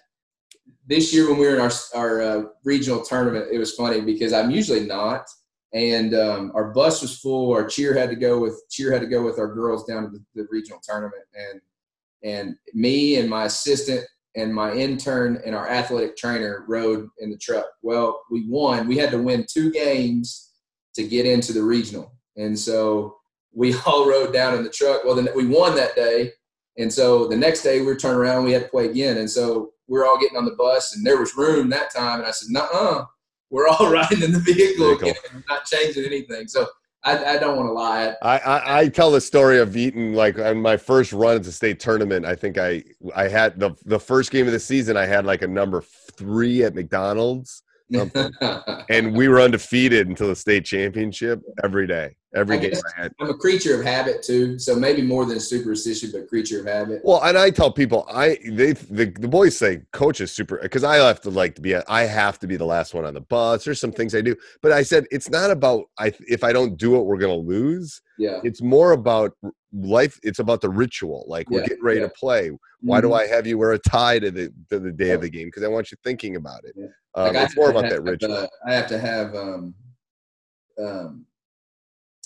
This 0.87 1.15
year, 1.15 1.29
when 1.29 1.39
we 1.39 1.47
were 1.47 1.55
in 1.55 1.61
our 1.61 1.71
our 1.95 2.21
uh, 2.21 2.43
regional 2.65 3.03
tournament, 3.03 3.47
it 3.51 3.59
was 3.59 3.75
funny 3.75 4.01
because 4.01 4.33
I'm 4.35 4.51
usually 4.51 4.87
not, 4.87 5.27
and 5.73 6.15
um, 6.15 6.53
our 6.55 6.73
bus 6.73 7.01
was 7.01 7.19
full. 7.19 7.53
Our 7.53 7.67
cheer 7.67 7.95
had 7.95 8.11
to 8.11 8.17
go 8.17 8.39
with 8.39 8.63
cheer 8.71 8.93
had 8.93 9.01
to 9.01 9.07
go 9.07 9.23
with 9.23 9.39
our 9.39 9.55
girls 9.55 9.85
down 9.85 10.03
to 10.05 10.11
the, 10.11 10.23
the 10.35 10.49
regional 10.51 10.81
tournament, 10.83 11.23
and 11.35 11.61
and 12.23 12.55
me 12.75 13.17
and 13.17 13.29
my 13.29 13.45
assistant 13.45 14.05
and 14.37 14.55
my 14.55 14.73
intern 14.73 15.41
and 15.45 15.55
our 15.55 15.69
athletic 15.69 16.17
trainer 16.17 16.65
rode 16.69 17.09
in 17.19 17.31
the 17.31 17.39
truck. 17.39 17.67
Well, 17.83 18.21
we 18.31 18.47
won. 18.49 18.87
We 18.87 18.97
had 18.97 19.11
to 19.11 19.19
win 19.23 19.47
two 19.51 19.73
games 19.73 20.53
to 20.95 21.07
get 21.07 21.27
into 21.27 21.53
the 21.53 21.63
regional, 21.63 22.13
and 22.37 22.59
so 22.59 23.17
we 23.53 23.75
all 23.87 24.09
rode 24.09 24.33
down 24.33 24.55
in 24.55 24.63
the 24.63 24.71
truck. 24.71 25.05
Well, 25.05 25.15
then 25.15 25.29
we 25.35 25.47
won 25.47 25.75
that 25.77 25.95
day, 25.97 26.33
and 26.81 26.93
so 26.93 27.27
the 27.27 27.37
next 27.37 27.63
day 27.63 27.81
we 27.81 27.87
were 27.87 27.97
turning 27.97 28.19
around, 28.19 28.45
we 28.45 28.53
had 28.53 28.63
to 28.63 28.69
play 28.69 28.87
again. 28.89 29.19
And 29.19 29.31
so 29.31 29.73
we're 29.87 30.07
all 30.07 30.19
getting 30.19 30.39
on 30.39 30.47
the 30.47 30.53
bus 30.53 30.95
and 30.97 31.05
there 31.05 31.19
was 31.19 31.37
room 31.37 31.69
that 31.71 31.93
time. 31.93 32.21
And 32.21 32.29
I 32.29 32.31
said, 32.31 32.49
uh, 32.57 33.05
we're 33.51 33.69
all 33.69 33.91
riding 33.93 34.23
in 34.23 34.33
the 34.33 34.39
vehicle, 34.39 34.87
Vehicle. 34.87 35.09
again. 35.09 35.15
We're 35.35 35.45
not 35.49 35.67
changing 35.67 36.05
anything. 36.05 36.49
So 36.49 36.67
I, 37.03 37.25
I 37.25 37.39
don't 37.39 37.57
want 37.57 37.69
to 37.69 37.73
lie. 37.73 38.15
I, 38.21 38.39
I, 38.39 38.81
I 38.81 38.89
tell 38.89 39.11
the 39.11 39.21
story 39.21 39.59
of 39.59 39.77
eating 39.77 40.13
like 40.13 40.39
on 40.39 40.61
my 40.61 40.77
first 40.77 41.13
run 41.13 41.37
at 41.37 41.43
the 41.43 41.53
state 41.53 41.81
tournament. 41.81 42.27
I 42.27 42.35
think 42.35 42.59
I 42.59 42.85
I 43.17 43.29
had 43.29 43.59
the 43.59 43.75
the 43.87 43.99
first 43.99 44.31
game 44.31 44.47
of 44.47 44.53
the 44.53 44.61
season. 44.61 44.97
I 44.97 45.07
had 45.07 45.25
like 45.25 45.43
a 45.43 45.49
number 45.49 45.83
three 46.13 46.63
at 46.63 46.75
McDonald's, 46.75 47.63
and 47.91 49.17
we 49.17 49.29
were 49.29 49.41
undefeated 49.41 50.09
until 50.09 50.29
the 50.29 50.37
state 50.37 50.67
championship 50.67 51.41
every 51.65 51.87
day. 51.87 52.17
Every 52.33 52.57
I 52.57 52.61
game 52.61 52.71
guess- 52.71 52.83
I 52.97 53.03
had. 53.03 53.13
I'm 53.21 53.29
a 53.31 53.35
creature 53.35 53.75
of 53.79 53.85
habit 53.85 54.23
too. 54.23 54.57
So 54.59 54.77
maybe 54.77 55.03
more 55.03 55.25
than 55.27 55.41
superstition, 55.41 56.11
but 56.13 56.29
creature 56.29 56.61
of 56.61 56.67
habit. 56.67 57.01
Well, 57.03 57.21
and 57.25 57.37
I 57.37 57.51
tell 57.51 57.73
people, 57.73 58.07
I 58.09 58.39
they 58.47 58.73
the, 58.73 59.07
the 59.07 59.27
boys 59.27 59.59
say 59.59 59.83
coach 59.93 60.21
is 60.21 60.31
super 60.31 60.59
because 60.63 60.85
I 60.85 60.97
have 60.97 61.21
to 61.23 61.31
like 61.31 61.57
to 61.57 61.61
be 61.61 61.75
I 61.75 62.03
have 62.05 62.39
to 62.41 62.47
be 62.47 62.57
the 62.57 62.65
last 62.65 62.95
one 62.95 63.05
on 63.05 63.15
the 63.15 63.21
bus. 63.21 63.65
There's 63.65 63.81
some 63.81 63.91
things 63.91 64.15
I 64.15 64.21
do, 64.21 64.37
but 64.63 64.71
I 64.71 64.83
said 64.85 65.07
it's 65.11 65.29
not 65.29 65.51
about 65.51 65.87
I 65.99 66.13
if 66.29 66.45
I 66.45 66.53
don't 66.53 66.77
do 66.77 66.97
it, 66.97 67.03
we're 67.03 67.19
gonna 67.19 67.35
lose. 67.35 68.01
Yeah. 68.17 68.39
It's 68.45 68.63
more 68.63 68.93
about 68.93 69.33
life. 69.73 70.21
It's 70.23 70.39
about 70.39 70.61
the 70.61 70.71
ritual. 70.71 71.25
Like 71.27 71.51
we're 71.51 71.61
Yeah, 71.63 71.67
getting 71.67 71.85
ready 71.85 72.01
yeah. 72.01 72.07
to 72.07 72.13
play. 72.13 72.51
Why 72.83 73.01
do 73.01 73.09
Mhm. 73.09 73.21
I 73.21 73.27
have 73.27 73.47
you 73.47 73.59
wear 73.59 73.73
a 73.73 73.79
tie 73.79 74.21
to 74.21 74.31
the 74.31 74.53
to 74.69 74.79
the 74.79 74.93
day 74.93 75.11
of 75.11 75.21
the 75.21 75.31
game? 75.31 75.49
Because 75.49 75.65
I 75.65 75.69
want 75.69 75.91
you 75.91 75.97
thinking 76.05 76.37
about 76.37 76.63
it. 76.65 76.75
Yeah. 76.77 76.87
Um, 77.17 77.35
Like, 77.35 77.47
it's 77.47 77.57
more 77.57 77.67
have 77.67 77.77
about 77.77 77.89
that 77.91 77.97
have, 77.97 78.05
ritual. 78.05 78.33
uh, 78.37 78.47
I 78.69 78.73
have 78.73 78.87
to 78.87 78.99
have 79.01 79.35
um, 79.35 79.75
um, 80.79 81.27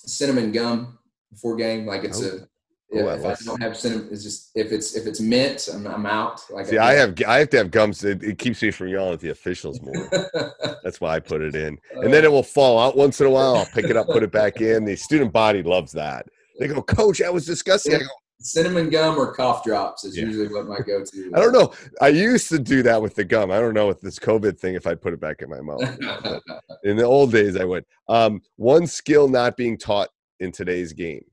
cinnamon 0.07 0.53
gum 0.53 0.99
before 1.31 1.57
game. 1.57 1.87
Like 1.87 2.05
it's 2.05 2.23
Oh. 2.23 2.27
a. 2.27 2.49
Oh, 2.97 3.09
If, 3.09 3.25
I 3.25 3.31
if 3.33 3.43
I 3.43 3.45
don't 3.45 3.63
have 3.63 3.77
cinnamon, 3.77 4.09
it's 4.13 4.23
just 4.23 4.51
if 4.55 4.71
it's 4.71 4.95
if 4.95 5.07
it's 5.07 5.19
mint, 5.21 5.69
I'm, 5.73 5.85
I'm 5.87 6.07
out. 6.07 6.41
Like 6.51 6.67
See, 6.67 6.79
I 6.79 6.93
have 6.95 7.15
I 7.27 7.39
have 7.39 7.51
to 7.51 7.57
have 7.57 7.71
gums. 7.73 8.05
It, 8.05 8.23
it 8.23 8.39
keeps 8.39 8.63
me 8.63 8.71
from 8.71 8.89
yelling 8.89 9.15
at 9.15 9.21
the 9.21 9.31
officials 9.31 9.81
more. 9.83 10.09
That's 10.85 11.01
why 11.01 11.17
I 11.17 11.19
put 11.21 11.41
it 11.41 11.57
in. 11.57 11.77
And 11.97 12.13
then 12.13 12.25
uh. 12.25 12.29
it 12.29 12.31
will 12.31 12.45
fall 12.45 12.79
out 12.79 12.97
once 12.97 13.21
in 13.21 13.27
a 13.27 13.31
while. 13.31 13.57
I'll 13.57 13.67
pick 13.67 13.87
it 13.87 13.97
up, 13.97 14.07
put 14.07 14.23
it 14.23 14.31
back 14.31 14.61
in. 14.61 14.85
The 14.85 14.95
student 14.95 15.33
body 15.33 15.63
loves 15.63 15.91
that. 15.93 16.27
They 16.61 16.69
go, 16.69 16.83
Coach, 16.83 17.19
that 17.19 17.35
was 17.35 17.47
disgusting. 17.47 17.97
I 17.97 17.99
go, 17.99 18.07
cinnamon 18.41 18.91
gum 18.91 19.17
or 19.19 19.33
cough 19.35 19.65
drops 19.65 20.05
is 20.05 20.17
Yeah. 20.17 20.25
usually 20.25 20.49
what 20.49 20.67
my 20.67 20.79
go-to. 20.87 21.31
I 21.35 21.41
don't 21.41 21.53
know. 21.53 21.73
I 22.01 22.09
used 22.09 22.49
to 22.51 22.59
do 22.59 22.83
that 22.83 23.01
with 23.01 23.15
the 23.15 23.25
gum. 23.25 23.51
I 23.51 23.59
don't 23.61 23.75
know 23.75 23.87
with 23.87 24.01
this 24.01 24.19
COVID 24.19 24.59
thing 24.59 24.75
if 24.75 24.87
I'd 24.87 25.01
put 25.01 25.13
it 25.15 25.21
back 25.21 25.41
in 25.43 25.49
my 25.51 25.61
mouth. 25.61 25.81
In 26.85 26.97
the 26.97 27.05
old 27.05 27.33
days, 27.33 27.57
I 27.57 27.65
would. 27.65 27.85
Um, 28.09 28.43
one 28.57 28.87
skill 28.87 29.29
not 29.29 29.57
being 29.57 29.79
taught 29.79 30.09
in 30.41 30.53
today's 30.53 30.93
game. 30.93 31.25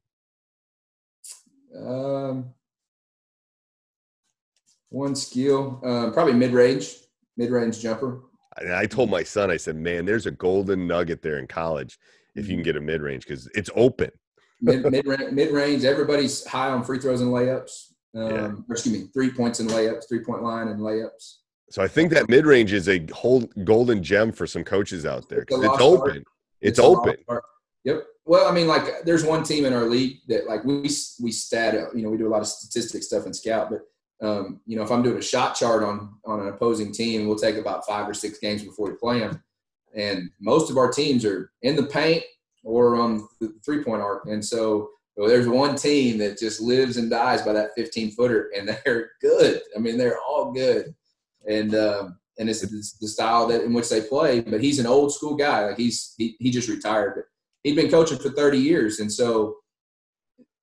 um, 1.77 2.53
one 4.89 5.15
skill, 5.15 5.81
um, 5.83 6.11
probably 6.13 6.33
mid-range, 6.33 6.95
mid-range 7.37 7.79
jumper. 7.81 8.21
And 8.57 8.73
I 8.73 8.85
told 8.85 9.09
my 9.09 9.23
son, 9.23 9.49
I 9.49 9.57
said, 9.57 9.75
man, 9.77 10.05
there's 10.05 10.25
a 10.25 10.31
golden 10.31 10.85
nugget 10.87 11.21
there 11.21 11.39
in 11.39 11.47
college 11.47 11.97
if 12.35 12.43
Mm-hmm. 12.43 12.51
you 12.51 12.57
can 12.57 12.63
get 12.63 12.75
a 12.77 12.81
mid 12.81 13.01
range 13.01 13.25
because 13.25 13.47
it's 13.55 13.69
open. 13.75 14.09
Mid 14.62 14.84
mid 14.91 15.06
mid 15.34 15.52
range. 15.52 15.84
Everybody's 15.84 16.45
high 16.45 16.69
on 16.69 16.84
free 16.84 17.00
throws 17.00 17.21
and 17.21 17.32
layups. 17.32 17.91
Um, 18.15 18.32
Yeah. 18.32 18.52
excuse 18.69 18.97
me, 18.97 19.08
three 19.13 19.32
points 19.32 19.60
and 19.60 19.69
layups, 19.69 20.08
three 20.08 20.24
point 20.24 20.43
line 20.43 20.67
and 20.67 20.80
layups. 20.80 21.38
So 21.69 21.82
I 21.82 21.88
think 21.88 22.12
that 22.12 22.30
mid 22.30 22.45
range 22.45 22.74
is 22.74 22.89
a 22.89 23.06
whole 23.13 23.50
golden 23.63 24.04
gem 24.04 24.32
for 24.32 24.45
some 24.45 24.63
coaches 24.63 25.06
out 25.06 25.30
there 25.30 25.43
It's 25.47 25.56
it's 25.56 25.82
open. 25.82 26.24
It's 26.60 26.80
lot 26.80 27.08
open. 27.08 27.15
Yep. 27.86 28.04
Well, 28.26 28.47
I 28.47 28.54
mean, 28.54 28.67
like, 28.67 29.04
there's 29.04 29.24
one 29.24 29.43
team 29.43 29.65
in 29.65 29.74
our 29.74 29.86
league 29.86 30.17
that, 30.28 30.47
like, 30.47 30.63
we 30.63 30.89
we 31.21 31.32
stat, 31.32 31.74
you 31.95 32.04
know, 32.04 32.10
we 32.10 32.17
do 32.17 32.28
a 32.28 32.30
lot 32.30 32.41
of 32.41 32.47
statistic 32.47 33.02
stuff 33.04 33.26
in 33.26 33.34
scout, 33.34 33.71
but 33.71 33.82
um, 34.26 34.62
you 34.67 34.76
know, 34.76 34.84
if 34.84 34.91
I'm 34.91 35.02
doing 35.02 35.17
a 35.17 35.21
shot 35.21 35.56
chart 35.56 35.82
on 35.82 36.13
on 36.26 36.41
an 36.41 36.50
opposing 36.50 36.91
team, 36.91 37.28
we'll 37.28 37.38
take 37.38 37.56
about 37.56 37.88
five 37.88 38.08
or 38.08 38.13
six 38.13 38.38
games 38.38 38.63
before 38.63 38.89
we 38.89 38.95
play 38.95 39.19
them, 39.19 39.41
and 39.95 40.30
most 40.39 40.69
of 40.69 40.78
our 40.78 40.91
teams 40.91 41.26
are 41.26 41.52
in 41.63 41.76
the 41.76 41.88
paint 41.88 42.24
or 42.63 42.95
on 42.95 43.28
the 43.39 43.54
three 43.65 43.84
point 43.84 44.02
arc, 44.02 44.26
and 44.28 44.43
so. 44.43 44.89
Well, 45.17 45.28
there's 45.28 45.47
one 45.47 45.76
team 45.76 46.17
that 46.19 46.39
just 46.39 46.62
lives 46.62 46.95
and 46.95 47.10
dies 47.10 47.41
by 47.41 47.52
that 47.52 47.71
15 47.76 48.12
footer, 48.12 48.50
and 48.58 48.69
they're 48.86 49.12
good. 49.21 49.62
I 49.76 49.80
mean, 49.80 49.97
they're 49.97 50.19
all 50.21 50.54
good, 50.54 50.95
and 51.45 51.76
um, 51.76 52.17
and 52.39 52.50
it's, 52.50 52.63
it's 52.63 52.93
the 52.93 53.10
style 53.10 53.45
that 53.47 53.63
in 53.63 53.74
which 53.74 53.89
they 53.89 54.02
play. 54.02 54.39
But 54.39 54.62
he's 54.62 54.80
an 54.80 54.88
old 54.88 55.13
school 55.13 55.36
guy. 55.36 55.65
Like 55.65 55.78
he's 55.78 56.15
he, 56.17 56.38
he 56.39 56.50
just 56.50 56.69
retired, 56.69 57.13
but 57.15 57.26
he'd 57.63 57.76
been 57.76 57.91
coaching 57.91 58.19
for 58.19 58.30
30 58.30 58.58
years, 58.58 59.00
and 59.00 59.12
so 59.12 59.58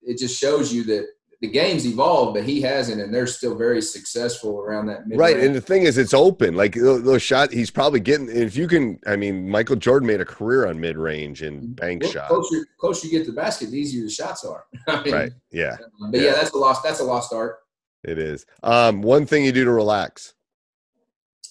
it 0.03 0.19
just 0.19 0.41
shows 0.41 0.73
you 0.73 0.83
that 0.85 1.07
the 1.41 1.47
game's 1.49 1.87
evolved, 1.87 2.35
but 2.35 2.43
he 2.45 2.61
hasn't, 2.61 3.01
and 3.01 3.15
they're 3.15 3.27
still 3.29 3.57
very 3.57 3.81
successful 3.81 4.59
around 4.61 4.87
that 4.87 5.07
mid 5.07 5.17
Right, 5.19 5.39
and 5.39 5.55
the 5.55 5.61
thing 5.61 5.83
is, 5.85 5.97
it's 5.97 6.13
open. 6.13 6.57
Like 6.57 6.75
tho- 6.75 6.99
those 6.99 7.23
shot, 7.23 7.53
he's 7.53 7.71
probably 7.71 8.01
getting. 8.01 8.29
If 8.29 8.57
you 8.57 8.67
can, 8.67 8.99
I 9.07 9.15
mean, 9.15 9.49
Michael 9.49 9.77
Jordan 9.77 10.09
made 10.09 10.21
a 10.21 10.25
career 10.25 10.67
on 10.67 10.81
mid 10.81 10.97
range 10.97 11.43
and 11.43 11.77
bank 11.77 12.03
well, 12.03 12.11
shots. 12.13 12.29
closer 12.29 12.67
closer 12.81 13.07
you 13.07 13.13
get 13.13 13.25
to 13.27 13.31
the 13.31 13.37
basket, 13.37 13.71
the 13.71 13.79
easier 13.79 14.03
the 14.03 14.11
shots 14.11 14.45
are. 14.45 14.65
I 14.89 15.03
mean, 15.05 15.15
Right? 15.15 15.33
Yeah, 15.53 15.77
But 16.11 16.19
yeah. 16.21 16.27
Yeah. 16.27 16.33
that's 16.33 16.51
a 16.51 16.59
lost 16.59 16.83
that's 16.83 16.99
a 17.01 17.05
lost 17.05 17.33
art. 17.33 17.59
it 18.03 18.19
is. 18.19 18.45
Um, 18.65 19.01
one 19.03 19.25
thing 19.25 19.45
you 19.45 19.53
do 19.53 19.65
to 19.65 19.71
relax. 19.73 20.35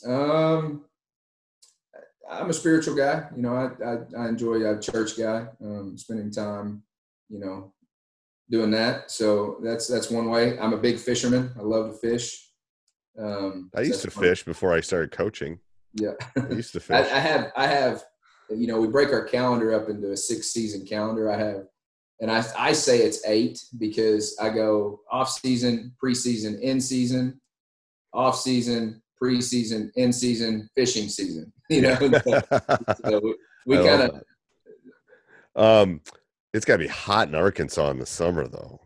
Um, 0.05 0.83
I'm 2.29 2.49
a 2.49 2.53
spiritual 2.53 2.95
guy. 2.95 3.27
You 3.35 3.41
know, 3.41 3.55
I 3.55 3.83
I, 3.85 4.23
I 4.25 4.27
enjoy 4.27 4.69
a 4.69 4.79
church 4.81 5.17
guy. 5.17 5.47
Um, 5.63 5.97
spending 5.97 6.29
time, 6.31 6.83
you 7.29 7.39
know, 7.39 7.71
doing 8.49 8.71
that. 8.71 9.11
So 9.11 9.57
that's 9.63 9.87
that's 9.87 10.09
one 10.09 10.29
way. 10.29 10.57
I'm 10.59 10.73
a 10.73 10.77
big 10.77 10.97
fisherman. 10.97 11.51
I 11.57 11.63
love 11.63 11.91
to 11.91 11.97
fish. 11.97 12.49
Um, 13.19 13.71
I 13.75 13.81
used 13.81 14.01
to 14.01 14.09
one- 14.09 14.25
fish 14.25 14.43
before 14.43 14.73
I 14.73 14.81
started 14.81 15.11
coaching. 15.11 15.59
Yeah, 15.93 16.13
I 16.35 16.49
used 16.49 16.73
to 16.73 16.79
I, 16.93 17.03
fish. 17.03 17.11
I 17.13 17.19
have 17.19 17.51
I 17.55 17.67
have 17.67 18.03
you 18.49 18.67
know 18.67 18.79
we 18.79 18.87
break 18.87 19.09
our 19.09 19.23
calendar 19.23 19.73
up 19.73 19.89
into 19.89 20.11
a 20.11 20.17
six 20.17 20.47
season 20.51 20.85
calendar. 20.85 21.31
I 21.31 21.37
have 21.37 21.63
and 22.19 22.31
I, 22.31 22.43
I 22.57 22.73
say 22.73 22.99
it's 22.99 23.25
eight 23.25 23.63
because 23.77 24.35
I 24.41 24.49
go 24.49 25.01
off 25.11 25.29
season, 25.29 25.95
preseason, 26.03 26.59
in 26.61 26.81
season, 26.81 27.39
off 28.13 28.39
season, 28.39 29.01
preseason, 29.21 29.91
in 29.95 30.11
season, 30.11 30.69
fishing 30.75 31.09
season. 31.09 31.51
You 31.69 31.81
know, 31.81 31.95
so 33.05 33.19
we, 33.21 33.35
we 33.65 33.75
kind 33.75 34.03
of. 34.03 34.23
Um, 35.53 35.99
it's 36.57 36.65
got 36.65 36.73
to 36.73 36.79
be 36.79 36.87
hot 36.87 37.27
in 37.27 37.35
Arkansas 37.35 37.91
in 37.91 37.99
the 37.99 38.05
summer, 38.05 38.47
though. 38.47 38.81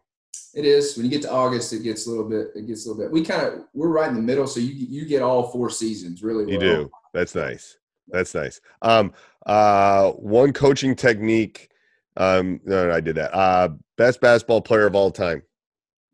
It 0.53 0.65
is. 0.65 0.97
When 0.97 1.05
you 1.05 1.11
get 1.11 1.21
to 1.23 1.31
August, 1.31 1.71
it 1.71 1.83
gets 1.83 2.05
a 2.05 2.09
little 2.09 2.29
bit. 2.29 2.49
It 2.55 2.67
gets 2.67 2.85
a 2.85 2.89
little 2.89 3.01
bit. 3.01 3.11
We 3.11 3.23
kind 3.23 3.47
of 3.47 3.63
we're 3.73 3.87
right 3.87 4.09
in 4.09 4.15
the 4.15 4.21
middle, 4.21 4.45
so 4.45 4.59
you 4.59 4.73
you 4.73 5.05
get 5.05 5.21
all 5.21 5.49
four 5.49 5.69
seasons 5.69 6.21
really. 6.21 6.43
Well. 6.43 6.53
You 6.53 6.59
do. 6.59 6.91
That's 7.13 7.33
nice. 7.33 7.77
That's 8.09 8.35
nice. 8.35 8.59
Um, 8.81 9.13
uh, 9.45 10.11
one 10.11 10.51
coaching 10.51 10.95
technique. 10.95 11.69
Um, 12.17 12.59
no, 12.65 12.87
no, 12.87 12.93
I 12.93 12.99
did 12.99 13.15
that. 13.15 13.33
Uh, 13.33 13.69
best 13.97 14.19
basketball 14.19 14.61
player 14.61 14.85
of 14.85 14.95
all 14.95 15.11
time. 15.11 15.41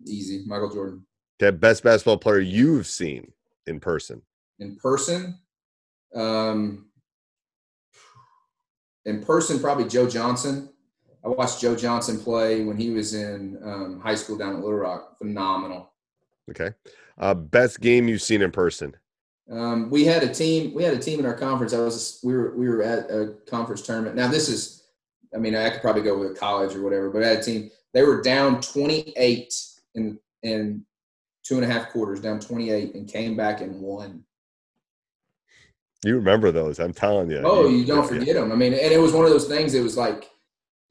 Easy, 0.06 0.44
Michael 0.46 0.72
Jordan. 0.72 1.06
Okay, 1.42 1.56
best 1.56 1.84
basketball 1.84 2.18
player 2.18 2.40
you've 2.40 2.86
seen 2.86 3.32
in 3.66 3.80
person. 3.80 4.22
In 4.60 4.76
person, 4.76 5.40
um, 6.14 6.86
in 9.06 9.24
person, 9.24 9.60
probably 9.60 9.88
Joe 9.88 10.08
Johnson. 10.08 10.70
I 11.28 11.32
watched 11.32 11.60
Joe 11.60 11.76
Johnson 11.76 12.18
play 12.18 12.64
when 12.64 12.78
he 12.78 12.90
was 12.90 13.14
in 13.14 13.60
um, 13.62 14.00
high 14.00 14.16
school 14.16 14.38
down 14.38 14.56
at 14.56 14.62
Little 14.62 14.80
Rock. 14.80 15.18
Phenomenal. 15.18 15.92
Okay. 16.50 16.72
Uh, 17.18 17.34
best 17.34 17.82
game 17.82 18.08
you've 18.08 18.22
seen 18.22 18.42
in 18.42 18.50
person. 18.50 18.96
Um, 19.52 19.90
we 19.90 20.06
had 20.06 20.24
a 20.24 20.34
team. 20.34 20.74
We 20.74 20.84
had 20.84 20.94
a 20.94 21.00
team 21.00 21.20
in 21.20 21.26
our 21.26 21.34
conference. 21.34 21.74
I 21.74 21.80
was. 21.80 22.22
We 22.24 22.34
were. 22.34 22.56
We 22.56 22.70
were 22.70 22.82
at 22.82 23.12
a 23.12 23.36
conference 23.46 23.82
tournament. 23.82 24.16
Now 24.16 24.30
this 24.30 24.48
is. 24.48 24.84
I 25.36 25.38
mean, 25.38 25.54
I 25.54 25.70
could 25.70 25.82
probably 25.82 26.02
go 26.02 26.18
with 26.18 26.32
a 26.32 26.36
college 26.36 26.74
or 26.76 26.82
whatever, 26.82 27.10
but 27.10 27.24
I 27.24 27.28
had 27.28 27.40
a 27.40 27.44
team. 27.44 27.72
They 27.94 28.04
were 28.04 28.22
down 28.22 28.62
28 28.62 29.54
in 29.96 30.18
in 30.44 30.86
two 31.44 31.56
and 31.56 31.66
a 31.66 31.68
half 31.68 31.90
quarters, 31.90 32.22
down 32.22 32.40
28, 32.40 32.96
and 32.96 33.08
came 33.08 33.36
back 33.36 33.60
and 33.60 33.82
won. 33.82 34.24
You 36.06 36.16
remember 36.16 36.52
those? 36.52 36.80
I'm 36.80 36.94
telling 36.94 37.30
you. 37.30 37.42
Oh, 37.44 37.68
you 37.68 37.84
don't 37.84 38.08
forget 38.10 38.36
them. 38.36 38.54
I 38.54 38.56
mean, 38.56 38.74
and 38.74 38.94
it 38.94 39.00
was 39.00 39.12
one 39.12 39.26
of 39.26 39.32
those 39.32 39.48
things. 39.48 39.74
It 39.74 39.82
was 39.82 39.98
like, 39.98 40.30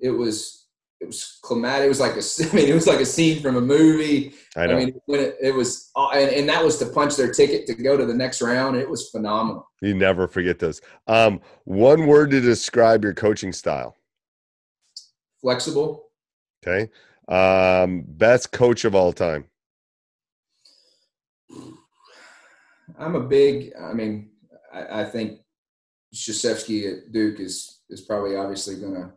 it 0.01 0.11
was, 0.11 0.66
it 1.01 1.07
was 1.07 1.38
climatic. 1.42 1.86
It 1.86 1.88
was 1.88 2.01
like 2.01 2.16
a, 2.16 2.22
I 2.51 2.55
mean, 2.55 2.68
it 2.68 2.74
was 2.74 2.86
like 2.86 3.01
a 3.01 3.07
scene 3.07 3.40
from 3.40 3.57
a 3.57 3.61
movie. 3.61 4.34
I 4.57 4.66
know. 4.66 4.76
I 4.76 4.84
mean, 4.84 5.01
when 5.07 5.20
it, 5.20 5.36
it 5.40 5.55
was, 5.55 5.90
and, 5.97 6.30
and 6.30 6.49
that 6.49 6.64
was 6.64 6.78
to 6.78 6.86
punch 6.86 7.16
their 7.16 7.32
ticket 7.32 7.66
to 7.66 7.74
go 7.74 7.97
to 7.97 8.07
the 8.07 8.14
next 8.14 8.40
round. 8.42 8.76
It 8.76 8.88
was 8.88 9.11
phenomenal. 9.11 9.68
You 9.82 9.94
never 9.94 10.26
forget 10.26 10.59
those. 10.59 10.80
Um, 11.07 11.40
one 11.64 12.07
word 12.07 12.30
to 12.30 12.40
describe 12.40 13.05
your 13.05 13.14
coaching 13.14 13.53
style. 13.53 13.97
Flexible. 15.40 16.07
Okay. 16.66 16.90
Um, 17.28 18.05
best 18.07 18.53
coach 18.53 18.84
of 18.84 18.94
all 18.94 19.12
time. 19.12 19.44
I'm 22.99 23.14
a 23.14 23.20
big. 23.20 23.72
I 23.80 23.92
mean, 23.92 24.30
I, 24.72 25.03
I 25.03 25.05
think 25.05 25.40
Krzyzewski 26.14 26.92
at 26.92 27.12
Duke 27.12 27.40
is 27.40 27.80
is 27.90 28.03
probably 28.03 28.36
obviously 28.36 28.76
going 28.76 28.94
to. 28.94 29.12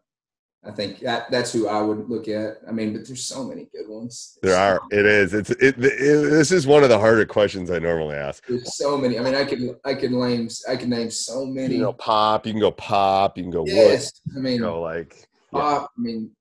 I 0.63 0.71
think 0.71 0.99
that 0.99 1.31
that's 1.31 1.53
who 1.53 1.69
I 1.69 1.81
would 1.81 2.09
look 2.09 2.27
at. 2.27 2.57
I 2.67 2.71
mean, 2.71 2.91
but 2.91 3.07
there's 3.07 3.25
so 3.25 3.45
many 3.45 3.69
good 3.73 3.87
ones. 3.87 4.37
There 4.41 4.57
are. 4.57 4.81
It 4.91 5.05
is. 5.05 5.33
It's. 5.33 5.51
It, 5.51 5.75
it, 5.77 5.77
This 5.79 6.51
is 6.51 6.67
one 6.67 6.83
of 6.83 6.89
the 6.89 6.99
harder 6.99 7.25
questions 7.25 7.71
I 7.71 7.79
normally 7.79 8.15
ask. 8.15 8.45
There's 8.45 8.75
so 8.75 8.97
many. 8.97 9.17
I 9.17 9.21
mean, 9.21 9.35
I 9.35 9.45
can 9.45 9.77
I 9.85 9.93
can 9.93 10.19
name 10.19 10.49
I 10.67 10.75
can 10.75 10.89
name 10.89 11.11
so 11.11 11.45
many. 11.45 11.75
You 11.75 11.81
know, 11.81 11.93
pop. 11.93 12.45
You 12.45 12.51
can 12.51 12.59
go 12.59 12.71
pop. 12.71 13.37
You 13.37 13.43
can 13.43 13.51
go 13.51 13.65
yes. 13.65 14.21
Wood, 14.25 14.37
I 14.37 14.41
mean, 14.41 14.53
you 14.55 14.61
know, 14.61 14.81
like 14.81 15.29
yeah. 15.53 15.59
pop. 15.59 15.91
I 15.97 16.01
mean, 16.01 16.31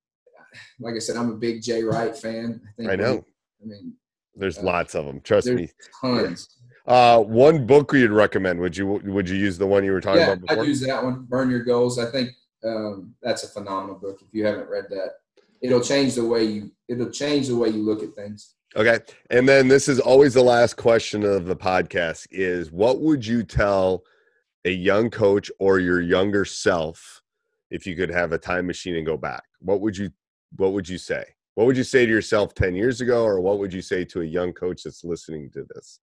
like 0.81 0.97
I 0.97 0.99
said, 0.99 1.17
I'm 1.17 1.31
a 1.31 1.37
big 1.37 1.63
Jay 1.63 1.85
Wright 1.85 2.17
fan. 2.17 2.61
I 2.67 2.71
think. 2.77 2.91
I 2.91 2.97
know. 2.97 3.25
I 3.63 3.67
mean, 3.67 3.93
there's 4.35 4.59
uh, 4.59 4.63
lots 4.63 4.97
of 4.97 5.07
them. 5.07 5.21
Trust 5.21 5.47
me. 5.47 5.71
Tons. 6.01 6.49
Uh, 6.89 7.21
one 7.21 7.67
book 7.67 7.93
you'd 7.93 8.11
recommend? 8.11 8.59
Would 8.59 8.77
you 8.77 8.87
would 9.05 9.29
you 9.29 9.37
use 9.37 9.59
the 9.59 9.67
one 9.67 9.85
you 9.85 9.93
were 9.93 10.01
talking 10.01 10.23
yeah, 10.23 10.33
about 10.33 10.41
before? 10.41 10.63
I'd 10.65 10.69
use 10.69 10.81
that 10.81 11.05
one. 11.05 11.25
Burn 11.29 11.51
Your 11.51 11.63
Goals. 11.63 12.01
I 12.01 12.11
think 12.11 12.31
um, 12.65 13.15
that's 13.23 13.45
a 13.45 13.49
phenomenal 13.49 13.97
book. 13.97 14.21
If 14.23 14.29
you 14.33 14.45
haven't 14.45 14.69
read 14.69 14.87
that, 14.91 15.13
it'll 15.61 15.81
change 15.81 16.15
the 16.15 16.25
way 16.25 16.45
you 16.45 16.71
it'll 16.89 17.11
change 17.11 17.49
the 17.49 17.57
way 17.57 17.69
you 17.69 17.83
look 17.83 18.03
at 18.03 18.15
things. 18.15 18.55
Okay, 18.77 19.01
and 19.31 19.49
then 19.49 19.69
this 19.69 19.89
is 19.89 19.99
always 19.99 20.35
the 20.35 20.43
last 20.43 20.77
question 20.77 21.25
of 21.25 21.47
the 21.47 21.57
podcast: 21.57 22.27
is 22.31 22.71
what 22.71 23.01
would 23.01 23.27
you 23.27 23.43
tell 23.43 24.05
a 24.65 24.71
young 24.71 25.11
coach 25.11 25.51
or 25.59 25.79
your 25.79 26.01
younger 26.01 26.45
self 26.45 27.23
if 27.71 27.87
you 27.87 27.97
could 27.97 28.11
have 28.11 28.33
a 28.33 28.39
time 28.39 28.67
machine 28.67 28.97
and 28.97 29.07
go 29.07 29.17
back? 29.17 29.45
What 29.61 29.81
would 29.81 29.97
you 29.97 30.11
What 30.57 30.73
would 30.73 30.89
you 30.89 30.99
say? 30.99 31.25
What 31.55 31.67
would 31.67 31.77
you 31.77 31.85
say 31.85 32.07
to 32.07 32.13
yourself 32.13 32.55
ten 32.55 32.75
years 32.75 33.01
ago, 33.01 33.25
or 33.25 33.41
what 33.41 33.59
would 33.59 33.73
you 33.73 33.83
say 33.83 34.05
to 34.07 34.23
a 34.23 34.27
young 34.27 34.53
coach 34.53 34.83
that's 34.83 35.05
listening 35.05 35.51
to 35.53 35.65
this? 35.75 36.01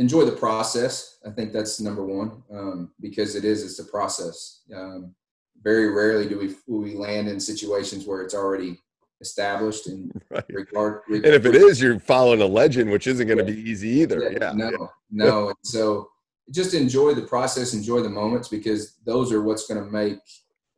enjoy 0.00 0.24
the 0.24 0.32
process. 0.32 1.18
I 1.26 1.30
think 1.30 1.52
that's 1.52 1.80
number 1.80 2.04
one 2.04 2.42
um, 2.50 2.90
because 3.00 3.36
it 3.36 3.44
is 3.44 3.62
it's 3.62 3.78
a 3.78 3.84
process. 3.84 4.62
Um, 4.74 5.14
very 5.62 5.90
rarely 5.90 6.28
do 6.28 6.38
we 6.38 6.54
we 6.66 6.94
land 6.94 7.28
in 7.28 7.38
situations 7.38 8.06
where 8.06 8.22
it's 8.22 8.34
already 8.34 8.78
established 9.20 9.86
and 9.86 10.10
right. 10.30 10.44
regard, 10.48 11.02
regard, 11.08 11.24
and 11.26 11.34
if 11.34 11.44
it 11.44 11.54
is, 11.54 11.80
you're 11.80 11.98
following 11.98 12.40
a 12.40 12.46
legend, 12.46 12.90
which 12.90 13.06
isn't 13.06 13.26
going 13.26 13.38
to 13.38 13.44
yeah. 13.44 13.62
be 13.62 13.70
easy 13.70 13.88
either. 13.88 14.22
Yeah, 14.32 14.38
yeah. 14.40 14.52
no, 14.52 14.70
yeah. 14.70 14.86
no. 15.10 15.48
And 15.48 15.56
so 15.62 16.08
just 16.50 16.74
enjoy 16.74 17.14
the 17.14 17.22
process, 17.22 17.74
enjoy 17.74 18.00
the 18.00 18.08
moments 18.08 18.48
because 18.48 18.96
those 19.04 19.32
are 19.32 19.42
what's 19.42 19.66
going 19.66 19.84
to 19.84 19.90
make 19.90 20.18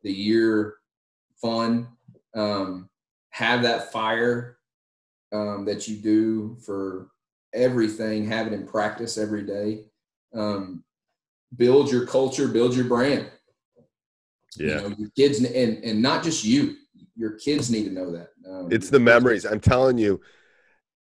the 0.03 0.13
year 0.13 0.75
fun. 1.41 1.89
Um, 2.35 2.89
have 3.31 3.63
that 3.63 3.91
fire 3.93 4.59
um, 5.33 5.65
that 5.65 5.89
you 5.89 5.97
do 5.97 6.57
for 6.65 7.09
everything, 7.55 8.27
have 8.27 8.47
it 8.47 8.53
in 8.53 8.67
practice 8.67 9.17
every 9.17 9.43
day. 9.43 9.85
Um, 10.35 10.85
build 11.57 11.91
your 11.91 12.07
culture, 12.07 12.49
build 12.49 12.75
your 12.75 12.87
brand. 12.87 13.31
Yeah. 14.57 14.83
You 14.83 14.89
know, 14.89 14.97
your 14.99 15.11
kids, 15.17 15.39
and, 15.39 15.85
and 15.85 16.03
not 16.03 16.23
just 16.23 16.45
you, 16.45 16.77
your 17.17 17.33
kids 17.33 17.71
need 17.71 17.85
to 17.85 17.91
know 17.91 18.11
that. 18.13 18.31
Um, 18.49 18.69
it's 18.71 18.91
the 18.91 19.01
memories. 19.01 19.45
I'm 19.45 19.61
telling 19.61 19.99
you, 19.99 20.21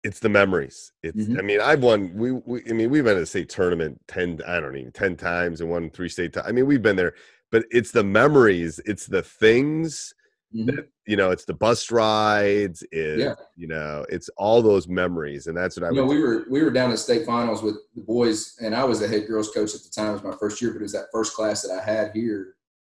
it's 0.06 0.20
the 0.20 0.28
memories. 0.28 0.92
It's, 1.02 1.16
mm-hmm. 1.16 1.38
I 1.38 1.42
mean, 1.42 1.60
I've 1.60 1.82
won, 1.82 2.14
we, 2.14 2.32
we, 2.32 2.62
I 2.68 2.72
mean, 2.72 2.90
we've 2.90 3.04
been 3.04 3.16
to 3.16 3.26
state 3.26 3.48
tournament 3.48 4.00
10, 4.08 4.40
I 4.46 4.60
don't 4.60 4.76
even 4.76 4.92
10 4.92 5.16
times 5.16 5.60
and 5.60 5.68
won 5.68 5.90
three 5.90 6.08
state. 6.08 6.32
T- 6.32 6.40
I 6.44 6.52
mean, 6.52 6.66
we've 6.66 6.82
been 6.82 6.96
there, 6.96 7.14
but 7.50 7.64
it's 7.70 7.90
the 7.90 8.04
memories. 8.04 8.80
It's 8.86 9.06
the 9.06 9.22
things 9.22 10.14
mm-hmm. 10.54 10.66
that, 10.66 10.88
you 11.06 11.16
know, 11.16 11.32
it's 11.32 11.44
the 11.44 11.54
bus 11.54 11.90
rides. 11.90 12.84
It's, 12.92 13.20
yeah. 13.20 13.34
you 13.56 13.66
know, 13.66 14.06
it's 14.08 14.30
all 14.36 14.62
those 14.62 14.86
memories. 14.86 15.48
And 15.48 15.56
that's 15.56 15.76
what 15.76 15.86
I 15.86 15.90
you 15.90 15.96
know, 15.96 16.04
we 16.04 16.22
were, 16.22 16.46
we 16.48 16.62
were 16.62 16.70
down 16.70 16.92
in 16.92 16.96
state 16.96 17.26
finals 17.26 17.62
with 17.62 17.76
the 17.96 18.02
boys 18.02 18.56
and 18.60 18.76
I 18.76 18.84
was 18.84 19.00
the 19.00 19.08
head 19.08 19.26
girls 19.26 19.50
coach 19.50 19.74
at 19.74 19.82
the 19.82 19.90
time. 19.90 20.10
It 20.10 20.12
was 20.12 20.24
my 20.24 20.36
first 20.38 20.62
year, 20.62 20.70
but 20.72 20.78
it 20.78 20.82
was 20.82 20.92
that 20.92 21.06
first 21.12 21.34
class 21.34 21.62
that 21.62 21.72
I 21.72 21.82
had 21.82 22.12
here. 22.14 22.54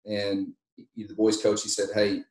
And 0.07 0.53
the 0.95 1.13
boys 1.15 1.41
coach, 1.41 1.63
he 1.63 1.69
said, 1.69 1.89
Hey, 1.93 2.23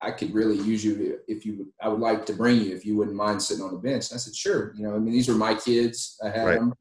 I 0.00 0.12
could 0.12 0.32
really 0.32 0.56
use 0.58 0.84
you 0.84 1.18
if 1.26 1.44
you 1.44 1.56
would, 1.58 1.68
I 1.82 1.88
would 1.88 2.00
like 2.00 2.24
to 2.26 2.32
bring 2.32 2.60
you 2.60 2.74
if 2.74 2.86
you 2.86 2.96
wouldn't 2.96 3.16
mind 3.16 3.42
sitting 3.42 3.64
on 3.64 3.72
the 3.72 3.78
bench. 3.78 4.10
And 4.10 4.16
I 4.16 4.18
said, 4.18 4.34
sure. 4.34 4.72
You 4.76 4.84
know, 4.84 4.94
I 4.94 4.98
mean, 4.98 5.12
these 5.12 5.28
were 5.28 5.34
my 5.34 5.54
kids. 5.54 6.16
I 6.24 6.28
had 6.28 6.46
right. 6.46 6.58
them. 6.58 6.74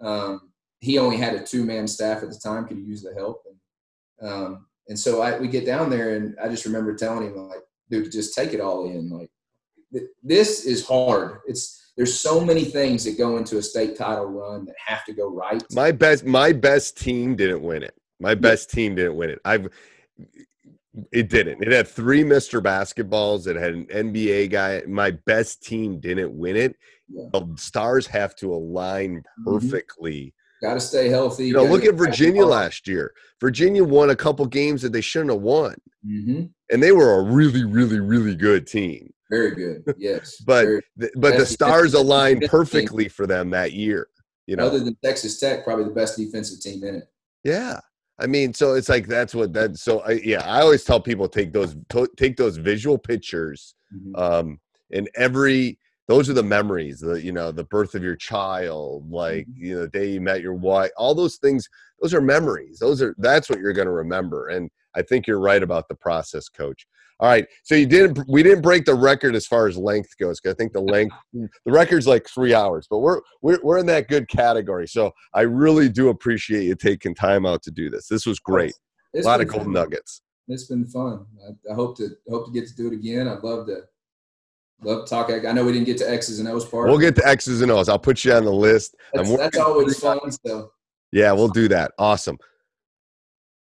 Um, 0.00 0.52
he 0.80 0.98
only 0.98 1.16
had 1.16 1.34
a 1.34 1.42
two 1.42 1.64
man 1.64 1.88
staff 1.88 2.22
at 2.22 2.28
the 2.28 2.38
time, 2.38 2.66
could 2.66 2.78
use 2.78 3.02
the 3.02 3.14
help. 3.14 3.42
And, 4.20 4.30
um, 4.30 4.66
and 4.88 4.98
so 4.98 5.22
I, 5.22 5.38
we 5.38 5.48
get 5.48 5.66
down 5.66 5.90
there 5.90 6.16
and 6.16 6.36
I 6.42 6.48
just 6.48 6.66
remember 6.66 6.94
telling 6.94 7.26
him 7.26 7.48
like, 7.48 7.62
dude, 7.90 8.12
just 8.12 8.34
take 8.34 8.52
it 8.52 8.60
all 8.60 8.90
in. 8.90 9.08
Like 9.08 9.30
th- 9.92 10.10
this 10.22 10.66
is 10.66 10.86
hard. 10.86 11.38
It's, 11.46 11.92
there's 11.96 12.20
so 12.20 12.40
many 12.40 12.64
things 12.64 13.04
that 13.04 13.18
go 13.18 13.38
into 13.38 13.56
a 13.56 13.62
state 13.62 13.96
title 13.96 14.26
run 14.26 14.66
that 14.66 14.76
have 14.84 15.04
to 15.06 15.12
go 15.12 15.30
right. 15.30 15.62
My 15.72 15.90
best, 15.90 16.24
my 16.24 16.52
best 16.52 16.98
team 16.98 17.34
didn't 17.34 17.62
win 17.62 17.82
it. 17.82 17.94
My 18.20 18.34
best 18.34 18.70
team 18.70 18.94
didn't 18.94 19.16
win 19.16 19.30
it. 19.30 19.40
I've, 19.44 19.68
it 21.12 21.28
didn't. 21.28 21.62
It 21.62 21.70
had 21.70 21.86
three 21.86 22.24
Mr. 22.24 22.60
Basketballs. 22.60 23.46
It 23.46 23.56
had 23.56 23.74
an 23.74 23.86
NBA 23.86 24.50
guy. 24.50 24.82
My 24.86 25.12
best 25.12 25.62
team 25.62 26.00
didn't 26.00 26.32
win 26.36 26.56
it. 26.56 26.76
Yeah. 27.08 27.26
The 27.32 27.46
stars 27.56 28.06
have 28.08 28.34
to 28.36 28.52
align 28.52 29.22
Mm-hmm. 29.40 29.44
perfectly. 29.44 30.34
Got 30.60 30.74
to 30.74 30.80
stay 30.80 31.08
healthy. 31.08 31.48
You 31.48 31.52
know, 31.54 31.64
look 31.64 31.84
at 31.84 31.94
Virginia 31.94 32.44
last 32.44 32.88
year. 32.88 33.12
Virginia 33.40 33.84
won 33.84 34.10
a 34.10 34.16
couple 34.16 34.44
games 34.46 34.82
that 34.82 34.92
they 34.92 35.00
shouldn't 35.00 35.30
have 35.30 35.40
won, 35.40 35.76
mm-hmm. 36.04 36.46
and 36.72 36.82
they 36.82 36.90
were 36.90 37.20
a 37.20 37.22
really, 37.22 37.64
really, 37.64 38.00
really 38.00 38.34
good 38.34 38.66
team. 38.66 39.12
Very 39.30 39.54
good. 39.54 39.94
Yes, 39.98 40.36
but 40.46 40.66
the, 40.96 41.10
but 41.14 41.36
the 41.36 41.46
stars 41.46 41.94
aligned 41.94 42.42
perfectly 42.48 43.04
team. 43.04 43.10
for 43.10 43.26
them 43.28 43.50
that 43.50 43.72
year. 43.72 44.08
You 44.48 44.56
know, 44.56 44.66
other 44.66 44.80
than 44.80 44.96
Texas 45.04 45.38
Tech, 45.38 45.62
probably 45.62 45.84
the 45.84 45.92
best 45.92 46.16
defensive 46.16 46.60
team 46.60 46.82
in 46.82 46.96
it. 46.96 47.04
Yeah, 47.44 47.78
I 48.20 48.26
mean, 48.26 48.52
so 48.52 48.74
it's 48.74 48.88
like 48.88 49.06
that's 49.06 49.34
what 49.34 49.52
that. 49.52 49.76
So 49.76 50.00
I, 50.00 50.12
yeah, 50.24 50.42
I 50.44 50.60
always 50.60 50.84
tell 50.84 51.00
people 51.00 51.28
take 51.28 51.52
those 51.52 51.76
to, 51.90 52.08
take 52.16 52.36
those 52.36 52.56
visual 52.56 52.98
pictures, 52.98 53.74
mm-hmm. 53.94 54.16
um, 54.16 54.60
and 54.92 55.08
every 55.14 55.78
those 56.08 56.28
are 56.28 56.34
the 56.34 56.42
memories 56.42 57.00
the 57.00 57.22
you 57.22 57.32
know 57.32 57.52
the 57.52 57.64
birth 57.64 57.94
of 57.94 58.02
your 58.02 58.16
child 58.16 59.08
like 59.10 59.46
Mm-hmm. 59.46 59.64
you 59.64 59.74
know 59.74 59.80
the 59.82 59.88
day 59.88 60.10
you 60.10 60.20
met 60.20 60.40
your 60.40 60.54
wife 60.54 60.90
all 60.96 61.14
those 61.14 61.36
things 61.36 61.68
those 62.00 62.14
are 62.14 62.20
memories 62.20 62.78
those 62.78 63.00
are 63.02 63.14
that's 63.18 63.48
what 63.48 63.60
you're 63.60 63.72
going 63.72 63.86
to 63.86 63.92
remember 63.92 64.48
and 64.48 64.70
i 64.96 65.02
think 65.02 65.26
you're 65.26 65.38
right 65.38 65.62
about 65.62 65.86
the 65.88 65.94
process 65.94 66.48
coach 66.48 66.86
all 67.20 67.28
right 67.28 67.46
so 67.64 67.74
you 67.74 67.86
didn't 67.86 68.18
we 68.28 68.42
didn't 68.42 68.62
break 68.62 68.84
the 68.84 68.94
record 68.94 69.34
as 69.34 69.46
far 69.46 69.66
as 69.66 69.76
length 69.76 70.16
goes. 70.18 70.38
Cause 70.40 70.52
i 70.52 70.56
think 70.56 70.72
the 70.72 70.80
length 70.80 71.14
the 71.32 71.48
record's 71.72 72.06
like 72.06 72.28
three 72.28 72.54
hours 72.54 72.86
but 72.88 72.98
we're, 72.98 73.20
we're 73.42 73.58
we're 73.62 73.78
in 73.78 73.86
that 73.86 74.08
good 74.08 74.28
category 74.28 74.86
so 74.86 75.12
i 75.34 75.40
really 75.42 75.88
do 75.88 76.08
appreciate 76.10 76.64
you 76.64 76.74
taking 76.74 77.14
time 77.14 77.44
out 77.46 77.62
to 77.62 77.70
do 77.70 77.90
this 77.90 78.06
this 78.08 78.24
was 78.26 78.38
great 78.38 78.74
It's 79.14 79.26
a 79.26 79.28
lot 79.28 79.40
of 79.40 79.48
gold 79.48 79.64
fun. 79.64 79.72
nuggets 79.72 80.22
It's 80.48 80.64
been 80.66 80.86
fun. 80.86 81.26
I, 81.46 81.72
I 81.72 81.74
hope 81.74 81.96
to 81.98 82.08
hope 82.28 82.46
to 82.46 82.52
get 82.52 82.66
to 82.68 82.74
do 82.74 82.86
it 82.88 82.94
again. 82.94 83.26
I'd 83.28 83.42
love 83.42 83.66
to 83.66 83.82
love 84.82 85.04
to 85.04 85.10
talk. 85.10 85.28
I 85.30 85.52
know 85.52 85.64
we 85.64 85.72
didn't 85.72 85.86
get 85.86 85.98
to 85.98 86.08
X's 86.10 86.38
and 86.38 86.48
O's 86.48 86.64
part. 86.64 86.88
we'll 86.88 86.98
get 86.98 87.16
to 87.16 87.26
x's 87.26 87.62
and 87.62 87.70
o's 87.72 87.88
i'll 87.88 87.98
put 87.98 88.24
you 88.24 88.32
on 88.32 88.44
the 88.44 88.52
list 88.52 88.94
that's, 89.12 89.36
that's 89.36 89.58
always 89.58 89.98
fun. 89.98 90.20
So 90.46 90.70
Yeah, 91.12 91.32
we'll 91.32 91.48
do 91.48 91.66
that. 91.68 91.92
Awesome. 91.98 92.38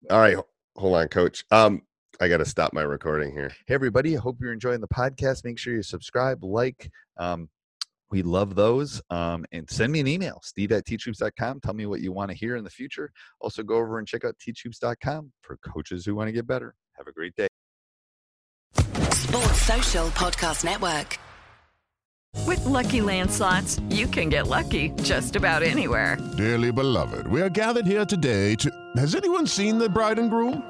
All 0.10 0.20
right, 0.20 0.38
hold 0.78 0.96
on, 0.96 1.08
coach. 1.10 1.44
Um, 1.52 1.82
I 2.22 2.28
got 2.28 2.38
to 2.38 2.46
stop 2.46 2.74
my 2.74 2.82
recording 2.82 3.32
here. 3.32 3.52
Hey, 3.66 3.74
everybody. 3.74 4.18
I 4.18 4.20
hope 4.20 4.38
you're 4.42 4.52
enjoying 4.52 4.82
the 4.82 4.90
podcast. 4.90 5.46
Make 5.46 5.58
sure 5.58 5.74
you 5.74 5.84
subscribe, 5.84 6.44
like. 6.44 6.92
Um, 7.18 7.50
we 8.12 8.24
love 8.24 8.56
those. 8.56 9.02
Um, 9.10 9.46
and 9.54 9.70
send 9.70 9.94
me 9.94 10.02
an 10.02 10.08
email, 10.08 10.42
steve 10.44 10.72
at 10.74 10.86
teachhoops.com. 10.86 11.62
Tell 11.62 11.74
me 11.74 11.86
what 11.86 12.02
you 12.02 12.12
want 12.12 12.32
to 12.32 12.36
hear 12.36 12.58
in 12.58 12.64
the 12.64 12.70
future. 12.70 13.12
Also, 13.40 13.64
go 13.64 13.76
over 13.76 14.00
and 14.00 14.08
check 14.08 14.26
out 14.26 14.36
teachhoops.com 14.46 15.32
for 15.42 15.58
coaches 15.58 16.06
who 16.06 16.16
want 16.16 16.28
to 16.28 16.34
get 16.34 16.46
better. 16.46 16.76
Have 16.98 17.08
a 17.08 17.14
great 17.14 17.36
day. 17.36 17.48
Sports 18.74 19.62
Social 19.62 20.08
Podcast 20.10 20.66
Network. 20.66 21.20
With 22.46 22.66
Lucky 22.66 23.02
Land 23.02 23.32
slots, 23.32 23.80
you 23.90 24.08
can 24.08 24.30
get 24.30 24.48
lucky 24.48 24.90
just 25.04 25.36
about 25.36 25.64
anywhere. 25.64 26.18
Dearly 26.38 26.72
beloved, 26.72 27.28
we 27.28 27.42
are 27.42 27.50
gathered 27.50 27.86
here 27.86 28.06
today 28.06 28.56
to. 28.56 28.70
Has 28.98 29.16
anyone 29.16 29.48
seen 29.48 29.78
the 29.78 29.88
bride 29.88 30.20
and 30.20 30.30
groom? 30.30 30.70